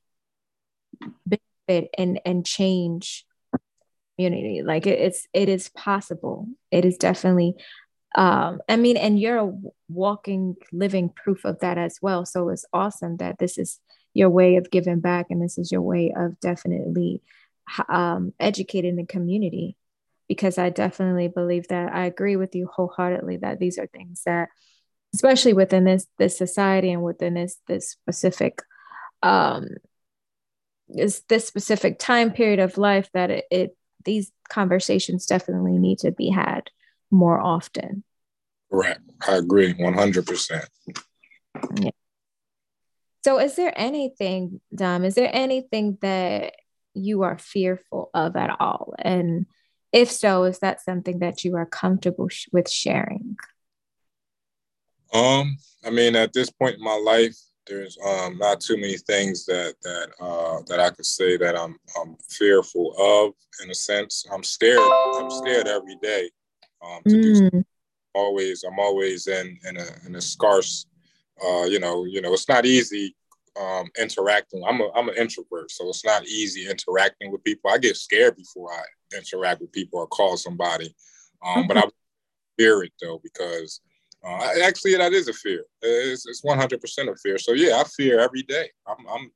benefit 1.68 1.90
and 1.98 2.20
and 2.26 2.46
change 2.46 3.26
community. 4.18 4.62
Like 4.64 4.88
it, 4.88 5.00
it's 5.00 5.28
it 5.34 5.50
is 5.50 5.70
possible. 5.70 6.48
It 6.72 6.86
is 6.86 6.98
definitely 6.98 7.56
um 8.16 8.62
i 8.70 8.76
mean 8.76 8.96
and 8.96 9.20
you're 9.20 9.40
a 9.40 9.52
walking 9.90 10.56
living 10.72 11.10
proof 11.10 11.46
of 11.46 11.60
that 11.60 11.78
as 11.78 11.98
well. 12.02 12.26
So 12.26 12.50
it's 12.50 12.66
awesome 12.72 13.18
that 13.18 13.40
this 13.40 13.58
is 13.58 13.80
your 14.14 14.30
way 14.30 14.58
of 14.58 14.70
giving 14.70 15.00
back 15.00 15.28
and 15.30 15.42
this 15.42 15.58
is 15.58 15.72
your 15.72 15.82
way 15.82 16.14
of 16.16 16.40
definitely 16.40 17.22
um, 17.90 18.34
educating 18.40 18.96
the 18.96 19.06
community. 19.06 19.76
Because 20.28 20.58
I 20.58 20.70
definitely 20.70 21.28
believe 21.28 21.68
that 21.68 21.94
I 21.94 22.06
agree 22.06 22.38
with 22.38 22.56
you 22.56 22.68
wholeheartedly 22.68 23.38
that 23.38 23.60
these 23.60 23.78
are 23.78 23.88
things 23.88 24.22
that, 24.26 24.50
especially 25.14 25.54
within 25.54 25.84
this 25.84 26.08
this 26.18 26.38
society 26.38 26.92
and 26.92 27.04
within 27.04 27.34
this 27.34 27.58
this 27.68 27.90
specific 27.90 28.62
um 29.22 29.68
is 30.90 31.24
this 31.30 31.48
specific 31.48 32.00
time 32.00 32.32
period 32.32 32.60
of 32.60 32.78
life 32.78 33.10
that 33.14 33.32
it, 33.32 33.46
it 33.52 33.78
these 34.06 34.32
conversations 34.50 35.26
definitely 35.26 35.78
need 35.78 36.00
to 36.00 36.12
be 36.12 36.30
had 36.30 36.70
more 37.10 37.40
often. 37.40 38.04
Right. 38.70 38.98
I 39.28 39.38
agree 39.38 39.74
100%. 39.74 40.66
Yeah. 41.80 41.92
So 43.24 43.40
is 43.40 43.56
there 43.56 43.74
anything, 43.76 44.60
Dom, 44.76 45.06
is 45.06 45.16
there 45.16 45.30
anything 45.32 45.98
that 46.02 46.56
you 46.94 47.22
are 47.22 47.38
fearful 47.38 48.10
of 48.14 48.36
at 48.36 48.60
all? 48.60 48.96
And 49.00 49.46
if 49.94 50.12
so, 50.12 50.44
is 50.44 50.60
that 50.60 50.82
something 50.82 51.20
that 51.20 51.46
you 51.46 51.56
are 51.56 51.66
comfortable 51.66 52.28
sh- 52.28 52.48
with 52.52 52.70
sharing? 52.70 53.38
Um, 55.14 55.58
I 55.86 55.92
mean, 55.92 56.16
at 56.16 56.34
this 56.34 56.50
point 56.50 56.78
in 56.78 56.84
my 56.84 56.96
life, 56.96 57.38
there's 57.68 57.98
um 58.06 58.38
not 58.38 58.60
too 58.60 58.76
many 58.78 58.98
things 58.98 59.46
that 59.46 59.76
that 59.84 60.10
uh 60.20 60.62
that 60.68 60.80
I 60.80 60.90
could 60.90 61.06
say 61.06 61.38
that 61.38 61.58
I'm 61.58 61.78
I'm 62.00 62.16
fearful 62.30 62.94
of 62.98 63.34
in 63.64 63.72
a 63.72 63.76
sense. 63.76 64.26
I'm 64.32 64.44
scared. 64.44 64.80
I'm 64.80 65.30
scared 65.30 65.68
every 65.68 65.98
day. 66.02 66.30
Um, 66.86 67.02
to 67.08 67.16
mm. 67.16 67.52
do 67.52 67.64
always 68.14 68.64
I'm 68.64 68.80
always 68.80 69.28
in 69.28 69.58
in 69.68 69.78
a 69.78 69.86
in 70.06 70.16
a 70.16 70.22
scarce 70.22 70.86
uh 71.44 71.64
you 71.64 71.80
know 71.80 72.06
you 72.06 72.22
know 72.22 72.34
it's 72.34 72.50
not 72.50 72.66
easy 72.66 73.16
um, 73.60 73.90
interacting. 74.00 74.64
I'm 74.68 74.82
a 74.82 74.90
I'm 74.96 75.10
an 75.10 75.16
introvert, 75.16 75.72
so 75.72 75.90
it's 75.90 76.06
not 76.06 76.26
easy 76.26 76.70
interacting 76.70 77.32
with 77.32 77.44
people. 77.44 77.70
I 77.72 77.78
get 77.78 77.98
scared 77.98 78.36
before 78.36 78.72
I 78.72 78.84
interact 79.16 79.62
with 79.62 79.72
people 79.72 80.00
or 80.00 80.08
call 80.08 80.38
somebody, 80.38 80.94
um, 81.46 81.68
but 81.68 81.78
I 81.78 81.84
fear 82.58 82.84
it 82.84 82.94
though 83.02 83.20
because 83.24 83.82
uh, 84.26 84.50
actually 84.64 84.96
that 84.96 85.14
is 85.14 85.28
a 85.28 85.34
fear. 85.34 85.66
It's, 85.82 86.26
it's 86.26 86.42
100% 86.42 87.12
a 87.12 87.16
fear. 87.18 87.38
So 87.38 87.54
yeah, 87.54 87.80
I 87.80 87.84
fear 87.84 88.20
every 88.20 88.44
day. 88.44 88.70
I'm, 88.88 89.06
I'm 89.08 89.32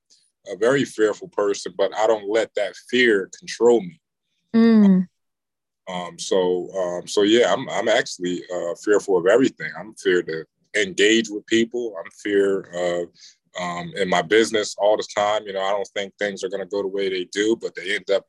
a 0.49 0.57
very 0.57 0.85
fearful 0.85 1.27
person, 1.29 1.73
but 1.77 1.95
I 1.95 2.07
don't 2.07 2.29
let 2.29 2.53
that 2.55 2.75
fear 2.89 3.29
control 3.37 3.81
me. 3.81 3.99
Mm. 4.55 5.07
Um, 5.89 6.19
so 6.19 6.69
um, 6.77 7.07
so 7.07 7.21
yeah, 7.21 7.53
I'm 7.53 7.69
I'm 7.69 7.87
actually 7.87 8.43
uh, 8.53 8.75
fearful 8.83 9.17
of 9.17 9.25
everything. 9.25 9.71
I'm 9.77 9.93
fear 9.95 10.21
to 10.23 10.45
engage 10.75 11.29
with 11.29 11.45
people. 11.47 11.95
I'm 11.97 12.11
fear 12.11 12.61
of 12.73 13.09
um, 13.59 13.91
in 13.95 14.09
my 14.09 14.21
business 14.21 14.75
all 14.77 14.97
the 14.97 15.07
time. 15.15 15.43
You 15.45 15.53
know, 15.53 15.61
I 15.61 15.71
don't 15.71 15.87
think 15.95 16.13
things 16.17 16.43
are 16.43 16.49
going 16.49 16.63
to 16.63 16.69
go 16.69 16.81
the 16.81 16.87
way 16.87 17.09
they 17.09 17.25
do, 17.31 17.57
but 17.61 17.73
they 17.75 17.95
end 17.95 18.09
up 18.11 18.25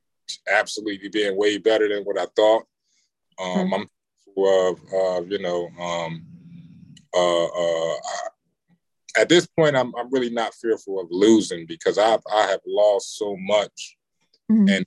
absolutely 0.50 1.09
being 1.09 1.36
way 1.36 1.59
better 1.59 1.88
than 1.88 2.04
what 2.04 2.18
I 2.18 2.26
thought. 2.36 2.64
Um, 3.40 3.66
mm-hmm. 3.66 3.74
I'm 3.74 3.88
of, 4.46 4.78
uh, 4.92 5.22
you 5.26 5.38
know, 5.40 5.68
um, 5.80 6.24
uh, 7.14 7.46
uh, 7.46 7.96
at 9.16 9.28
this 9.28 9.46
point, 9.46 9.76
I'm, 9.76 9.94
I'm 9.96 10.11
really 10.11 10.30
not 10.30 10.54
fearful 10.54 11.00
of 11.00 11.09
losing 11.11 11.66
because 11.66 11.98
I've, 11.98 12.22
I 12.32 12.42
have 12.42 12.61
lost 12.66 13.16
so 13.16 13.36
much 13.38 13.96
mm-hmm. 14.50 14.68
and 14.68 14.86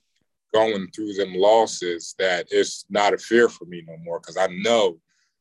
going 0.54 0.88
through 0.94 1.14
them 1.14 1.34
losses 1.34 2.14
that 2.18 2.46
it's 2.50 2.84
not 2.90 3.14
a 3.14 3.18
fear 3.18 3.48
for 3.48 3.64
me 3.64 3.82
no 3.86 3.96
more 4.04 4.20
because 4.20 4.36
I 4.36 4.48
know 4.48 4.98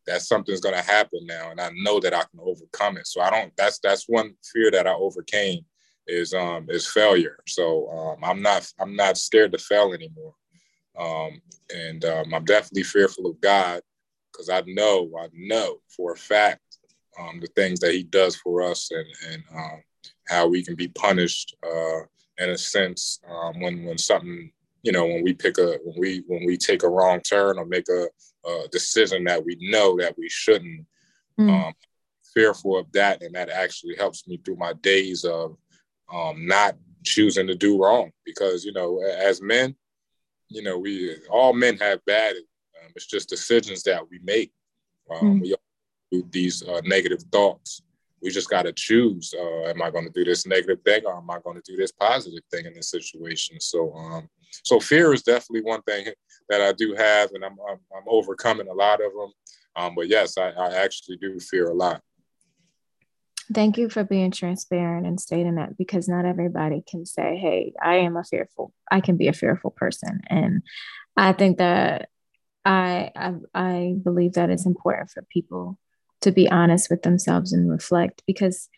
that 0.08 0.22
something's 0.22 0.62
going 0.62 0.76
to 0.76 0.82
happen 0.82 1.20
now 1.26 1.52
and 1.52 1.62
i 1.62 1.70
know 1.76 2.00
that 2.00 2.14
i 2.14 2.22
can 2.22 2.40
overcome 2.40 2.98
it. 2.98 3.08
So 3.08 3.22
i 3.22 3.30
don't 3.30 3.52
that's 3.58 3.80
that's 3.80 4.10
one 4.10 4.34
fear 4.44 4.72
that 4.72 4.88
i 4.88 4.94
overcame 4.94 5.64
is 6.08 6.34
um 6.34 6.68
is 6.70 6.88
failure. 6.88 7.38
So 7.48 7.90
um 7.90 8.24
i'm 8.24 8.42
not 8.42 8.72
i'm 8.80 8.96
not 8.96 9.18
scared 9.18 9.52
to 9.54 9.58
fail 9.58 9.94
anymore. 9.94 10.34
Um 10.98 11.42
and 11.74 12.04
um, 12.06 12.34
i'm 12.34 12.46
definitely 12.46 12.84
fearful 12.84 13.28
of 13.28 13.40
god 13.42 13.82
because 14.32 14.50
i 14.50 14.62
know 14.66 15.10
i 15.20 15.28
know 15.34 15.78
for 15.96 16.14
a 16.14 16.18
fact 16.18 16.71
um 17.20 17.40
the 17.40 17.48
things 17.56 17.80
that 17.80 17.94
he 17.94 18.04
does 18.04 18.36
for 18.36 18.62
us 18.62 18.90
and 18.92 19.06
and 19.32 19.44
um 19.56 19.84
how 20.28 20.48
we 20.48 20.64
can 20.64 20.76
be 20.76 20.88
punished 20.90 21.56
uh 21.66 22.02
in 22.38 22.50
a 22.50 22.58
sense 22.58 23.20
um, 23.30 23.60
when 23.60 23.84
when 23.86 23.98
something 23.98 24.52
you 24.84 24.92
know 24.92 25.06
when 25.06 25.24
we 25.24 25.34
pick 25.34 25.58
a 25.58 25.78
when 25.84 25.96
we 26.00 26.24
when 26.28 26.46
we 26.46 26.58
take 26.58 26.84
a 26.84 26.90
wrong 26.90 27.20
turn 27.22 27.58
or 27.58 27.66
make 27.66 27.86
a, 27.90 28.08
a 28.50 28.68
decision 28.72 29.24
that 29.24 29.44
we 29.44 29.58
know 29.62 29.98
that 29.98 30.18
we 30.18 30.28
shouldn't 30.28 30.86
mm. 31.40 31.50
um, 31.50 31.74
fearful 32.34 32.78
of 32.78 32.92
that 32.92 33.22
and 33.22 33.36
that 33.36 33.50
actually 33.50 33.96
helps 33.96 34.28
me 34.28 34.40
through 34.44 34.56
my 34.56 34.74
days 34.82 35.24
of 35.24 35.56
um, 36.14 36.46
not 36.48 36.76
choosing 37.04 37.48
to 37.48 37.56
do 37.56 37.82
wrong 37.82 38.12
because 38.26 38.64
you 38.66 38.74
know 38.74 39.02
as 39.02 39.42
men 39.42 39.76
you 40.50 40.62
know 40.62 40.78
we 40.78 41.16
all 41.30 41.54
men 41.54 41.78
have 41.78 42.04
bad 42.06 42.36
um, 42.36 42.92
it's 42.96 43.08
just 43.08 43.30
decisions 43.30 43.84
that 43.84 44.02
we 44.10 44.20
make 44.24 44.52
um, 45.12 45.40
mm. 45.40 45.42
we 45.42 45.56
these 46.32 46.64
uh, 46.64 46.82
negative 46.84 47.22
thoughts. 47.32 47.82
We 48.22 48.30
just 48.30 48.50
got 48.50 48.64
to 48.64 48.74
choose 48.74 49.34
uh, 49.38 49.70
am 49.70 49.82
i 49.82 49.90
going 49.90 50.06
to 50.06 50.12
do 50.12 50.24
this 50.24 50.46
negative 50.46 50.80
thing 50.86 51.02
or 51.06 51.18
am 51.18 51.30
i 51.30 51.40
going 51.44 51.60
to 51.60 51.64
do 51.66 51.76
this 51.76 51.92
positive 51.92 52.44
thing 52.52 52.66
in 52.66 52.74
this 52.74 52.92
situation? 52.92 53.60
So 53.60 53.94
um 53.96 54.30
so 54.64 54.80
fear 54.80 55.14
is 55.14 55.24
definitely 55.24 55.62
one 55.62 55.82
thing 55.84 56.06
that 56.50 56.62
i 56.62 56.74
do 56.74 56.94
have 56.98 57.32
and 57.34 57.44
i'm 57.44 57.58
i'm, 57.70 57.80
I'm 57.96 58.04
overcoming 58.06 58.68
a 58.68 58.74
lot 58.74 59.00
of 59.02 59.12
them 59.14 59.32
um 59.78 59.96
but 59.96 60.10
yes 60.10 60.38
I, 60.38 60.50
I 60.50 60.74
actually 60.76 61.18
do 61.18 61.40
fear 61.40 61.70
a 61.70 61.74
lot. 61.74 62.02
Thank 63.54 63.78
you 63.78 63.90
for 63.90 64.04
being 64.04 64.32
transparent 64.32 65.06
and 65.06 65.20
stating 65.20 65.56
that 65.56 65.78
because 65.78 66.08
not 66.08 66.26
everybody 66.26 66.84
can 66.88 67.06
say, 67.06 67.38
Hey, 67.38 67.74
I 67.82 67.96
am 67.96 68.16
a 68.16 68.24
fearful, 68.24 68.74
I 68.90 69.02
can 69.02 69.18
be 69.18 69.28
a 69.28 69.34
fearful 69.34 69.72
person. 69.72 70.22
And 70.28 70.62
I 71.18 71.34
think 71.34 71.58
that 71.58 72.10
I, 72.64 73.12
I, 73.16 73.34
I 73.54 73.96
believe 74.02 74.34
that 74.34 74.50
it's 74.50 74.66
important 74.66 75.10
for 75.10 75.24
people 75.24 75.78
to 76.22 76.32
be 76.32 76.50
honest 76.50 76.90
with 76.90 77.04
themselves 77.04 77.52
and 77.52 77.70
reflect 77.70 78.24
because 78.26 78.70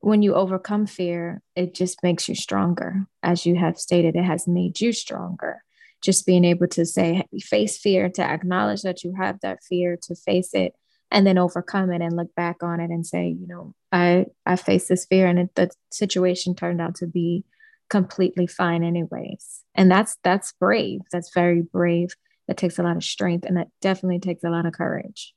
when 0.00 0.22
you 0.22 0.34
overcome 0.34 0.86
fear, 0.86 1.42
it 1.56 1.74
just 1.74 2.02
makes 2.02 2.28
you 2.28 2.34
stronger. 2.34 3.06
As 3.22 3.44
you 3.44 3.56
have 3.56 3.78
stated, 3.78 4.14
it 4.14 4.24
has 4.24 4.46
made 4.46 4.80
you 4.80 4.92
stronger. 4.92 5.62
Just 6.00 6.26
being 6.26 6.44
able 6.44 6.68
to 6.68 6.86
say, 6.86 7.26
face 7.40 7.76
fear, 7.76 8.08
to 8.10 8.22
acknowledge 8.22 8.82
that 8.82 9.02
you 9.02 9.14
have 9.16 9.40
that 9.40 9.64
fear, 9.64 9.98
to 10.02 10.14
face 10.14 10.54
it, 10.54 10.74
and 11.10 11.26
then 11.26 11.38
overcome 11.38 11.90
it 11.90 12.00
and 12.00 12.14
look 12.14 12.32
back 12.36 12.62
on 12.62 12.78
it 12.78 12.90
and 12.90 13.04
say, 13.04 13.28
you 13.28 13.46
know, 13.46 13.74
I 13.90 14.26
I 14.46 14.56
faced 14.56 14.88
this 14.88 15.06
fear 15.06 15.26
and 15.26 15.38
it, 15.40 15.54
the 15.56 15.70
situation 15.90 16.54
turned 16.54 16.80
out 16.80 16.96
to 16.96 17.06
be 17.06 17.44
completely 17.88 18.46
fine 18.46 18.84
anyways. 18.84 19.64
And 19.74 19.90
that's 19.90 20.16
that's 20.22 20.52
brave. 20.52 21.00
That's 21.10 21.32
very 21.34 21.62
brave. 21.62 22.10
That 22.46 22.56
takes 22.56 22.78
a 22.78 22.82
lot 22.82 22.96
of 22.96 23.04
strength 23.04 23.44
and 23.44 23.56
that 23.56 23.68
definitely 23.80 24.20
takes 24.20 24.44
a 24.44 24.50
lot 24.50 24.66
of 24.66 24.74
courage. 24.74 25.34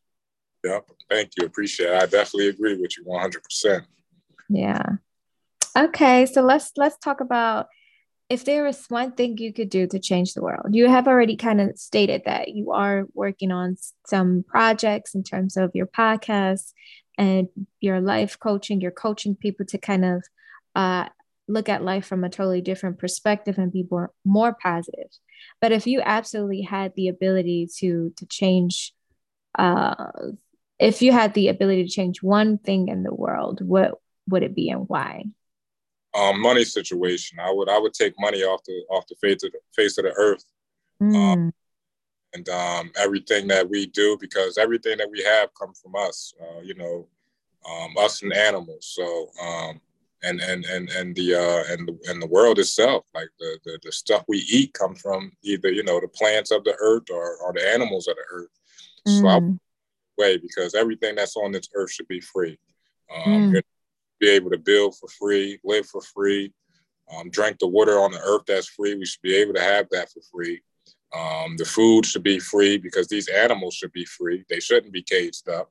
Yep. 0.63 0.89
Thank 1.09 1.31
you. 1.37 1.45
Appreciate 1.45 1.89
it. 1.89 1.95
I 1.95 2.05
definitely 2.05 2.49
agree 2.49 2.77
with 2.77 2.97
you 2.97 3.03
100%. 3.05 3.85
Yeah. 4.49 4.83
Okay, 5.77 6.25
so 6.25 6.41
let's 6.41 6.71
let's 6.75 6.97
talk 6.97 7.21
about 7.21 7.67
if 8.29 8.45
there 8.45 8.65
is 8.65 8.85
one 8.89 9.11
thing 9.11 9.37
you 9.37 9.51
could 9.51 9.69
do 9.69 9.87
to 9.87 9.99
change 9.99 10.33
the 10.33 10.41
world, 10.41 10.67
you 10.71 10.89
have 10.89 11.07
already 11.07 11.35
kind 11.35 11.59
of 11.59 11.77
stated 11.77 12.23
that 12.25 12.49
you 12.49 12.71
are 12.71 13.05
working 13.13 13.51
on 13.51 13.77
some 14.05 14.45
projects 14.47 15.15
in 15.15 15.23
terms 15.23 15.57
of 15.57 15.71
your 15.73 15.87
podcast 15.87 16.71
and 17.17 17.49
your 17.81 17.99
life 17.99 18.39
coaching. 18.39 18.79
You're 18.79 18.91
coaching 18.91 19.35
people 19.35 19.65
to 19.67 19.77
kind 19.77 20.05
of 20.05 20.23
uh, 20.75 21.09
look 21.49 21.67
at 21.67 21.83
life 21.83 22.05
from 22.05 22.23
a 22.23 22.29
totally 22.29 22.61
different 22.61 22.99
perspective 22.99 23.57
and 23.57 23.71
be 23.71 23.85
more, 23.91 24.11
more 24.23 24.53
positive. 24.53 25.09
But 25.59 25.73
if 25.73 25.85
you 25.85 26.01
absolutely 26.01 26.61
had 26.61 26.93
the 26.95 27.09
ability 27.09 27.67
to 27.79 28.13
to 28.15 28.25
change, 28.27 28.93
uh, 29.59 29.95
if 30.81 31.01
you 31.01 31.11
had 31.11 31.33
the 31.33 31.47
ability 31.47 31.83
to 31.83 31.89
change 31.89 32.21
one 32.21 32.57
thing 32.57 32.87
in 32.89 33.03
the 33.03 33.13
world, 33.13 33.61
what 33.65 33.99
would 34.29 34.43
it 34.43 34.55
be 34.55 34.69
and 34.69 34.89
why? 34.89 35.25
um, 36.13 36.41
money 36.41 36.63
situation. 36.63 37.39
I 37.39 37.51
would 37.51 37.69
I 37.69 37.79
would 37.79 37.93
take 37.93 38.13
money 38.19 38.43
off 38.43 38.63
the 38.65 38.83
off 38.89 39.07
the 39.07 39.15
face 39.15 39.43
of 39.43 39.51
the 39.51 39.59
face 39.75 39.97
of 39.97 40.05
the 40.05 40.13
earth, 40.15 40.43
mm. 41.01 41.15
um, 41.15 41.53
and 42.33 42.47
um, 42.49 42.91
everything 42.97 43.47
that 43.47 43.69
we 43.69 43.85
do 43.87 44.17
because 44.19 44.57
everything 44.57 44.97
that 44.97 45.09
we 45.09 45.23
have 45.23 45.53
comes 45.55 45.79
from 45.79 45.95
us. 45.95 46.33
Uh, 46.41 46.61
you 46.61 46.73
know, 46.75 47.07
um, 47.69 47.95
us 47.97 48.21
and 48.23 48.33
animals. 48.33 48.93
So 48.95 49.29
um, 49.41 49.81
and 50.23 50.41
and 50.41 50.65
and 50.65 50.89
and 50.89 51.15
the 51.15 51.35
uh, 51.35 51.73
and 51.73 51.87
the, 51.87 51.97
and 52.09 52.21
the 52.21 52.27
world 52.27 52.59
itself, 52.59 53.05
like 53.13 53.29
the, 53.39 53.59
the 53.63 53.79
the 53.83 53.91
stuff 53.91 54.25
we 54.27 54.39
eat, 54.39 54.73
comes 54.73 54.99
from 55.01 55.31
either 55.43 55.71
you 55.71 55.83
know 55.83 55.99
the 55.99 56.09
plants 56.09 56.51
of 56.51 56.63
the 56.63 56.75
earth 56.79 57.09
or 57.09 57.37
or 57.37 57.53
the 57.53 57.67
animals 57.73 58.07
of 58.07 58.15
the 58.15 58.35
earth. 58.35 58.49
Mm. 59.07 59.21
So 59.21 59.27
I 59.27 59.39
mm. 59.39 59.57
Way 60.21 60.37
because 60.37 60.75
everything 60.75 61.15
that's 61.15 61.35
on 61.35 61.51
this 61.51 61.69
earth 61.73 61.91
should 61.91 62.07
be 62.07 62.21
free. 62.21 62.57
Um, 63.13 63.51
mm 63.51 63.61
be 64.21 64.29
able 64.29 64.51
to 64.51 64.57
build 64.57 64.95
for 64.95 65.09
free, 65.09 65.59
live 65.63 65.87
for 65.87 66.01
free, 66.01 66.53
um, 67.11 67.29
drink 67.31 67.57
the 67.59 67.67
water 67.67 67.99
on 67.99 68.11
the 68.11 68.19
earth 68.19 68.43
that's 68.47 68.67
free. 68.67 68.95
We 68.95 69.05
should 69.05 69.23
be 69.23 69.35
able 69.35 69.55
to 69.55 69.61
have 69.61 69.87
that 69.89 70.11
for 70.11 70.21
free. 70.31 70.61
Um, 71.13 71.57
the 71.57 71.65
food 71.65 72.05
should 72.05 72.23
be 72.23 72.39
free 72.39 72.77
because 72.77 73.07
these 73.07 73.27
animals 73.27 73.73
should 73.73 73.91
be 73.91 74.05
free. 74.05 74.45
They 74.47 74.59
shouldn't 74.59 74.93
be 74.93 75.01
caged 75.01 75.49
up. 75.49 75.69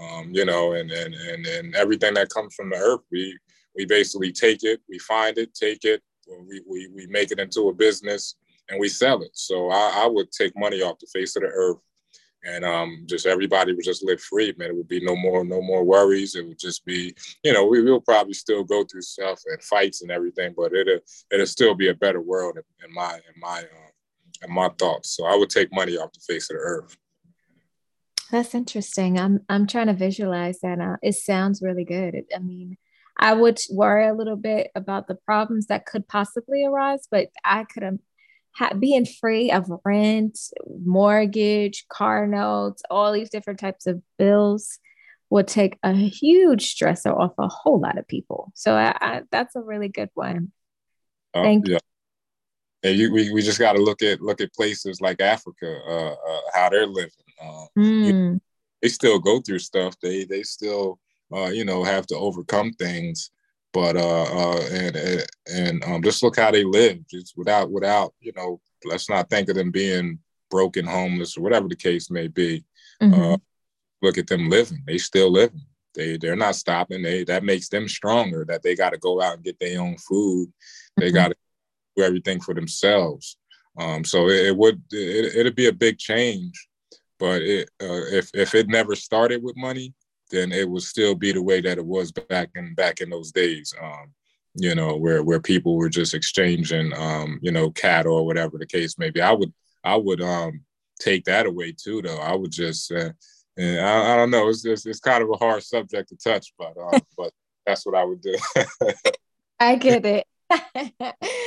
Um, 0.00 0.30
you 0.32 0.44
know, 0.44 0.72
and, 0.72 0.90
and 0.90 1.14
and 1.14 1.46
and 1.46 1.74
everything 1.74 2.14
that 2.14 2.30
comes 2.30 2.54
from 2.54 2.70
the 2.70 2.76
earth, 2.76 3.00
we 3.10 3.36
we 3.76 3.84
basically 3.84 4.32
take 4.32 4.62
it, 4.62 4.80
we 4.88 4.98
find 5.00 5.36
it, 5.36 5.52
take 5.52 5.84
it, 5.84 6.00
we 6.48 6.62
we, 6.66 6.88
we 6.94 7.06
make 7.08 7.32
it 7.32 7.40
into 7.40 7.68
a 7.68 7.74
business 7.74 8.36
and 8.70 8.80
we 8.80 8.88
sell 8.88 9.20
it. 9.22 9.32
So 9.34 9.68
I, 9.68 10.04
I 10.04 10.06
would 10.06 10.30
take 10.30 10.56
money 10.56 10.80
off 10.80 11.00
the 11.00 11.08
face 11.12 11.36
of 11.36 11.42
the 11.42 11.48
earth 11.48 11.78
and 12.44 12.64
um, 12.64 13.04
just 13.06 13.26
everybody 13.26 13.74
would 13.74 13.84
just 13.84 14.04
live 14.04 14.20
free, 14.20 14.54
man. 14.56 14.70
It 14.70 14.76
would 14.76 14.88
be 14.88 15.00
no 15.00 15.14
more, 15.14 15.44
no 15.44 15.60
more 15.60 15.84
worries. 15.84 16.34
It 16.34 16.46
would 16.46 16.58
just 16.58 16.84
be, 16.84 17.14
you 17.44 17.52
know, 17.52 17.66
we 17.66 17.82
will 17.82 18.00
probably 18.00 18.32
still 18.32 18.64
go 18.64 18.84
through 18.84 19.02
stuff 19.02 19.40
and 19.46 19.62
fights 19.62 20.02
and 20.02 20.10
everything, 20.10 20.54
but 20.56 20.72
it'll 20.72 21.00
it'll 21.30 21.46
still 21.46 21.74
be 21.74 21.88
a 21.88 21.94
better 21.94 22.20
world 22.20 22.56
in, 22.56 22.94
my 22.94 23.14
in 23.14 23.40
my 23.40 23.58
um, 23.58 23.92
in 24.42 24.52
my 24.52 24.70
thoughts. 24.78 25.16
So 25.16 25.26
I 25.26 25.36
would 25.36 25.50
take 25.50 25.72
money 25.72 25.96
off 25.96 26.12
the 26.12 26.20
face 26.20 26.50
of 26.50 26.56
the 26.56 26.62
earth. 26.62 26.96
That's 28.30 28.54
interesting. 28.54 29.18
I'm 29.18 29.40
I'm 29.48 29.66
trying 29.66 29.88
to 29.88 29.94
visualize 29.94 30.60
that. 30.60 30.80
Uh, 30.80 30.96
it 31.02 31.16
sounds 31.16 31.62
really 31.62 31.84
good. 31.84 32.22
I 32.34 32.38
mean, 32.38 32.78
I 33.18 33.34
would 33.34 33.58
worry 33.70 34.08
a 34.08 34.14
little 34.14 34.36
bit 34.36 34.70
about 34.74 35.08
the 35.08 35.14
problems 35.14 35.66
that 35.66 35.84
could 35.84 36.08
possibly 36.08 36.64
arise, 36.64 37.06
but 37.10 37.28
I 37.44 37.64
could 37.64 37.82
ha- 38.56 38.74
being 38.78 39.06
free 39.06 39.50
of 39.50 39.70
rent, 39.84 40.38
mortgage, 40.84 41.86
car 41.88 42.26
notes, 42.26 42.82
all 42.90 43.12
these 43.12 43.30
different 43.30 43.58
types 43.58 43.86
of 43.86 44.02
bills 44.18 44.78
will 45.30 45.44
take 45.44 45.78
a 45.82 45.92
huge 45.92 46.74
stressor 46.74 47.16
off 47.16 47.32
a 47.38 47.48
whole 47.48 47.80
lot 47.80 47.98
of 47.98 48.08
people. 48.08 48.52
So 48.54 48.74
I, 48.74 48.96
I, 49.00 49.22
that's 49.30 49.54
a 49.54 49.60
really 49.60 49.88
good 49.88 50.10
one. 50.14 50.52
Uh, 51.32 51.42
Thank 51.42 51.68
yeah. 51.68 51.74
you. 51.74 51.78
And 52.82 52.98
you, 52.98 53.12
we, 53.12 53.30
we 53.32 53.42
just 53.42 53.58
got 53.58 53.74
to 53.74 53.82
look 53.82 54.00
at 54.00 54.22
look 54.22 54.40
at 54.40 54.54
places 54.54 55.02
like 55.02 55.20
Africa, 55.20 55.80
uh, 55.86 56.12
uh, 56.12 56.40
how 56.54 56.70
they're 56.70 56.86
living. 56.86 57.10
Mm. 57.78 58.06
you 58.06 58.12
know, 58.12 58.38
they 58.82 58.88
still 58.88 59.18
go 59.18 59.40
through 59.40 59.58
stuff. 59.58 59.94
They 60.02 60.24
they 60.24 60.42
still 60.42 60.98
uh, 61.32 61.50
you 61.50 61.64
know 61.64 61.84
have 61.84 62.06
to 62.06 62.16
overcome 62.16 62.72
things 62.72 63.30
but 63.72 63.96
uh, 63.96 64.22
uh 64.22 64.60
and 64.72 65.26
and 65.52 65.84
um, 65.84 66.02
just 66.02 66.22
look 66.22 66.36
how 66.36 66.50
they 66.50 66.64
live, 66.64 67.06
just 67.08 67.36
without 67.36 67.70
without 67.70 68.14
you 68.20 68.32
know. 68.36 68.60
Let's 68.82 69.10
not 69.10 69.28
think 69.28 69.50
of 69.50 69.56
them 69.56 69.70
being 69.70 70.20
broken, 70.50 70.86
homeless, 70.86 71.36
or 71.36 71.42
whatever 71.42 71.68
the 71.68 71.76
case 71.76 72.10
may 72.10 72.28
be. 72.28 72.64
Mm-hmm. 73.02 73.22
Uh, 73.22 73.36
look 74.00 74.16
at 74.16 74.26
them 74.26 74.48
living; 74.48 74.82
they 74.86 74.98
still 74.98 75.30
living. 75.30 75.66
They 75.94 76.16
they're 76.16 76.36
not 76.36 76.56
stopping. 76.56 77.02
They 77.02 77.24
that 77.24 77.44
makes 77.44 77.68
them 77.68 77.88
stronger. 77.88 78.44
That 78.46 78.62
they 78.62 78.74
got 78.74 78.90
to 78.90 78.98
go 78.98 79.20
out 79.20 79.34
and 79.34 79.44
get 79.44 79.58
their 79.60 79.80
own 79.80 79.96
food. 79.98 80.52
They 80.96 81.08
mm-hmm. 81.08 81.14
got 81.14 81.28
to 81.28 81.36
do 81.96 82.02
everything 82.02 82.40
for 82.40 82.54
themselves. 82.54 83.36
Um, 83.78 84.04
so 84.04 84.28
it, 84.28 84.46
it 84.46 84.56
would 84.56 84.82
it, 84.90 85.36
it'd 85.36 85.56
be 85.56 85.66
a 85.66 85.72
big 85.72 85.98
change, 85.98 86.68
but 87.18 87.42
it, 87.42 87.68
uh, 87.82 88.06
if 88.12 88.30
if 88.34 88.54
it 88.54 88.68
never 88.68 88.94
started 88.94 89.42
with 89.42 89.56
money, 89.56 89.94
then 90.30 90.52
it 90.52 90.68
would 90.68 90.82
still 90.82 91.14
be 91.14 91.32
the 91.32 91.42
way 91.42 91.60
that 91.60 91.78
it 91.78 91.84
was 91.84 92.12
back 92.12 92.50
in 92.54 92.74
back 92.74 93.00
in 93.00 93.10
those 93.10 93.32
days. 93.32 93.74
Um, 93.80 94.12
you 94.54 94.74
know, 94.74 94.96
where 94.96 95.22
where 95.22 95.40
people 95.40 95.76
were 95.76 95.88
just 95.88 96.14
exchanging, 96.14 96.92
um, 96.94 97.38
you 97.42 97.52
know, 97.52 97.70
cattle 97.70 98.14
or 98.14 98.26
whatever 98.26 98.58
the 98.58 98.66
case 98.66 98.98
may 98.98 99.10
be. 99.10 99.20
I 99.20 99.32
would 99.32 99.52
I 99.84 99.96
would 99.96 100.20
um, 100.20 100.62
take 100.98 101.24
that 101.24 101.46
away 101.46 101.72
too, 101.72 102.02
though. 102.02 102.18
I 102.18 102.34
would 102.34 102.50
just, 102.50 102.92
uh, 102.92 103.10
I, 103.58 104.12
I, 104.12 104.16
don't 104.16 104.30
know. 104.30 104.48
It's 104.48 104.62
just 104.62 104.86
it's 104.86 105.00
kind 105.00 105.22
of 105.22 105.30
a 105.30 105.36
hard 105.36 105.62
subject 105.62 106.10
to 106.10 106.16
touch, 106.16 106.52
but 106.58 106.76
um, 106.76 107.00
but 107.16 107.32
that's 107.66 107.86
what 107.86 107.94
I 107.94 108.04
would 108.04 108.20
do. 108.20 108.36
I 109.60 109.76
get 109.76 110.04
it. 110.04 110.26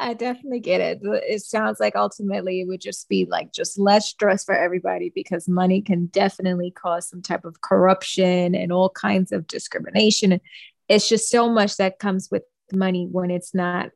I 0.00 0.14
definitely 0.14 0.60
get 0.60 0.80
it. 0.80 1.00
It 1.02 1.42
sounds 1.42 1.78
like 1.78 1.94
ultimately 1.94 2.62
it 2.62 2.68
would 2.68 2.80
just 2.80 3.06
be 3.10 3.26
like 3.26 3.52
just 3.52 3.78
less 3.78 4.08
stress 4.08 4.44
for 4.44 4.54
everybody 4.54 5.12
because 5.14 5.46
money 5.46 5.82
can 5.82 6.06
definitely 6.06 6.70
cause 6.70 7.06
some 7.06 7.20
type 7.20 7.44
of 7.44 7.60
corruption 7.60 8.54
and 8.54 8.72
all 8.72 8.88
kinds 8.88 9.30
of 9.30 9.46
discrimination. 9.46 10.40
It's 10.88 11.06
just 11.06 11.28
so 11.28 11.50
much 11.50 11.76
that 11.76 11.98
comes 11.98 12.30
with 12.30 12.44
money 12.72 13.06
when 13.12 13.30
it's 13.30 13.54
not 13.54 13.90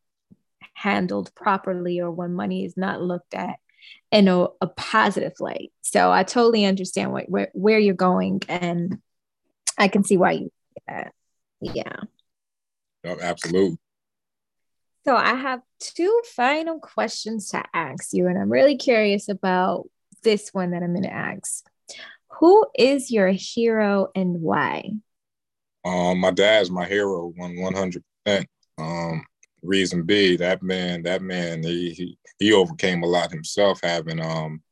handled 0.75 1.35
properly 1.35 2.01
or 2.01 2.11
when 2.11 2.35
money 2.35 2.67
is 2.67 2.77
not 2.77 3.01
looked 3.01 3.33
at 3.33 3.57
in 4.13 4.29
a, 4.29 4.49
a 4.61 4.67
positive 4.67 5.41
light. 5.41 5.73
So 5.81 6.13
I 6.13 6.23
totally 6.23 6.67
understand 6.67 7.13
what, 7.13 7.31
where, 7.31 7.51
where 7.55 7.79
you're 7.79 7.95
going 7.95 8.43
and 8.47 9.01
I 9.79 9.89
can 9.89 10.05
see 10.05 10.19
why 10.19 10.33
you 10.33 10.53
uh, 10.87 11.05
Yeah. 11.63 11.97
Oh, 13.07 13.19
absolutely. 13.23 13.79
So 15.05 15.15
I 15.15 15.35
have 15.35 15.61
two 15.81 16.23
final 16.35 16.79
questions 16.79 17.51
to 17.51 17.63
ask 17.75 18.13
you, 18.13 18.27
and 18.27 18.39
I'm 18.39 18.51
really 18.51 18.77
curious 18.77 19.29
about 19.29 19.89
this 20.23 20.49
one 20.55 20.71
that 20.71 20.83
I'm 20.83 20.93
going 20.93 21.03
to 21.03 21.13
ask. 21.13 21.65
Who 22.41 22.67
is 22.75 23.11
your 23.11 23.29
hero 23.29 24.09
and 24.15 24.41
why? 24.41 24.93
Um, 25.85 26.19
my 26.19 26.31
dad's 26.31 26.71
my 26.71 26.87
hero, 26.87 27.33
one 27.37 27.61
one 27.61 27.75
hundred 27.75 28.03
percent. 28.25 28.49
Um, 28.79 29.25
reason 29.63 30.05
B, 30.05 30.37
that 30.37 30.63
man, 30.63 31.03
that 31.03 31.23
man, 31.23 31.63
he, 31.63 31.91
he 31.91 32.19
he 32.39 32.53
overcame 32.53 33.03
a 33.03 33.07
lot 33.07 33.31
himself, 33.31 33.81
having 33.83 34.21
um, 34.21 34.63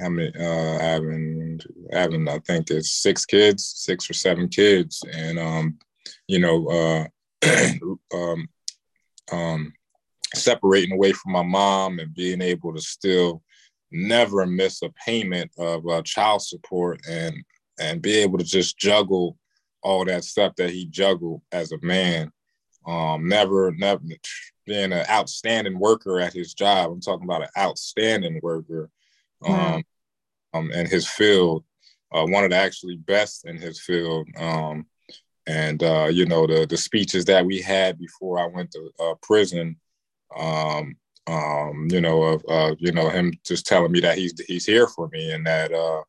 having 0.00 0.34
uh, 0.34 0.78
having 0.78 1.60
having 1.92 2.26
I 2.26 2.38
think 2.38 2.70
it's 2.70 2.90
six 2.90 3.26
kids, 3.26 3.64
six 3.76 4.08
or 4.08 4.14
seven 4.14 4.48
kids, 4.48 5.02
and 5.12 5.38
um, 5.38 5.78
you 6.26 6.38
know, 6.38 6.66
uh, 6.68 7.06
um, 8.14 8.48
um, 9.32 9.72
separating 10.34 10.92
away 10.92 11.12
from 11.12 11.32
my 11.32 11.42
mom 11.42 11.98
and 11.98 12.14
being 12.14 12.40
able 12.40 12.74
to 12.74 12.80
still 12.80 13.42
never 13.90 14.44
miss 14.46 14.82
a 14.82 14.90
payment 15.06 15.50
of 15.58 15.86
uh, 15.88 16.02
child 16.02 16.42
support 16.42 17.00
and 17.08 17.34
and 17.80 18.02
be 18.02 18.16
able 18.16 18.38
to 18.38 18.44
just 18.44 18.78
juggle 18.78 19.36
all 19.82 20.04
that 20.04 20.24
stuff 20.24 20.54
that 20.56 20.70
he 20.70 20.86
juggled 20.86 21.42
as 21.52 21.72
a 21.72 21.78
man. 21.82 22.30
Um, 22.86 23.28
never, 23.28 23.72
never 23.72 24.00
being 24.66 24.92
an 24.92 25.06
outstanding 25.08 25.78
worker 25.78 26.20
at 26.20 26.32
his 26.32 26.54
job. 26.54 26.90
I'm 26.90 27.00
talking 27.00 27.24
about 27.24 27.42
an 27.42 27.48
outstanding 27.58 28.40
worker 28.42 28.90
um, 29.44 29.82
um, 30.54 30.70
in 30.72 30.86
his 30.86 31.06
field, 31.08 31.64
uh, 32.12 32.24
one 32.24 32.44
of 32.44 32.50
the 32.50 32.56
actually 32.56 32.96
best 32.96 33.44
in 33.46 33.56
his 33.56 33.80
field. 33.80 34.28
Um, 34.38 34.86
and 35.46 35.82
uh, 35.82 36.08
you 36.10 36.26
know 36.26 36.46
the 36.46 36.66
the 36.66 36.76
speeches 36.76 37.24
that 37.26 37.44
we 37.44 37.60
had 37.60 37.98
before 37.98 38.38
I 38.38 38.46
went 38.46 38.70
to 38.72 38.90
uh, 39.00 39.14
prison. 39.22 39.76
Um, 40.36 40.96
um, 41.26 41.88
you 41.90 42.00
know, 42.00 42.22
of 42.22 42.44
uh, 42.48 42.74
you 42.78 42.92
know 42.92 43.08
him 43.08 43.32
just 43.46 43.66
telling 43.66 43.92
me 43.92 44.00
that 44.00 44.18
he's 44.18 44.34
he's 44.46 44.66
here 44.66 44.86
for 44.86 45.08
me 45.08 45.32
and 45.32 45.46
that 45.46 45.72
uh, 45.72 46.02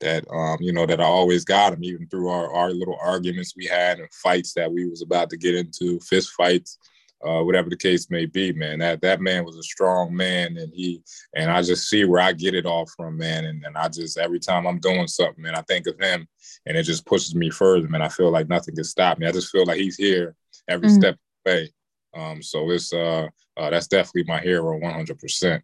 that 0.00 0.24
um, 0.30 0.58
you 0.60 0.72
know 0.72 0.86
that 0.86 1.00
I 1.00 1.04
always 1.04 1.44
got 1.44 1.72
him, 1.72 1.84
even 1.84 2.06
through 2.08 2.28
our, 2.28 2.52
our 2.52 2.70
little 2.70 2.98
arguments 3.00 3.54
we 3.56 3.66
had 3.66 3.98
and 3.98 4.12
fights 4.12 4.54
that 4.54 4.70
we 4.70 4.86
was 4.88 5.02
about 5.02 5.30
to 5.30 5.36
get 5.36 5.54
into, 5.54 6.00
fist 6.00 6.30
fights, 6.30 6.78
uh, 7.26 7.42
whatever 7.42 7.70
the 7.70 7.76
case 7.76 8.10
may 8.10 8.26
be. 8.26 8.52
Man, 8.52 8.78
that 8.80 9.00
that 9.02 9.20
man 9.20 9.44
was 9.44 9.56
a 9.56 9.62
strong 9.62 10.14
man, 10.14 10.56
and 10.56 10.72
he 10.74 11.02
and 11.34 11.50
I 11.50 11.62
just 11.62 11.88
see 11.88 12.04
where 12.04 12.20
I 12.20 12.32
get 12.32 12.54
it 12.54 12.66
all 12.66 12.86
from, 12.86 13.16
man. 13.16 13.44
And, 13.44 13.64
and 13.64 13.76
I 13.76 13.88
just 13.88 14.18
every 14.18 14.40
time 14.40 14.66
I'm 14.66 14.78
doing 14.78 15.06
something, 15.06 15.42
man, 15.42 15.54
I 15.54 15.62
think 15.62 15.86
of 15.86 15.98
him, 16.00 16.26
and 16.66 16.76
it 16.76 16.82
just 16.84 17.06
pushes 17.06 17.34
me 17.34 17.50
further, 17.50 17.88
man. 17.88 18.02
I 18.02 18.08
feel 18.08 18.30
like 18.30 18.48
nothing 18.48 18.74
can 18.74 18.84
stop 18.84 19.18
me. 19.18 19.26
I 19.26 19.32
just 19.32 19.50
feel 19.50 19.66
like 19.66 19.78
he's 19.78 19.96
here 19.96 20.34
every 20.68 20.88
mm-hmm. 20.88 21.00
step 21.00 21.14
of 21.14 21.20
the 21.44 21.50
way. 21.50 21.72
Um, 22.14 22.42
so 22.42 22.70
it's 22.70 22.92
uh, 22.92 23.28
uh, 23.56 23.70
that's 23.70 23.88
definitely 23.88 24.24
my 24.24 24.40
hero, 24.40 24.78
100. 24.78 25.18
percent 25.18 25.62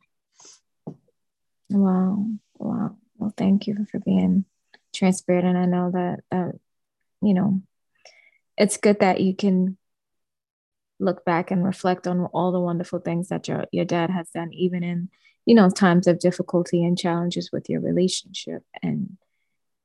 Wow, 1.71 2.27
wow. 2.59 2.97
Well, 3.19 3.35
thank 3.37 3.67
you 3.67 3.87
for 3.91 3.99
being 3.99 4.45
transparent. 4.95 5.47
And 5.47 5.59
I 5.59 5.67
know 5.67 5.91
that, 5.91 6.21
uh, 6.33 6.53
you 7.21 7.35
know, 7.35 7.63
it's 8.57 8.77
good 8.77 9.01
that 9.01 9.21
you 9.21 9.35
can 9.35 9.77
look 11.01 11.25
back 11.25 11.51
and 11.51 11.65
reflect 11.65 12.07
on 12.07 12.27
all 12.27 12.53
the 12.53 12.61
wonderful 12.61 12.99
things 12.99 13.29
that 13.29 13.49
your, 13.49 13.65
your 13.73 13.85
dad 13.85 14.11
has 14.11 14.31
done, 14.31 14.53
even 14.53 14.83
in, 14.83 15.09
you 15.47 15.55
know, 15.55 15.71
times 15.71 16.07
of 16.07 16.19
difficulty 16.19 16.85
and 16.85 16.99
challenges 16.99 17.51
with 17.53 17.69
your 17.69 17.81
relationship 17.81 18.63
and 18.83 19.17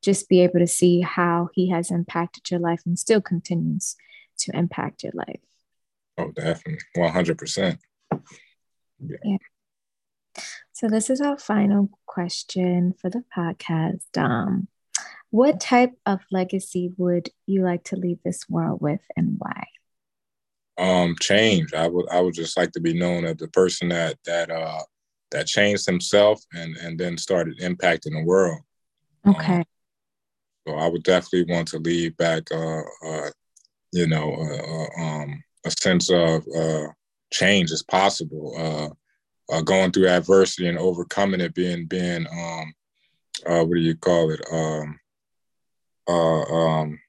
just 0.01 0.27
be 0.27 0.41
able 0.41 0.59
to 0.59 0.67
see 0.67 1.01
how 1.01 1.49
he 1.53 1.69
has 1.69 1.91
impacted 1.91 2.49
your 2.51 2.59
life 2.59 2.81
and 2.85 2.99
still 2.99 3.21
continues 3.21 3.95
to 4.37 4.55
impact 4.55 5.03
your 5.03 5.13
life. 5.15 5.39
Oh, 6.17 6.31
definitely. 6.31 6.79
100%. 6.97 7.77
Yeah. 8.11 9.17
yeah. 9.23 9.37
So 10.73 10.87
this 10.89 11.09
is 11.09 11.21
our 11.21 11.37
final 11.37 11.89
question 12.05 12.93
for 12.99 13.09
the 13.09 13.23
podcast. 13.35 14.17
Um, 14.17 14.67
what 15.29 15.59
type 15.59 15.93
of 16.05 16.19
legacy 16.31 16.91
would 16.97 17.29
you 17.45 17.63
like 17.63 17.85
to 17.85 17.95
leave 17.95 18.19
this 18.23 18.49
world 18.49 18.81
with, 18.81 19.01
and 19.15 19.35
why? 19.37 19.63
Um, 20.77 21.15
change. 21.19 21.73
I 21.73 21.87
would. 21.87 22.09
I 22.09 22.19
would 22.19 22.33
just 22.33 22.57
like 22.57 22.71
to 22.71 22.79
be 22.79 22.93
known 22.93 23.25
as 23.25 23.37
the 23.37 23.47
person 23.49 23.89
that 23.89 24.17
that 24.25 24.49
uh 24.49 24.81
that 25.31 25.47
changed 25.47 25.85
himself 25.85 26.41
and 26.53 26.75
and 26.77 26.99
then 26.99 27.17
started 27.17 27.59
impacting 27.59 28.13
the 28.13 28.23
world. 28.25 28.59
Okay. 29.27 29.57
Um, 29.57 29.63
so 30.67 30.75
I 30.75 30.87
would 30.87 31.03
definitely 31.03 31.53
want 31.53 31.67
to 31.69 31.79
leave 31.79 32.15
back, 32.17 32.43
uh, 32.51 32.81
uh 33.05 33.29
you 33.91 34.07
know, 34.07 34.33
uh, 34.33 35.01
uh 35.01 35.03
um, 35.03 35.43
a 35.65 35.71
sense 35.71 36.09
of 36.09 36.43
uh, 36.55 36.87
change 37.31 37.71
is 37.71 37.83
possible. 37.83 38.55
Uh, 38.57 38.89
uh, 39.53 39.61
going 39.61 39.91
through 39.91 40.07
adversity 40.07 40.67
and 40.67 40.79
overcoming 40.79 41.41
it, 41.41 41.53
being 41.53 41.85
being 41.85 42.25
um, 42.31 42.73
uh, 43.45 43.63
what 43.63 43.75
do 43.75 43.81
you 43.81 43.95
call 43.95 44.31
it? 44.31 44.41
Um, 44.51 44.99
uh, 46.07 46.43
um, 46.43 46.99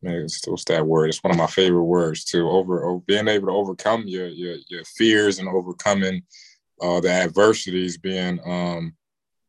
what's 0.00 0.64
that 0.66 0.86
word? 0.86 1.08
It's 1.08 1.22
one 1.22 1.32
of 1.32 1.38
my 1.38 1.46
favorite 1.46 1.84
words 1.84 2.24
to 2.26 2.48
Over, 2.48 2.84
over 2.84 3.00
being 3.06 3.28
able 3.28 3.48
to 3.48 3.52
overcome 3.52 4.04
your 4.06 4.28
your, 4.28 4.56
your 4.68 4.84
fears 4.84 5.38
and 5.38 5.48
overcoming 5.48 6.22
uh, 6.80 7.00
the 7.00 7.10
adversities. 7.10 7.98
Being 7.98 8.38
um, 8.44 8.94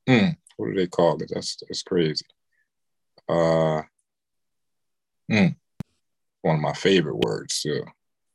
hmm, 0.08 0.30
what 0.58 0.68
do 0.68 0.76
they 0.76 0.88
call 0.88 1.22
it? 1.22 1.30
That's 1.34 1.58
that's 1.68 1.84
crazy. 1.84 2.26
Uh, 3.30 3.82
hmm, 5.30 5.48
one 6.42 6.56
of 6.56 6.62
my 6.62 6.74
favorite 6.74 7.18
words 7.18 7.62
too. 7.62 7.84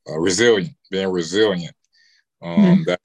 Uh, 0.09 0.19
resilient, 0.19 0.75
being 0.91 1.09
resilient. 1.09 1.75
Um, 2.43 2.59
mm-hmm. 2.59 2.83
That 2.87 3.01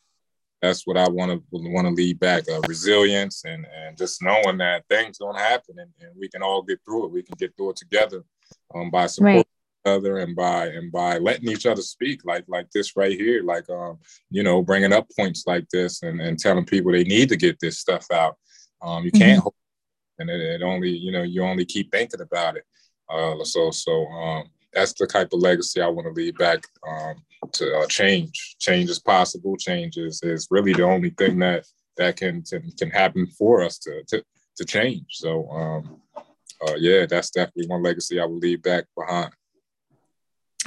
that's 0.61 0.87
what 0.87 0.97
I 0.97 1.07
want 1.07 1.31
to 1.31 1.43
want 1.51 1.87
to 1.87 1.93
lead 1.93 2.19
back 2.19 2.49
uh, 2.49 2.61
resilience 2.67 3.43
and 3.45 3.65
and 3.65 3.97
just 3.97 4.21
knowing 4.21 4.57
that 4.57 4.83
things 4.89 5.19
don't 5.19 5.37
happen 5.37 5.75
and, 5.77 5.91
and, 6.01 6.11
we 6.19 6.27
can 6.27 6.41
all 6.41 6.63
get 6.63 6.79
through 6.83 7.05
it. 7.05 7.11
We 7.11 7.21
can 7.21 7.35
get 7.37 7.55
through 7.55 7.71
it 7.71 7.75
together 7.75 8.23
um, 8.73 8.89
by 8.89 9.07
supporting 9.07 9.37
right. 9.37 9.47
each 9.85 9.91
other 9.91 10.17
and 10.17 10.35
by 10.35 10.67
and 10.67 10.91
by 10.91 11.17
letting 11.17 11.49
each 11.49 11.65
other 11.65 11.81
speak 11.81 12.21
like 12.25 12.45
like 12.47 12.69
this 12.71 12.95
right 12.95 13.17
here, 13.17 13.43
like 13.43 13.69
um 13.69 13.97
you 14.29 14.43
know 14.43 14.61
bringing 14.61 14.93
up 14.93 15.07
points 15.17 15.43
like 15.47 15.67
this 15.69 16.03
and, 16.03 16.21
and 16.21 16.39
telling 16.39 16.65
people 16.65 16.91
they 16.91 17.03
need 17.03 17.29
to 17.29 17.37
get 17.37 17.59
this 17.59 17.79
stuff 17.79 18.05
out. 18.11 18.35
Um, 18.81 19.03
you 19.03 19.11
can't 19.11 19.39
mm-hmm. 19.39 20.21
and 20.21 20.29
it, 20.29 20.39
it, 20.39 20.61
only 20.61 20.89
you 20.89 21.11
know 21.11 21.23
you 21.23 21.43
only 21.43 21.65
keep 21.65 21.91
thinking 21.91 22.21
about 22.21 22.57
it. 22.57 22.63
Uh, 23.09 23.43
so 23.43 23.71
so 23.71 24.05
um, 24.07 24.43
that's 24.73 24.93
the 24.93 25.07
type 25.07 25.33
of 25.33 25.39
legacy 25.39 25.81
I 25.81 25.87
want 25.87 26.07
to 26.07 26.13
leave 26.13 26.37
back 26.37 26.63
um, 26.87 27.15
to 27.53 27.79
uh, 27.79 27.87
change. 27.87 28.55
Change 28.59 28.89
is 28.89 28.99
possible. 28.99 29.55
Change 29.57 29.97
is, 29.97 30.21
is 30.23 30.47
really 30.51 30.73
the 30.73 30.83
only 30.83 31.09
thing 31.11 31.39
that 31.39 31.65
that 31.97 32.15
can 32.15 32.43
can, 32.43 32.71
can 32.77 32.89
happen 32.89 33.27
for 33.27 33.63
us 33.63 33.77
to 33.79 34.03
to, 34.09 34.23
to 34.57 34.65
change. 34.65 35.05
So 35.09 35.49
um, 35.49 36.01
uh, 36.65 36.75
yeah, 36.77 37.05
that's 37.05 37.29
definitely 37.29 37.67
one 37.67 37.83
legacy 37.83 38.19
I 38.19 38.25
will 38.25 38.37
leave 38.37 38.61
back 38.61 38.85
behind. 38.97 39.31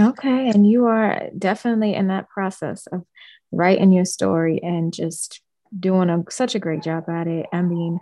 Okay, 0.00 0.48
and 0.48 0.68
you 0.68 0.86
are 0.86 1.28
definitely 1.36 1.94
in 1.94 2.08
that 2.08 2.28
process 2.28 2.86
of 2.86 3.04
writing 3.52 3.92
your 3.92 4.04
story 4.04 4.60
and 4.62 4.92
just 4.92 5.40
doing 5.78 6.08
a, 6.08 6.24
such 6.30 6.54
a 6.54 6.60
great 6.60 6.82
job 6.82 7.08
at 7.08 7.26
it. 7.26 7.46
I 7.52 7.62
mean, 7.62 7.98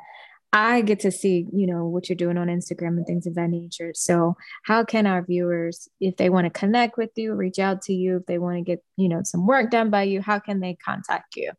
I 0.52 0.80
get 0.80 1.00
to 1.00 1.10
see, 1.10 1.46
you 1.52 1.66
know, 1.66 1.86
what 1.86 2.08
you're 2.08 2.16
doing 2.16 2.38
on 2.38 2.46
Instagram 2.46 2.96
and 2.96 3.06
things 3.06 3.26
of 3.26 3.34
that 3.34 3.50
nature. 3.50 3.92
So, 3.94 4.36
how 4.64 4.84
can 4.84 5.06
our 5.06 5.22
viewers, 5.22 5.88
if 6.00 6.16
they 6.16 6.30
want 6.30 6.46
to 6.46 6.58
connect 6.58 6.96
with 6.96 7.10
you, 7.16 7.34
reach 7.34 7.58
out 7.58 7.82
to 7.82 7.92
you, 7.92 8.18
if 8.18 8.26
they 8.26 8.38
want 8.38 8.56
to 8.56 8.62
get, 8.62 8.82
you 8.96 9.08
know, 9.08 9.22
some 9.24 9.46
work 9.46 9.70
done 9.70 9.90
by 9.90 10.04
you, 10.04 10.22
how 10.22 10.38
can 10.38 10.60
they 10.60 10.74
contact 10.74 11.36
you? 11.36 11.52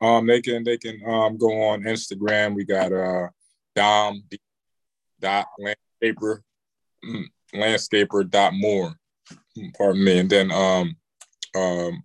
Um, 0.00 0.26
they 0.26 0.40
can 0.42 0.62
they 0.62 0.76
can 0.76 1.00
um 1.06 1.36
go 1.38 1.50
on 1.68 1.82
Instagram. 1.82 2.54
We 2.54 2.64
got 2.64 2.92
uh 2.92 3.28
Dom 3.74 4.22
dot 5.20 5.46
landscaper 5.60 6.40
mm, 7.04 7.24
landscaper 7.54 8.28
dot 8.28 8.52
Moore. 8.54 8.94
Pardon 9.76 10.04
me, 10.04 10.18
and 10.18 10.30
then 10.30 10.50
um 10.50 10.96
um 11.56 12.02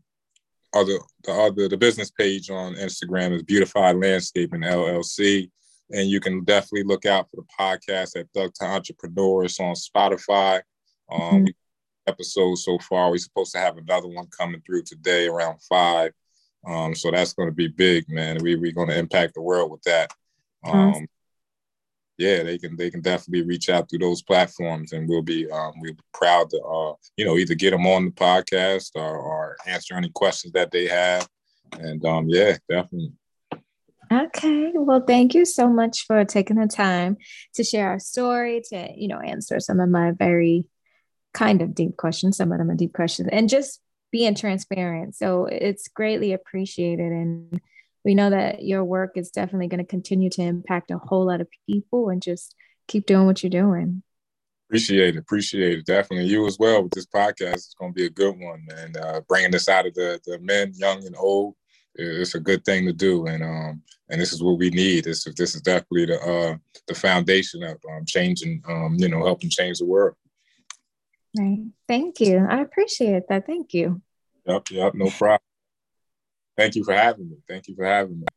other 0.74 0.98
the 1.24 1.32
other 1.32 1.70
the 1.70 1.78
business 1.78 2.12
page 2.12 2.50
on 2.50 2.76
Instagram 2.76 3.36
is 3.36 3.44
Beautified 3.44 3.96
Landscaping 3.96 4.62
LLC 4.62 5.50
and 5.94 6.10
you 6.10 6.20
can 6.20 6.44
definitely 6.44 6.84
look 6.84 7.06
out 7.06 7.30
for 7.30 7.38
the 7.38 7.48
podcast 7.60 8.20
at 8.20 8.28
Thug 8.34 8.54
to 8.56 8.66
Entrepreneurs 8.66 9.60
on 9.60 9.76
Spotify. 9.76 10.62
Um, 11.12 11.22
mm-hmm. 11.22 11.46
Episodes 12.08 12.66
so 12.66 12.78
far. 12.80 13.12
We're 13.12 13.18
supposed 13.18 13.54
to 13.54 13.60
have 13.60 13.78
another 13.78 14.08
one 14.08 14.28
coming 14.28 14.62
through 14.66 14.84
today 14.84 15.28
around 15.28 15.62
five. 15.62 16.12
Um, 16.68 16.96
so 16.96 17.12
that's 17.12 17.34
going 17.34 17.50
to 17.50 17.56
be 17.56 17.68
big, 17.68 18.10
man. 18.10 18.40
We 18.42 18.56
we're 18.56 18.74
going 18.74 18.90
to 18.90 18.98
impact 18.98 19.36
the 19.36 19.42
world 19.42 19.72
with 19.72 19.84
that. 19.84 20.12
Um, 20.66 21.08
yeah, 22.18 22.44
they 22.44 22.58
can 22.58 22.76
they 22.76 22.92
can 22.92 23.02
definitely 23.02 23.44
reach 23.44 23.70
out 23.70 23.90
through 23.90 24.00
those 24.00 24.22
platforms, 24.22 24.94
and 24.94 25.10
we'll 25.10 25.24
be 25.24 25.50
um, 25.50 25.74
we'll 25.80 25.94
be 25.94 26.00
proud 26.14 26.50
to 26.52 26.62
uh, 26.62 26.94
you 27.18 27.26
know 27.26 27.38
either 27.38 27.56
get 27.56 27.72
them 27.72 27.88
on 27.88 28.06
the 28.06 28.12
podcast 28.12 28.92
or, 28.96 29.18
or 29.18 29.58
answer 29.66 29.96
any 29.96 30.10
questions 30.10 30.54
that 30.54 30.72
they 30.72 30.88
have. 30.88 31.28
And 31.80 32.06
um, 32.06 32.26
yeah, 32.28 32.58
definitely. 32.70 33.14
Okay. 34.12 34.72
Well, 34.76 35.04
thank 35.08 35.34
you 35.34 35.46
so 35.46 35.68
much 35.68 36.06
for 36.06 36.24
taking 36.24 36.58
the 36.58 36.68
time 36.68 37.18
to 37.56 37.64
share 37.64 37.90
our 37.90 38.00
story, 38.00 38.62
to, 38.70 38.90
you 38.96 39.08
know, 39.08 39.20
answer 39.20 39.60
some 39.60 39.80
of 39.80 39.90
my 39.90 40.12
very 40.12 40.66
kind 41.34 41.64
of 41.64 41.74
deep 41.74 41.98
questions. 41.98 42.38
Some 42.38 42.52
of 42.52 42.60
them 42.60 42.70
are 42.70 42.76
deep 42.76 42.94
questions, 42.94 43.30
and 43.32 43.50
just 43.50 43.82
being 44.12 44.36
transparent. 44.36 45.16
So 45.16 45.46
it's 45.46 45.88
greatly 45.88 46.34
appreciated. 46.34 47.12
And 47.12 47.60
we 48.04 48.16
know 48.16 48.30
that 48.30 48.64
your 48.64 48.84
work 48.84 49.18
is 49.18 49.32
definitely 49.32 49.68
going 49.68 49.80
to 49.80 49.90
continue 49.90 50.30
to 50.32 50.42
impact 50.42 50.92
a 50.92 50.98
whole 50.98 51.26
lot 51.26 51.42
of 51.42 51.48
people 51.68 52.10
and 52.10 52.22
just 52.22 52.56
keep 52.88 53.06
doing 53.06 53.26
what 53.26 53.44
you're 53.44 53.50
doing. 53.50 54.04
Appreciate 54.70 55.16
it. 55.16 55.20
Appreciate 55.20 55.80
it. 55.80 55.86
Definitely. 55.86 56.28
You 56.28 56.48
as 56.48 56.58
well 56.58 56.84
with 56.84 56.92
this 56.94 57.06
podcast. 57.06 57.54
It's 57.54 57.76
going 57.80 57.94
to 57.94 57.96
be 57.96 58.06
a 58.06 58.10
good 58.10 58.36
one. 58.40 58.66
And 58.76 58.98
uh, 58.98 59.22
bringing 59.28 59.52
this 59.52 59.70
out 59.70 59.86
of 59.86 59.94
the, 59.94 60.20
the 60.26 60.40
men, 60.40 60.74
young 60.76 61.06
and 61.06 61.16
old, 61.18 61.56
it's 61.96 62.34
a 62.34 62.40
good 62.40 62.66
thing 62.66 62.86
to 62.86 62.94
do. 62.94 63.28
And 63.28 63.44
um, 63.44 63.84
and 64.10 64.20
this 64.20 64.34
is 64.34 64.42
what 64.42 64.58
we 64.58 64.70
need. 64.72 65.04
This, 65.04 65.26
this 65.36 65.56
is 65.56 65.62
definitely 65.62 66.08
the 66.08 66.20
uh, 66.20 66.56
the 66.88 66.96
foundation 66.96 67.62
of 67.64 67.78
um, 67.92 68.04
changing, 68.06 68.64
um, 68.68 68.96
you 68.98 69.10
know, 69.10 69.24
helping 69.24 69.50
change 69.50 69.78
the 69.78 69.86
world. 69.86 70.16
Right. 71.38 71.66
Thank 71.88 72.20
you. 72.20 72.46
I 72.50 72.62
appreciate 72.62 73.24
that. 73.30 73.46
Thank 73.46 73.74
you. 73.74 74.02
Yep. 74.46 74.72
Yep. 74.72 74.94
No 74.96 75.10
problem. 75.12 75.40
Thank 76.58 76.76
you 76.76 76.84
for 76.84 76.94
having 76.94 77.30
me. 77.30 77.38
Thank 77.48 77.68
you 77.68 77.76
for 77.76 77.86
having 77.86 78.20
me. 78.20 78.28